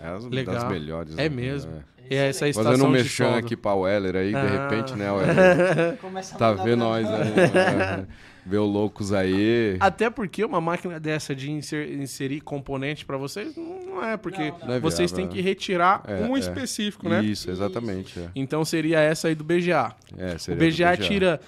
[0.00, 0.06] É.
[0.06, 0.54] É as, Legal.
[0.54, 1.12] das melhores.
[1.18, 1.28] É né?
[1.28, 1.72] mesmo.
[1.72, 1.98] É.
[2.10, 4.62] E essa é estação Fazendo um de mexão aqui pra Weller aí, de Ah.
[4.68, 5.96] repente, né, Weller?
[6.00, 7.34] Começa a Tá vendo nós aí?
[7.34, 8.06] né?
[8.46, 9.76] Vê o loucos aí.
[9.78, 14.58] Até porque uma máquina dessa de inser- inserir componente pra vocês não é, porque Não,
[14.60, 14.66] não.
[14.68, 16.40] Não é vocês têm que retirar É, um é.
[16.40, 17.22] específico, né?
[17.22, 18.18] Isso, exatamente.
[18.18, 18.28] É.
[18.34, 19.92] Então seria essa aí do BGA.
[20.16, 21.40] É, O seria do BGA tira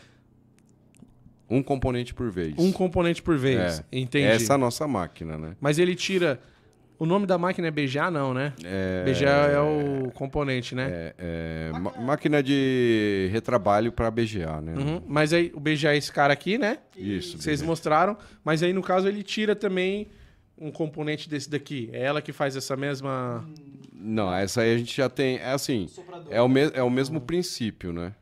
[1.50, 2.54] Um componente por vez.
[2.56, 3.80] um componente por vez.
[3.90, 3.98] É.
[3.98, 4.26] Entendi.
[4.26, 5.56] Essa é a nossa máquina, né?
[5.60, 6.40] Mas ele tira.
[6.98, 8.52] O nome da máquina é BGA, não, né?
[8.62, 10.86] É, BGA é o componente, né?
[10.92, 14.74] é, é, ma- máquina de retrabalho para BGA, né?
[14.76, 15.02] Uhum.
[15.08, 16.76] Mas aí o BGA é esse cara aqui, né?
[16.94, 17.38] Isso.
[17.38, 17.66] Que vocês BGA.
[17.66, 18.16] mostraram.
[18.44, 20.08] Mas aí no caso ele tira também
[20.58, 21.88] um componente desse daqui.
[21.90, 23.48] É ela que faz essa mesma.
[23.94, 25.38] Não, essa aí a gente já tem.
[25.38, 26.28] É assim, Soprador.
[26.30, 28.12] é o, me, é o mesmo princípio, né?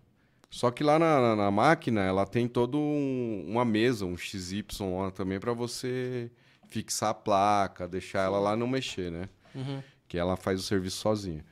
[0.50, 4.64] Só que lá na, na- na máquina ela tem todo um- uma mesa, um XY
[4.98, 6.30] lá também para você
[6.68, 9.28] fixar a placa, deixar ela lá não mexer, né?
[9.54, 9.82] Uhum.
[10.06, 11.44] Que ela faz o serviço sozinha.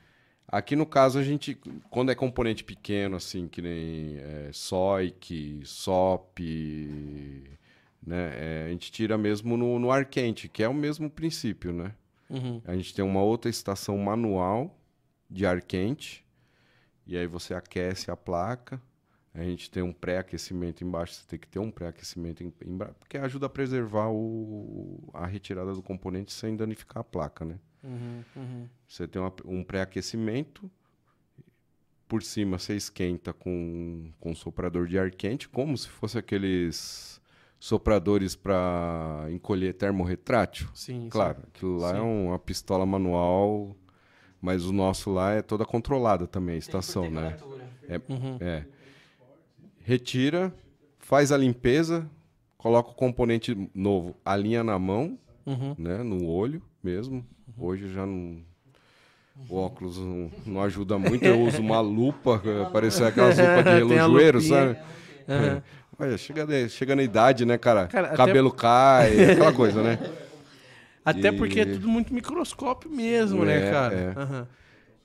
[0.47, 1.55] Aqui no caso a gente,
[1.89, 6.39] quando é componente pequeno assim, que nem é, SOIC, SOP,
[8.05, 8.31] né?
[8.35, 11.93] é, a gente tira mesmo no, no ar quente, que é o mesmo princípio, né?
[12.29, 12.61] Uhum.
[12.65, 14.77] A gente tem uma outra estação manual
[15.29, 16.25] de ar quente.
[17.07, 18.81] E aí você aquece a placa.
[19.33, 21.13] A gente tem um pré-aquecimento embaixo.
[21.13, 22.95] Você tem que ter um pré-aquecimento em- embaixo.
[22.99, 27.59] Porque ajuda a preservar o, a retirada do componente sem danificar a placa, né?
[27.83, 28.23] Uhum.
[28.35, 28.67] Uhum.
[28.87, 30.69] Você tem uma- um pré-aquecimento.
[32.07, 37.21] Por cima você esquenta com, com um soprador de ar quente, como se fosse aqueles
[37.59, 40.69] sopradores para encolher termorretrátil.
[40.73, 41.97] Sim, Claro, aquilo lá Sim.
[41.97, 43.75] é uma pistola manual,
[44.41, 47.37] mas o nosso lá é toda controlada também, a estação, né?
[47.39, 47.95] sim.
[48.13, 48.37] Uhum.
[48.39, 48.63] É.
[49.83, 50.53] Retira,
[50.99, 52.09] faz a limpeza,
[52.57, 55.73] coloca o componente novo, alinha na mão, Uhum.
[55.77, 56.03] né?
[56.03, 57.25] No olho mesmo.
[57.57, 58.41] Hoje já não.
[59.47, 62.41] O óculos não, não ajuda muito, eu uso uma lupa,
[62.73, 64.77] parecer aquelas lupas de relojoeiro, sabe?
[65.29, 65.63] Aham.
[65.99, 67.87] Olha, chega, de- chega na idade, né, cara?
[67.87, 69.97] Cara, até- Cabelo cai, aquela coisa, né?
[71.09, 73.95] Até E- porque é tudo muito microscópio mesmo, né, É, cara?
[73.95, 74.13] é.
[74.19, 74.47] Aham.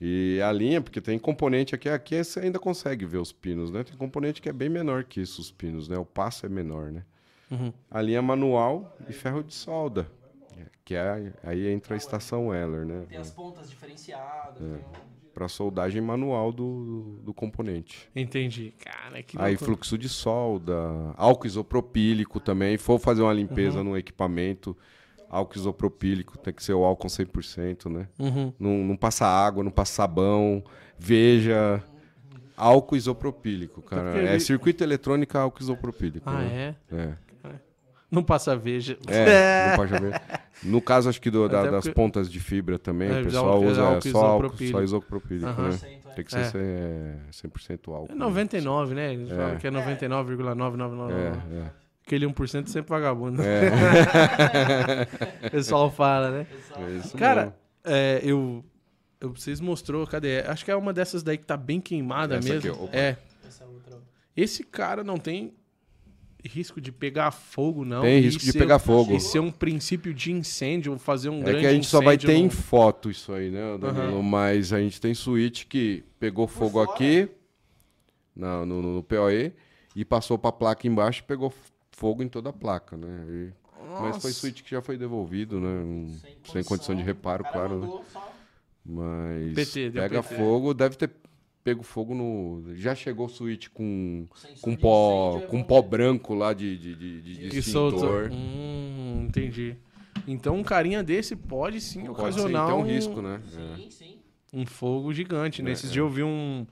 [0.01, 3.85] E a linha, porque tem componente aqui, aqui você ainda consegue ver os pinos, né?
[3.85, 5.97] Tem componente que é bem menor que isso, os pinos, né?
[5.97, 7.05] O passo é menor, né?
[7.49, 7.73] Uhum.
[7.89, 10.09] A linha manual e ferro de solda,
[10.85, 13.05] que é, aí entra a estação Weller, né?
[13.09, 14.61] Tem as pontas diferenciadas.
[14.61, 15.13] É.
[15.33, 18.07] Para soldagem manual do, do componente.
[18.15, 18.75] Entendi.
[18.81, 19.67] Cara, que Aí loucura.
[19.71, 20.75] fluxo de solda,
[21.17, 22.77] álcool isopropílico também.
[22.77, 23.85] For fazer uma limpeza Uhum.
[23.91, 24.77] no equipamento,
[25.33, 28.07] álcool isopropílico tem que ser o álcool 100%, né?
[28.19, 28.53] Uhum.
[28.61, 30.63] Não, não passa água, não passa sabão,
[30.99, 31.83] veja.
[32.57, 34.17] Álcool isopropílico, cara.
[34.21, 36.29] É ele- circuito eletrônico álcool isopropílico.
[36.29, 36.77] Ah, né?
[36.93, 36.97] é?
[36.97, 37.13] é?
[38.11, 38.99] Não passa veja.
[39.09, 40.21] É, não pode haver.
[40.63, 43.49] No caso, acho que do- da- das porque- pontas de fibra também, É, o pessoal
[43.53, 44.79] álcool- usa álcool só álcool, isopropílico.
[44.79, 45.63] só isopropílico, Aham.
[45.63, 45.71] né?
[45.73, 46.15] 100%, é.
[46.15, 46.45] Tem que É.
[46.45, 48.13] ser é, 100% álcool.
[48.13, 49.15] É 99, né?
[49.15, 49.35] Eles É.
[49.35, 51.15] falam que é 99,999.
[51.15, 51.71] É, é.
[52.13, 53.41] Aquele 1% sempre vagabundo.
[53.43, 53.71] É,
[55.49, 56.47] O pessoal fala, né?
[56.79, 58.63] É isso Cara, é, eu,
[59.19, 59.31] eu.
[59.35, 60.41] Vocês mostrou, cadê?
[60.41, 62.85] Acho que é uma dessas daí que tá bem queimada Essa aqui, mesmo.
[62.85, 62.95] opa.
[62.97, 63.17] é.
[63.49, 63.99] Essa outra.
[64.37, 65.55] Esse cara não tem
[66.45, 68.03] risco de pegar fogo, não.
[68.03, 69.15] Tem E risco de pegar fogo.
[69.17, 72.19] E ser um princípio de incêndio, fazer um É grande que a gente só vai
[72.19, 74.23] ter em no- foto isso aí, né, Danilo?
[74.23, 77.27] Mas a gente tem suíte que pegou fogo aqui
[78.37, 79.53] na- no, no, no POE
[79.97, 81.53] e passou pra placa embaixo e pegou
[81.93, 83.25] fogo em toda a placa, né?
[83.29, 83.53] E-
[84.01, 85.69] mas foi suíte que já foi devoluvido, né?
[85.69, 87.89] Um- Sem, condição de reparo, O cara claro, né?
[88.85, 90.35] Mas PT, pega PT.
[90.35, 91.11] fogo, deve ter
[91.63, 92.75] pego fogo no.
[92.75, 94.27] Já chegou suíte com,
[94.61, 97.97] com de pó, é com pó branco lá de, de, de, de solta.
[97.97, 98.31] extintor.
[98.33, 99.77] Hum, entendi.
[100.27, 102.11] Então um carinha desse pode sim Pode sim,
[102.41, 103.41] ocasionar tem um um, risco, né?
[103.47, 103.77] É.
[103.77, 104.15] Sim, sim.
[104.53, 105.63] um fogo gigante.
[105.63, 106.67] Nesses É, dias eu vi um,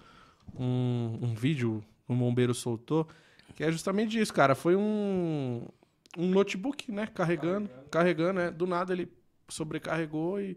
[0.59, 3.06] um, um vídeo um bombeiro soltou,
[3.55, 4.55] que é justamente isso, cara.
[4.55, 5.66] Foi um,
[6.16, 7.06] um notebook, né?
[7.06, 8.51] Carregando, carregando, né?
[8.51, 9.09] Do nada ele
[9.48, 10.56] sobrecarregou e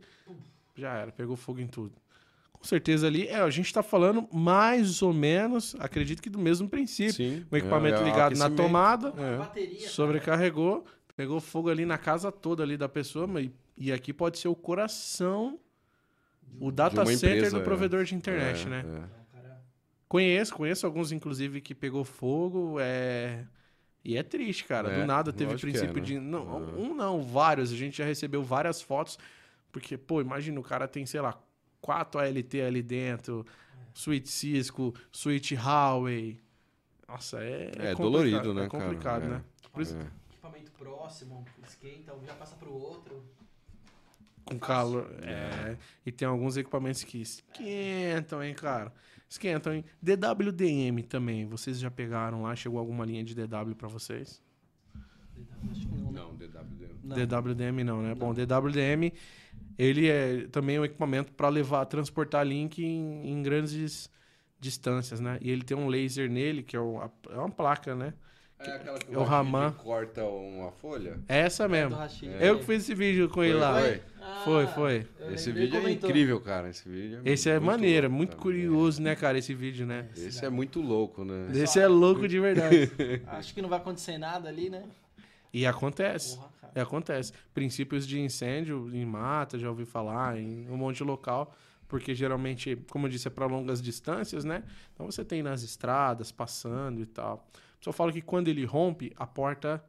[0.76, 1.94] já era, pegou fogo em tudo.
[2.52, 6.70] Com certeza ali, é, a gente tá falando mais ou menos, acredito que do mesmo
[6.70, 7.14] princípio.
[7.14, 7.46] Sim.
[7.52, 9.38] O equipamento é, é ligado na tomada, É.
[9.38, 9.90] Bateria.
[9.90, 14.48] sobrecarregou, pegou fogo ali na casa toda ali da pessoa, mas, e aqui pode ser
[14.48, 15.60] o coração,
[16.58, 17.66] o data uma center empresa, do é.
[17.66, 18.86] provedor de internet, É, né?
[19.20, 19.23] é.
[20.14, 23.46] Cara, Conheço, conheço alguns, inclusive, que pegou fogo, é...
[24.06, 24.92] E é triste, cara.
[24.92, 26.02] É, Do nada teve que princípio é, né?
[26.02, 26.20] de...
[26.20, 26.72] Não, É.
[26.80, 27.72] um não, vários.
[27.72, 29.18] A gente já recebeu várias fotos,
[29.72, 31.42] porque, pô, imagina, o cara tem, sei lá,
[31.82, 33.46] quatro ALT ali dentro,
[33.94, 36.40] suíte Cisco, suíte Huawei.
[37.08, 37.72] Nossa, é...
[37.80, 39.38] É dolorido, né, É complicado, cara?
[39.38, 39.44] né?
[39.72, 40.06] Por isso- É.
[40.34, 43.24] equipamento próximo, esquenta, já passa pro outro.
[44.46, 45.10] com calor.
[45.22, 45.78] É.
[46.06, 48.92] E tem alguns equipamentos que esquentam, hein, cara?
[49.34, 49.84] Esquentam, hein?
[50.00, 51.44] DWDM também.
[51.48, 52.56] Vocês já pegaram lá?
[52.56, 54.40] Chegou alguma linha de DW pra vocês?
[55.72, 56.20] Acho que não, né?
[56.22, 56.88] Não, DWD.
[57.04, 57.16] Não.
[57.16, 58.14] DWDM não, né?
[58.14, 59.12] Bom, DWDM,
[59.76, 64.08] ele é também um equipamento para levar, transportar link em, em grandes
[64.60, 65.40] distâncias, né?
[65.42, 68.14] E ele tem um laser nele, que é, o- a- é uma placa, né?
[68.60, 69.72] É aquela que É o Raman.
[69.74, 71.20] corta uma folha?
[71.28, 71.96] É essa Do mesmo.
[71.96, 72.32] Rashid.
[72.40, 73.80] Eu que fiz esse vídeo com ele lá.
[73.80, 74.02] Foi?
[74.46, 75.08] Foi, foi.
[75.20, 76.10] eu Esse vídeo é comentou.
[76.10, 76.70] incrível, cara.
[76.70, 78.42] Esse vídeo é Esse é muito maneiro, é louco muito também.
[78.44, 80.08] curioso, né, cara, esse vídeo, né?
[80.16, 81.50] Esse é muito louco, né?
[81.54, 82.90] Esse é louco de verdade.
[83.28, 84.84] Acho que não vai acontecer nada ali, né?
[85.54, 86.38] E acontece.
[86.38, 86.50] Porra.
[86.76, 87.34] E acontece.
[87.54, 91.54] Princípios de incêndio em mata, já ouvi falar, em um monte de local.
[91.88, 94.64] Porque geralmente, como eu disse, é para longas distâncias, né?
[94.94, 97.46] Então você tem nas estradas, passando e tal.
[97.84, 99.84] Só falo que quando ele rompe, a porta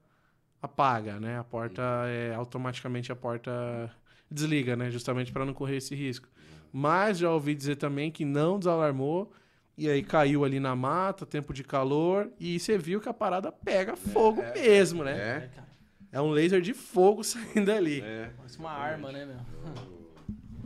[0.60, 1.38] apaga, né?
[1.38, 3.88] A porta é automaticamente a porta
[4.28, 4.90] desliga, né?
[4.90, 6.28] Justamente para não correr esse risco.
[6.72, 9.30] Mas já ouvi dizer também que não desalarmou
[9.78, 13.52] e aí caiu ali na mata, tempo de calor e você viu que a parada
[13.52, 15.12] pega fogo mesmo, né?
[15.12, 15.50] É, É?
[15.54, 15.68] cara.
[16.10, 18.00] É um laser de fogo saindo ali.
[18.00, 18.30] É.
[18.36, 19.36] Parece uma arma, né, meu?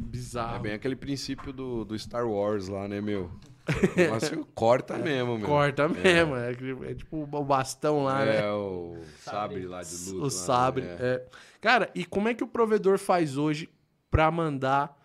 [0.07, 0.57] Bizarro.
[0.57, 3.31] É bem aquele princípio do, do Star Wars lá, né, meu?
[3.95, 5.47] O negócio corta mesmo, meu.
[5.47, 6.37] Corta mesmo.
[6.37, 6.53] É,
[6.91, 8.41] é tipo o bastão lá, né?
[8.41, 10.13] É, o sabre lá de luz.
[10.13, 10.85] O lá, sabre.
[10.85, 10.97] né?
[10.99, 11.27] é.
[11.61, 13.69] Cara, e como é que o provedor faz hoje
[14.11, 14.97] pra mandar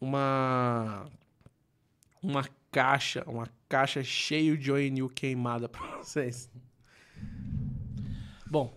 [0.00, 1.04] uma
[2.22, 6.50] uma caixa, uma caixa cheio de ONU queimada pra vocês?
[8.46, 8.76] Bom,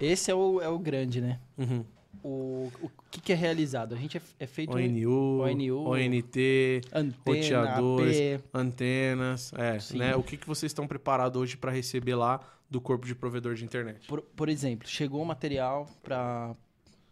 [0.00, 1.40] esse é o, é o grande, né?
[1.56, 1.84] Uhum.
[2.22, 3.94] O, o que, que é realizado?
[3.94, 9.98] A gente é, é feito ONU, ONU, ONT, antena, roteadores, AP, antenas, é, Sim.
[9.98, 10.16] né?
[10.16, 13.64] O que, que vocês estão preparados hoje pra receber lá do corpo de provedor de
[13.64, 14.06] internet?
[14.06, 16.54] Por, por exemplo, chegou um material para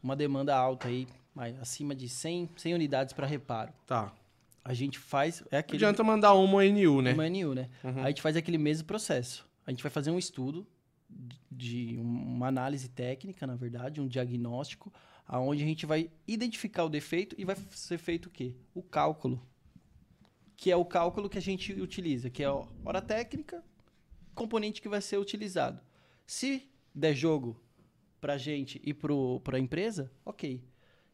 [0.03, 1.07] uma demanda alta aí,
[1.61, 3.73] acima de 100, 100 unidades para reparo.
[3.87, 4.13] Tá.
[4.65, 7.13] A gente faz é Não aquele adianta mandar uma ONU, né?
[7.13, 7.69] uma NU, né?
[7.85, 8.03] Uhum.
[8.03, 9.47] A gente faz aquele mesmo processo.
[9.65, 10.67] A gente vai fazer um estudo
[11.51, 14.93] de uma análise técnica, na verdade, um diagnóstico,
[15.27, 18.55] aonde a gente vai identificar o defeito e vai ser feito o quê?
[18.75, 19.47] O cálculo.
[20.57, 23.63] Que é o cálculo que a gente utiliza, que é a hora técnica,
[24.35, 25.81] componente que vai ser utilizado.
[26.27, 27.61] Se der jogo
[28.21, 30.63] pra gente e pro, pra empresa, ok.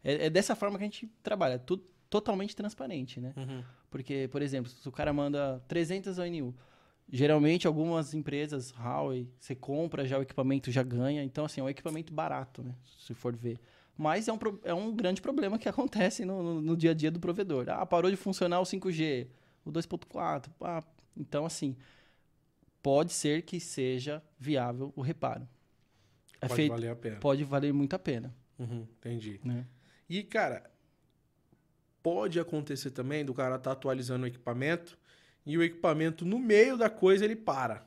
[0.04, 3.32] É, é dessa forma que a gente trabalha, tudo totalmente transparente, né?
[3.36, 3.64] Uhum.
[3.90, 6.54] Porque, por exemplo, se o cara manda 300 ONU,
[7.12, 11.22] geralmente algumas empresas, Huawei, você compra já o equipamento, já ganha.
[11.22, 12.74] Então, assim, é um equipamento barato, né?
[12.98, 13.60] Se for ver.
[13.96, 17.10] Mas é um, é um grande problema que acontece no, no- no dia a dia
[17.10, 17.66] do provedor.
[17.68, 19.28] Ah, parou de funcionar o 5G,
[19.64, 20.50] o 2.4.
[20.62, 20.82] Ah,
[21.14, 21.76] então, assim,
[22.82, 25.46] pode ser que seja viável o reparo.
[26.40, 27.16] É Pode feito, valer a pena.
[27.16, 29.38] pode valer muito a pena, Uhum, entendi.
[29.44, 29.66] né?
[30.08, 30.68] E, cara,
[32.02, 34.98] pode acontecer também do cara tá atualizando o equipamento
[35.44, 37.86] e o equipamento, no meio da coisa, ele para.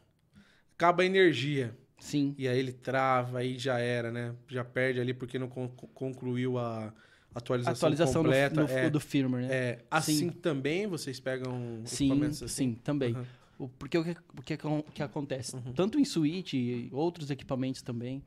[0.73, 1.77] Acaba a energia.
[1.99, 2.35] Sim.
[2.37, 4.35] E aí ele trava, aí já era, né?
[4.49, 6.93] Já perde ali porque não con- concluiu a
[7.33, 8.63] atualização, Atualização do, completa.
[8.65, 9.53] do, é, do firmware, né?
[9.53, 12.73] é, assim também vocês pegam Sim, equipamentos assim?
[12.73, 13.13] sim, também.
[13.15, 13.25] Uhum.
[13.57, 15.55] O, porque o que, o que, acon- que acontece?
[15.73, 18.21] Tanto em suíte e outros equipamentos também,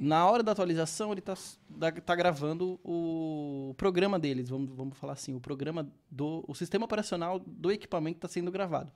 [0.00, 1.34] na hora da atualização, ele está
[2.04, 6.44] tá gravando o programa deles, vamos, vamos falar assim, o programa do.
[6.48, 8.90] O sistema operacional do equipamento está sendo gravado.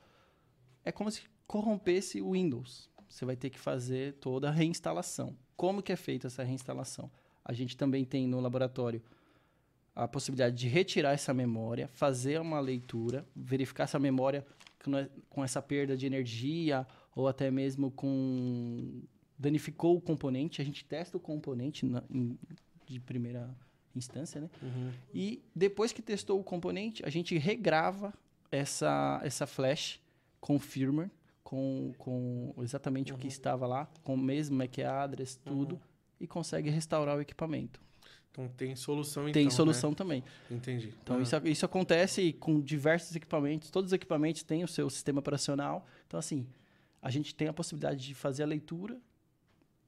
[0.84, 2.88] É como se corrompesse o Windows.
[3.08, 5.36] Você vai ter que fazer toda a reinstalação.
[5.56, 7.10] Como que é feita essa reinstalação?
[7.44, 9.02] A gente também tem no laboratório
[9.94, 14.46] a possibilidade de retirar essa memória, fazer uma leitura, verificar essa memória
[15.28, 19.02] com essa perda de energia ou até mesmo com
[19.38, 22.38] danificou o componente, a gente testa o componente na- em-
[22.86, 23.48] de primeira
[23.94, 24.50] instância, né?
[24.62, 24.90] Uhum.
[25.14, 28.12] E depois que testou o componente, a gente regrava
[28.50, 30.00] essa, essa flash
[30.40, 31.10] com firmware,
[31.42, 35.80] com, com exatamente o que estava lá, com o mesmo MAC address, tudo,
[36.20, 37.80] e consegue restaurar o equipamento.
[38.30, 39.50] Então tem solução então, Tem né?
[39.50, 40.22] solução também.
[40.50, 40.92] Entendi.
[41.02, 43.70] Então, Ah, isso, isso acontece com diversos equipamentos.
[43.70, 45.86] Todos os equipamentos têm o seu sistema operacional.
[46.06, 46.46] Então, assim,
[47.00, 48.98] a gente tem a possibilidade de fazer a leitura,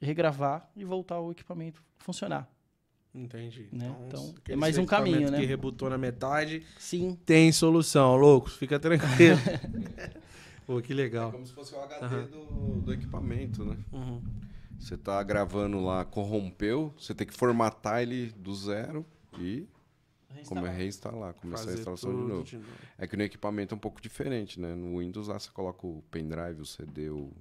[0.00, 2.50] regravar e voltar o equipamento a funcionar.
[3.14, 3.68] Entendi.
[3.72, 3.94] Né?
[4.06, 5.40] Então, é aquele mais um caminho, né?
[5.40, 8.56] que rebutou na metade, Sim, tem solução, loucos.
[8.56, 9.38] Fica tranquilo.
[10.66, 11.32] Pô, que É legal.
[11.32, 13.76] como se fosse o HD do, do equipamento, né?
[13.90, 14.22] Uhum.
[14.78, 19.04] Você tá gravando lá, corrompeu, você tem que formatar ele do zero
[19.38, 19.66] e
[20.46, 22.44] como é reinstalar, começar a Fazer instalação de novo.
[22.44, 22.68] de novo.
[22.96, 24.74] É que no equipamento é um pouco diferente, né?
[24.74, 27.32] No Windows lá você coloca o pendrive, o CD, o,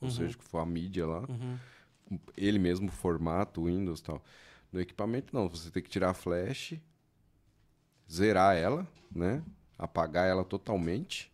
[0.00, 1.20] ou seja, o que for a mídia lá.
[1.28, 1.56] Uhum.
[2.36, 4.24] Ele mesmo formata o Windows e tal.
[4.72, 5.48] No equipamento, não.
[5.48, 6.74] Você tem que tirar a flash,
[8.10, 9.42] zerar ela, né?
[9.78, 11.30] Apagar ela totalmente.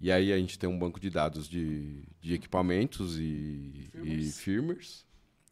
[0.00, 4.26] E aí a gente tem um banco de dados de, de equipamentos e firmwares.
[4.26, 5.06] e firmwares.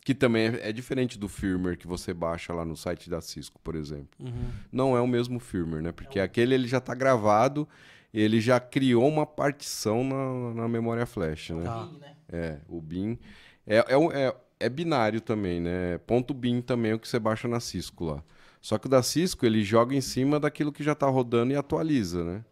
[0.05, 3.59] Que também é, é, diferente do firmware que você baixa lá no site da Cisco,
[3.65, 4.11] por exemplo.
[4.21, 4.51] Uhum.
[4.71, 5.93] Não é o mesmo firmware, né?
[5.93, 6.25] Porque é um...
[6.27, 7.67] aquele ele já está gravado,
[8.13, 11.65] ele já criou uma partição na, na memória flash, né?
[11.71, 12.17] O BIM, né?
[12.29, 13.19] É, o BIM.
[13.67, 15.99] É, é, é, é binário também, né?
[16.07, 18.23] Ponto .bin também é o que você baixa na Cisco lá.
[18.61, 21.57] Só que o da Cisco ele joga em cima daquilo que já está rodando e
[21.57, 22.45] atualiza, né?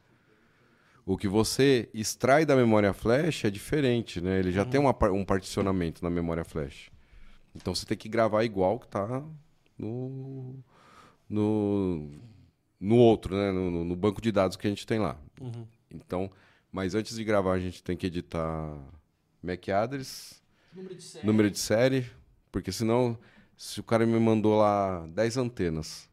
[1.04, 4.38] O que você extrai da memória flash é diferente, né?
[4.38, 4.70] Ele já uhum.
[4.70, 6.90] tem uma, um particionamento na memória flash.
[7.54, 9.24] Então você tem que gravar igual que está
[9.78, 10.62] no,
[11.28, 12.10] no,
[12.78, 13.50] no outro, né?
[13.50, 15.18] No, no, banco de dados que a gente tem lá.
[15.40, 15.66] Uhum.
[15.90, 16.30] Então,
[16.70, 18.76] mas antes de gravar a gente tem que editar
[19.42, 20.41] MAC address,
[20.74, 22.10] número de série, número de série
[22.52, 23.18] porque senão
[23.56, 26.08] se o cara me mandou lá 10 antenas,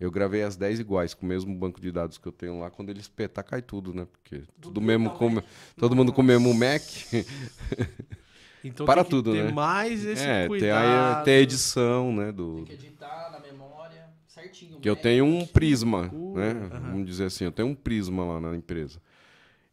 [0.00, 2.70] eu gravei as 10 iguais, com o mesmo banco de dados que eu tenho lá.
[2.70, 4.06] Quando ele espetar, cai tudo, né?
[4.10, 5.42] Porque tudo, tudo mesmo com,
[5.76, 6.82] todo mundo com o mesmo Mac.
[8.64, 9.52] Então Para tem tudo, ter né?
[9.52, 10.60] mais esse é, cuidado.
[10.60, 12.32] Tem a, tem a edição, né?
[12.32, 12.56] Do...
[12.56, 14.80] Tem que editar na memória certinho.
[14.80, 16.08] Que eu tenho um prisma, né?
[16.08, 16.80] Uh -huh.
[16.90, 19.00] Vamos dizer assim, eu tenho um prisma lá na empresa.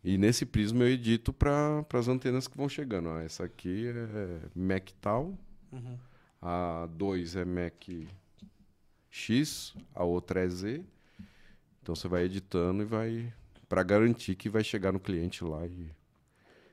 [0.04, 3.10] E nesse prisma eu edito para as antenas que vão chegando.
[3.10, 5.38] Ah, essa aqui é Mac tal,
[5.72, 5.98] uhum.
[6.42, 7.90] a 2 é Mac
[9.10, 10.84] X, a outra é Z.
[11.82, 13.34] Então você vai editando e vai
[13.70, 15.90] para garantir que vai chegar no cliente lá e,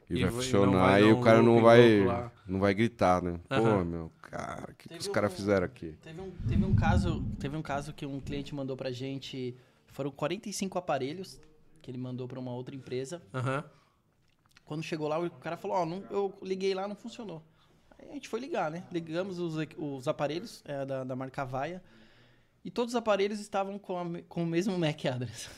[0.08, 2.04] e, e vai funcionar vai e o cara não vai
[2.46, 3.38] não vai gritar, né?
[3.48, 3.78] Uhum.
[3.78, 5.94] Pô, meu, cara, o que, que os um, caras fizeram aqui?
[6.02, 9.54] Teve um, teve um caso, teve um caso que um cliente mandou pra gente,
[9.86, 11.40] foram 45 aparelhos
[11.80, 13.22] que ele mandou para uma outra empresa.
[13.32, 13.62] Uhum.
[14.64, 17.42] Quando chegou lá, o cara falou: Ó, oh, eu liguei lá, não funcionou.
[17.98, 18.84] Aí a gente foi ligar, né?
[18.92, 21.82] Ligamos os, os aparelhos é, da, da marca Vaia.
[22.64, 25.50] E todos os aparelhos estavam com, a, com o mesmo MAC address.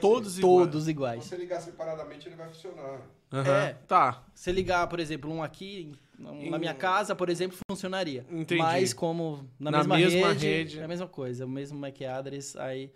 [0.00, 0.40] todos iguais.
[0.40, 1.22] Todos iguais.
[1.24, 3.00] Se você ligar separadamente, ele vai funcionar.
[3.32, 3.40] Uhum.
[3.40, 4.24] É, tá.
[4.34, 8.24] Se ligar, por exemplo, um aqui, na minha casa, por exemplo, funcionaria.
[8.30, 8.60] Entendi.
[8.60, 12.04] Mas como na, na mesma, mesma rede, rede, é a mesma coisa, o mesmo MAC
[12.04, 12.90] address, aí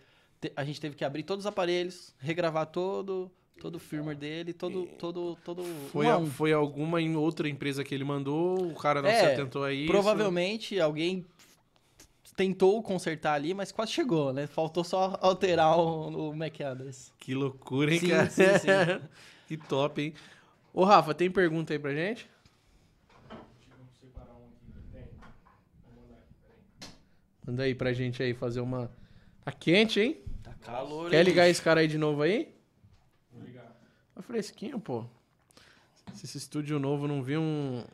[0.54, 4.86] a gente teve que abrir todos os aparelhos, regravar todo todo o firmware dele, todo
[4.98, 9.02] todo todo foi um a, foi alguma em outra empresa que ele mandou, o cara
[9.02, 9.90] não é, se atentou a isso.
[9.90, 11.26] Provavelmente alguém
[12.36, 14.46] tentou consertar ali, mas quase chegou, né?
[14.46, 17.12] Faltou só alterar o, o MAC address.
[17.18, 18.30] Que loucura, hein, sim, cara?
[18.30, 19.08] Sim, sim.
[19.48, 20.14] que top, hein?
[20.72, 22.30] Ô, Rafa, tem pergunta aí pra gente?
[27.44, 28.88] Manda aí pra gente aí fazer uma.
[29.44, 30.20] Tá quente, hein?
[30.62, 31.10] Calor.
[31.10, 32.54] Quer ligar esse cara aí de novo aí?
[33.32, 33.76] Vou ligar.
[34.14, 35.04] Tá fresquinho, pô.
[36.14, 37.84] Se esse estúdio novo não vir um,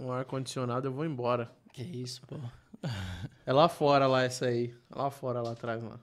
[0.00, 1.50] um ar-condicionado, eu vou embora.
[1.72, 2.36] Que isso, pô.
[3.44, 4.74] É lá fora, lá, essa aí.
[4.90, 5.98] É lá fora, lá atrás, lá.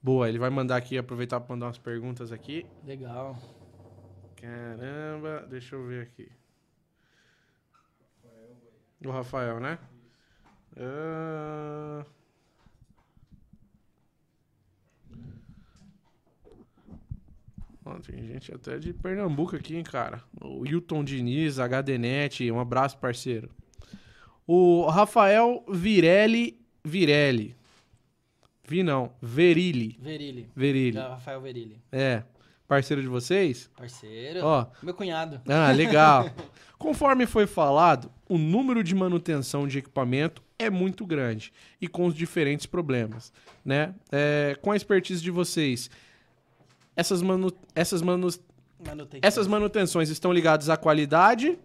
[0.00, 2.64] Boa, ele vai mandar aqui, aproveitar para mandar umas perguntas aqui.
[2.84, 3.36] Legal.
[4.36, 6.30] Caramba, deixa eu ver aqui.
[9.04, 9.78] O Rafael, né?
[10.76, 12.06] Uh...
[17.94, 20.22] tem gente até de Pernambuco aqui, hein, cara.
[20.40, 23.50] O Hilton Diniz, HDNet, um abraço, parceiro.
[24.46, 26.60] O Rafael Virelli.
[26.84, 27.56] Virelli.
[28.68, 29.12] Vi não.
[29.22, 29.96] Verilli.
[30.00, 30.48] Verilli.
[30.54, 30.98] Verilli.
[30.98, 31.80] Rafael Verilli.
[31.90, 32.22] É.
[32.66, 33.70] Parceiro de vocês?
[33.76, 34.40] Parceiro.
[34.44, 34.66] Ó.
[34.82, 35.40] Meu cunhado.
[35.48, 36.28] Ah, legal.
[36.78, 42.14] Conforme foi falado, o número de manutenção de equipamento é muito grande e com os
[42.14, 43.32] diferentes problemas,
[43.64, 43.94] né?
[44.10, 45.90] É, com a expertise de vocês,
[46.96, 48.28] essas, manu essas, manu
[49.22, 51.58] essas manutenções estão ligadas à qualidade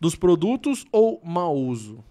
[0.00, 2.02] dos produtos ou mau uso?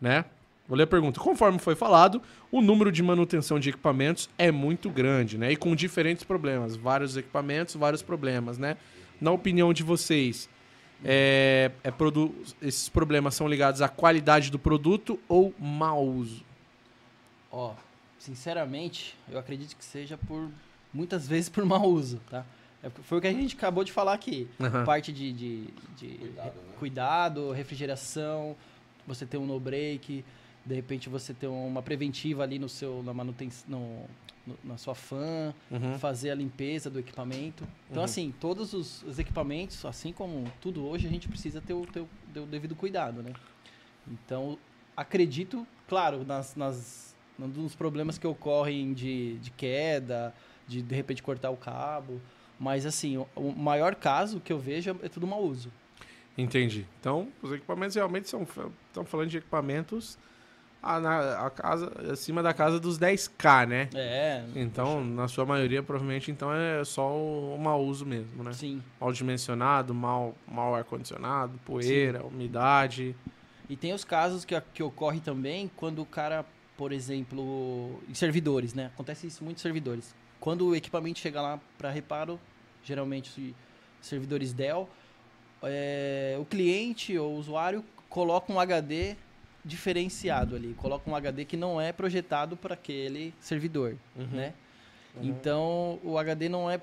[0.00, 0.24] né?
[0.66, 1.20] Vou ler a pergunta.
[1.20, 5.52] Conforme foi falado, o número de manutenção de equipamentos é muito grande, né?
[5.52, 6.76] E com diferentes problemas.
[6.76, 8.76] Vários equipamentos, vários problemas, né?
[9.20, 10.48] Na opinião de vocês,
[11.04, 11.92] é, é
[12.62, 16.44] esses problemas são ligados à qualidade do produto ou mau uso?
[17.50, 17.74] Ó,
[18.18, 20.48] sinceramente, eu acredito que seja por
[20.92, 22.44] muitas vezes por mau uso, tá?
[22.82, 24.48] É, foi o que a gente acabou de falar aqui.
[24.58, 24.84] Uhum.
[24.84, 25.64] Parte de, de,
[25.96, 26.74] de cuidado, né?
[26.78, 28.56] cuidado, refrigeração,
[29.06, 30.24] você ter um no break,
[30.64, 34.04] de repente você ter uma preventiva ali no seu na manutenção no,
[34.46, 35.98] no, na sua fan, uhum.
[35.98, 37.66] fazer a limpeza do equipamento.
[37.90, 38.04] Então uhum.
[38.04, 42.00] assim, todos os, os, equipamentos, assim como tudo hoje, a gente precisa ter o, ter
[42.00, 43.32] o, ter o devido cuidado, né?
[44.08, 44.58] Então,
[44.96, 50.34] acredito, claro, nas, nas nos problemas que ocorrem de, de queda,
[50.70, 52.20] de de repente cortar o cabo,
[52.58, 55.72] mas assim, o, o maior caso que eu vejo é, é tudo mau uso.
[56.38, 56.86] Entendi.
[57.00, 58.46] Então, os equipamentos realmente são.
[58.88, 60.16] Estão falando de equipamentos
[60.82, 63.88] a, na, a casa, acima da casa dos 10k, né?
[63.94, 64.44] É.
[64.54, 68.52] Então, na sua maioria, provavelmente, então é só o mau uso mesmo, né?
[68.52, 68.82] Sim.
[69.00, 73.14] Mal dimensionado, mal, mal ar-condicionado, poeira, umidade.
[73.68, 76.44] E tem os casos que, que ocorre também quando o cara,
[76.76, 78.86] por exemplo, em servidores, né?
[78.94, 80.14] Acontece isso muito em servidores.
[80.40, 82.40] Quando o equipamento chega lá para reparo,
[82.82, 83.54] geralmente
[84.00, 84.88] servidores Dell,
[85.62, 89.16] é, o cliente ou o usuário coloca um HD
[89.62, 94.26] diferenciado ali, coloca um HD que não é projetado para aquele servidor, Uhum.
[94.32, 94.54] né?
[95.14, 95.24] Uhum.
[95.24, 96.80] Então, o HD não é.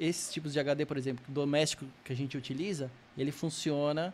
[0.00, 4.12] Esses tipos de HD, por exemplo, doméstico que a gente utiliza, ele funciona,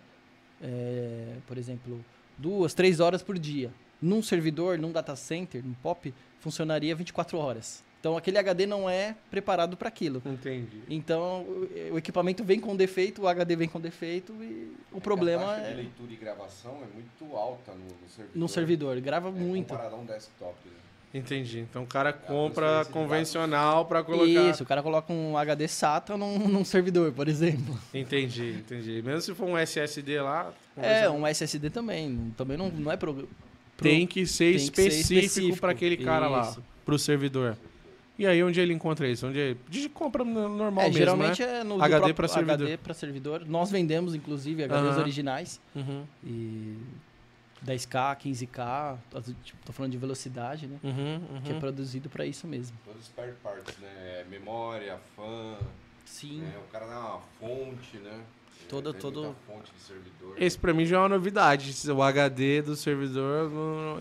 [0.63, 2.05] é, por exemplo,
[2.37, 3.73] duas, três horas por dia.
[4.03, 7.83] Num servidor, num data center, num POP, funcionaria 24 horas.
[8.05, 10.21] Então, aquele HD não é preparado para aquilo.
[10.27, 10.83] Entendi.
[10.91, 15.43] Então, o, o equipamento vem com defeito, o HD vem com defeito e o problema
[15.45, 18.39] a taxa de é leitura e gravação é muito alta no, no servidor.
[18.39, 19.01] no servidor.
[19.01, 19.69] Grava É, muito.
[19.69, 20.55] Comparado a um desktop.
[20.67, 20.73] né?
[21.15, 21.61] Entendi.
[21.61, 24.27] Então o cara compra transferência de convencional para colocar.
[24.51, 27.79] Isso, o cara coloca um HD SATA num, num servidor, por exemplo.
[27.95, 29.01] Entendi, entendi.
[29.01, 30.53] Mesmo se for um SSD lá.
[30.77, 32.35] É, um SSD também.
[32.37, 33.29] Também não, não é pro, pro-
[33.79, 35.57] Tem que ser tem específico, específico.
[35.59, 36.63] para aquele cara lá, Isso.
[36.85, 37.57] pro servidor.
[38.19, 39.27] E aí onde ele encontra isso?
[39.27, 39.61] Onde ele...
[39.69, 41.61] de compra no- normal É, mesmo, geralmente né?
[41.61, 42.55] é no HD pra servidor.
[42.67, 43.45] HD para servidor.
[43.47, 45.01] Nós vendemos, inclusive, HDs Aham.
[45.01, 45.61] originais.
[45.75, 46.77] Uhum, E
[47.65, 48.97] 10K, 15K.
[49.11, 50.79] tô- Tipo, tô falando de velocidade, né?
[50.85, 51.61] uhum, Que é uhum.
[51.61, 52.77] produzido para isso mesmo.
[52.85, 53.89] Todos os spare parts, né?
[54.21, 55.57] É Memória, fã,
[56.05, 56.43] Sim.
[56.43, 56.55] né?
[56.69, 58.21] o cara dá uma fonte, né?
[58.69, 59.35] Todo- todo-.
[60.37, 61.73] Esse pra mim já é uma novidade.
[61.91, 63.51] O HD do servidor,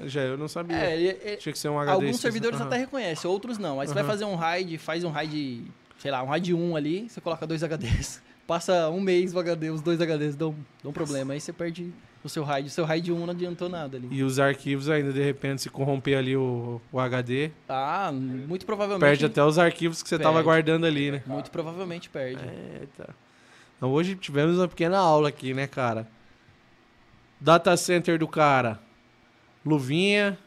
[0.05, 0.77] já eu não sabia.
[0.77, 1.91] É, ele- ele- Tinha que ser um HD.
[1.91, 2.21] alguns específico.
[2.33, 2.67] servidores Aham.
[2.67, 3.79] até reconhecem, outros não.
[3.79, 4.11] Aí você vai Aham.
[4.11, 5.65] fazer um RAID, faz um RAID,
[5.99, 8.21] sei lá, um RAID 1 ali, você coloca dois HDs.
[8.47, 11.33] Passa um mês o HD, os dois HDs dão, dão problema.
[11.33, 12.67] Aí você perde o seu RAID.
[12.67, 14.07] O seu RAID 1 não adiantou nada ali.
[14.11, 19.01] E os arquivos ainda, de repente, se corromper ali o, o HD, Ah, muito provavelmente.
[19.07, 20.45] perde até os arquivos que você tava Perde.
[20.45, 21.23] guardando ali, né?
[21.25, 22.41] Muito provavelmente perde.
[22.81, 23.15] Eita.
[23.77, 26.07] Então hoje tivemos uma pequena aula aqui, né, cara?
[27.39, 28.79] Data center do cara.
[29.65, 30.37] Luvinha.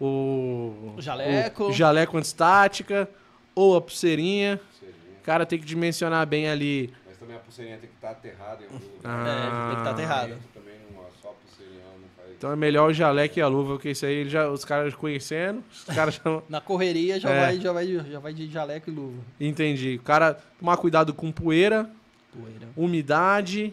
[0.00, 0.94] O.
[0.96, 1.64] O jaleco.
[1.64, 3.08] O jaleco antistática.
[3.54, 4.58] Ou a pulseirinha.
[4.78, 4.94] Seria.
[5.20, 6.92] O cara tem que dimensionar bem ali.
[7.06, 9.00] Mas também a pulseirinha tem que estar aterrada em algum lugar.
[9.04, 9.28] Ah.
[9.28, 10.28] É, tem que estar aterrado.
[10.30, 12.30] Dentro Também não, só a pulseirinha não faz.
[12.36, 15.62] Então é melhor o jaleco e a luva, porque isso aí já, os caras conhecendo.
[15.70, 16.22] Os caras já.
[16.48, 17.40] Na correria já, É.
[17.40, 19.22] vai, já, vai, já vai de jaleco e luva.
[19.38, 19.96] Entendi.
[19.96, 21.88] O cara tomar cuidado com poeira,
[22.36, 22.68] Poeira.
[22.76, 23.72] umidade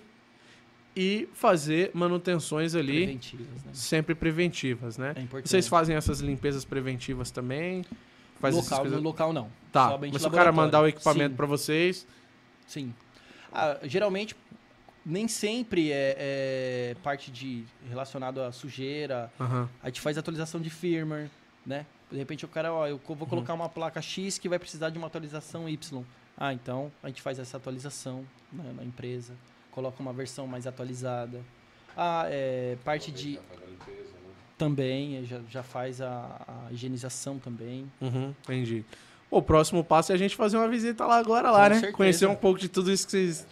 [0.95, 3.03] e fazer manutenções ali.
[3.05, 3.71] Preventivas, né?
[3.73, 5.13] sempre preventivas, né?
[5.15, 5.49] É importante.
[5.49, 7.83] Vocês fazem essas limpezas preventivas também?
[8.39, 9.49] Faz local, no local não.
[9.71, 12.05] Tá, mas se o cara mandar o equipamento pra vocês,
[12.67, 12.93] Sim.
[13.53, 14.35] Ah, geralmente,
[15.05, 19.31] nem sempre é, é parte de relacionado à sujeira.
[19.39, 21.29] aham, A gente faz atualização de firmware,
[21.65, 21.85] né?
[22.11, 23.19] De repente o cara, ó, eu co- Uhum.
[23.19, 26.03] vou colocar uma placa X que vai precisar de uma atualização Y.
[26.43, 29.33] Ah, então a gente faz essa atualização né, na empresa,
[29.69, 31.39] coloca uma versão mais atualizada.
[31.95, 34.33] Ah, é, parte de Já faz a limpeza, né?
[34.57, 37.85] também, eh, já, já faz a, a higienização também.
[38.01, 38.83] uhum, entendi.
[39.29, 41.75] O próximo passo é a gente fazer uma visita lá agora, lá, Com né?
[41.75, 41.93] certeza.
[41.97, 43.47] Conhecer um pouco de tudo isso que vocês,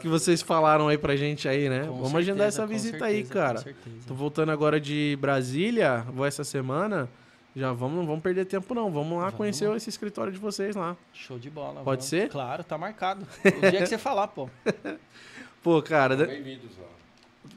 [0.00, 1.82] que vocês falaram aí pra gente aí, né?
[1.82, 3.58] Com Vamos certeza, agendar essa visita certeza, aí, com cara.
[3.58, 3.96] certeza.
[4.08, 7.08] Tô voltando agora de Brasília, vou essa semana.
[7.56, 8.90] Já vamos, não vamos perder tempo não.
[8.90, 9.36] Vamos lá Vamos.
[9.36, 10.96] conhecer esse escritório de vocês lá.
[11.12, 11.82] Show de bola.
[11.82, 12.04] Pode vamos.
[12.04, 12.28] ser?
[12.28, 13.26] Claro, tá marcado.
[13.44, 14.48] O dia que você falar, pô.
[15.62, 16.88] Pô, cara, Bem-vindos, ó.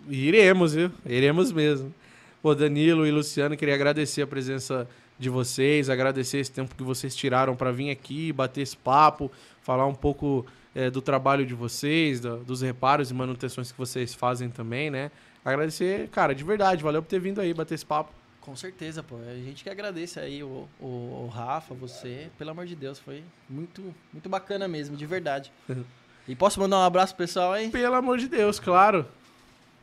[0.10, 0.92] Iremos, viu?
[1.06, 1.94] Iremos mesmo.
[2.42, 4.88] Pô, Danilo e Luciano, queria agradecer a presença
[5.20, 9.32] de vocês, agradecer esse tempo que vocês tiraram para vir aqui, bater esse papo,
[9.62, 10.44] falar um pouco
[10.74, 15.12] eh, do trabalho de vocês, da- dos reparos e manutenções que vocês fazem também, né?
[15.46, 18.12] Agradecer, cara, de verdade, valeu por ter vindo aí bater esse papo.
[18.42, 19.18] Com certeza, pô.
[19.18, 22.28] A gente que agradece aí o, o, o Rafa, você.
[22.38, 25.52] Pelo amor de Deus, foi muito, muito bacana mesmo, de verdade.
[26.28, 27.70] E posso mandar um abraço pro pessoal aí?
[27.72, 29.08] Pelo amor de Deus, claro.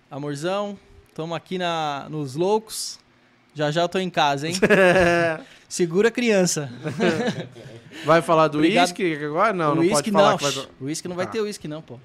[0.08, 0.78] Amorzão,
[1.12, 2.98] tamo aqui na, nos loucos.
[3.54, 4.54] Já já eu tô em casa, hein?
[5.68, 6.70] Segura a criança.
[8.06, 9.52] Vai falar do uísque agora?
[9.52, 10.38] Não, não Whisky pode falar não.
[10.38, 10.66] vai...
[10.80, 11.32] Whisky não vai Tá.
[11.32, 11.98] ter uísque não, pô.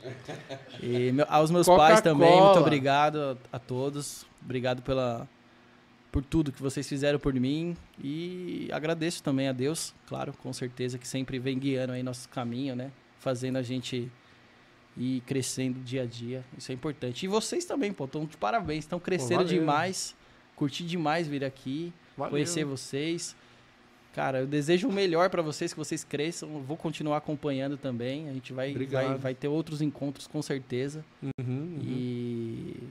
[0.82, 4.26] E meu- aos meus pais também, muito obrigado a, a todos.
[4.44, 5.28] Obrigado pela
[6.14, 11.00] por tudo que vocês fizeram por mim e agradeço também a Deus, claro, com certeza
[11.00, 12.92] que sempre vem guiando aí nosso caminho, né?
[13.18, 14.12] Fazendo a gente
[14.96, 16.46] ir crescendo dia a dia.
[16.56, 17.24] Isso é importante.
[17.24, 19.60] E vocês também, pô, estão de parabéns, estão crescendo valeu.
[19.60, 20.16] demais.
[20.56, 22.30] Curti demais vir aqui, Valeu.
[22.30, 23.36] conhecer vocês.
[24.14, 26.48] Cara, eu desejo o melhor para vocês, que vocês cresçam.
[26.54, 28.30] Eu vou continuar acompanhando também.
[28.30, 31.04] A gente vai, vai, vai ter outros encontros com certeza.
[31.24, 31.80] Uhum, uhum.
[31.82, 32.84] E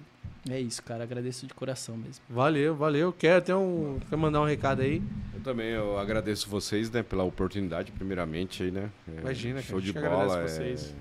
[0.51, 1.05] é isso, cara.
[1.05, 2.25] Agradeço de coração mesmo.
[2.29, 3.13] Valeu, valeu.
[3.13, 5.03] Quer até um, quer mandar um recado aí?
[5.35, 8.91] Eu também, eu agradeço vocês, né, pela oportunidade, primeiramente aí, né?
[9.17, 10.41] É, Imagina, show de bola.
[10.41, 10.95] É, vocês.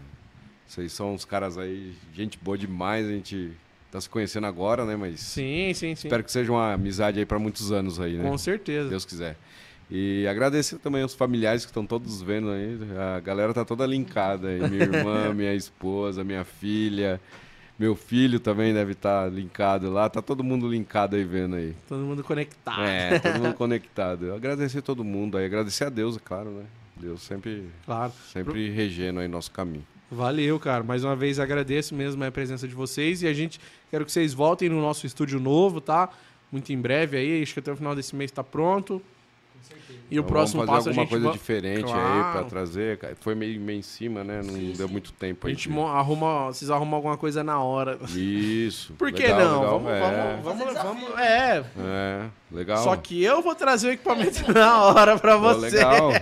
[0.68, 3.08] vocês são uns caras aí, gente boa demais.
[3.08, 3.52] A gente
[3.92, 4.96] tá se conhecendo agora, né?
[4.96, 6.08] Mas sim, sim, sim.
[6.08, 8.30] Espero que seja uma amizade aí para muitos anos aí, né?
[8.30, 8.86] Com certeza.
[8.86, 9.38] Se Deus quiser.
[9.90, 12.80] E agradecer também aos familiares que estão todos vendo aí.
[13.16, 14.70] A galera tá toda linkada aí.
[14.70, 17.20] Minha irmã, minha esposa, minha filha.
[17.82, 20.08] Meu filho também deve estar tá linkado lá.
[20.08, 21.76] Tá todo mundo linkado aí vendo aí.
[21.90, 22.84] Todo mundo conectado.
[22.84, 24.28] É, todo mundo conectado.
[24.28, 25.46] Eu agradecer todo mundo aí.
[25.46, 26.66] Agradecer a Deus, é claro, né?
[26.96, 28.14] Deus sempre, claro.
[28.32, 28.76] sempre Pro...
[28.76, 29.84] regendo aí nosso caminho.
[30.12, 30.84] Valeu, cara.
[30.84, 33.24] Mais uma vez agradeço mesmo a presença de vocês.
[33.24, 33.60] E a gente
[33.90, 36.08] quero que vocês voltem no nosso estúdio novo, tá?
[36.52, 37.42] Muito em breve aí.
[37.42, 39.02] Acho que até o final desse mês tá pronto.
[40.12, 41.32] E o próximo vamos fazer alguma a gente coisa va...
[41.32, 42.26] diferente claro.
[42.26, 43.00] aí para trazer.
[43.22, 44.42] Foi meio, meio em cima, né?
[44.44, 44.92] Não sim, deu sim.
[44.92, 45.54] muito tempo aí.
[45.54, 45.80] A gente de...
[45.80, 47.98] arruma, vocês arrumam alguma coisa na hora.
[48.14, 48.94] Isso.
[48.96, 49.62] Por que legal, não?
[49.62, 50.00] Legal, vamos, é.
[50.44, 51.64] vamos, vamos, vamos, é.
[51.80, 52.84] É, legal.
[52.84, 55.78] Só que eu vou trazer o equipamento na hora para você.
[55.78, 56.12] legal.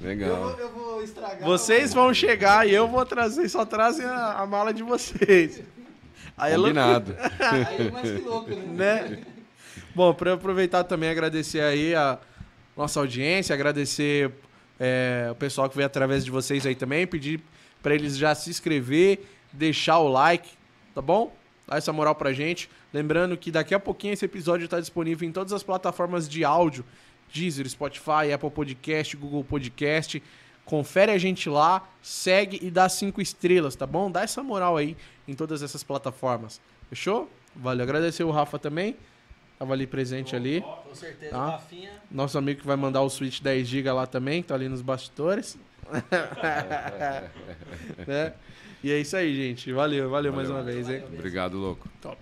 [0.00, 0.30] Legal.
[0.30, 1.42] Eu vou, eu vou estragar.
[1.42, 5.60] Vocês vão chegar e eu vou trazer, só trazem a, a mala de vocês.
[6.36, 7.16] Aí Combinado.
[7.18, 9.08] É aí é mais que louco, né?
[9.08, 9.18] né?
[9.92, 12.16] Bom, para aproveitar também agradecer aí a
[12.78, 14.30] nossa audiência, agradecer
[14.78, 17.40] é, o pessoal que veio através de vocês aí também, pedir
[17.82, 19.18] para eles já se inscrever,
[19.52, 20.48] deixar o like,
[20.94, 21.34] tá bom?
[21.66, 22.70] Dá essa moral pra gente.
[22.94, 26.84] Lembrando que daqui a pouquinho esse episódio está disponível em todas as plataformas de áudio,
[27.34, 30.22] Deezer, Spotify, Apple Podcast, Google Podcast.
[30.64, 34.08] Confere a gente lá, segue e dá cinco estrelas, tá bom?
[34.08, 34.96] Dá essa moral aí
[35.26, 36.60] em todas essas plataformas.
[36.88, 37.28] Fechou?
[37.56, 37.82] Valeu.
[37.82, 38.96] Agradecer o Rafa também.
[39.58, 40.60] Tava ali presente ali.
[40.60, 41.50] Com certeza, tá?
[41.50, 41.90] Rafinha.
[42.10, 45.58] Nosso amigo que vai mandar o Switch 10 GB lá também, tá ali nos bastidores.
[48.06, 48.34] né?
[48.82, 49.72] E é isso aí, gente.
[49.72, 51.02] Valeu, valeu, valeu mais uma vez, hein?
[51.12, 51.88] Obrigado, louco.
[52.00, 52.16] Top.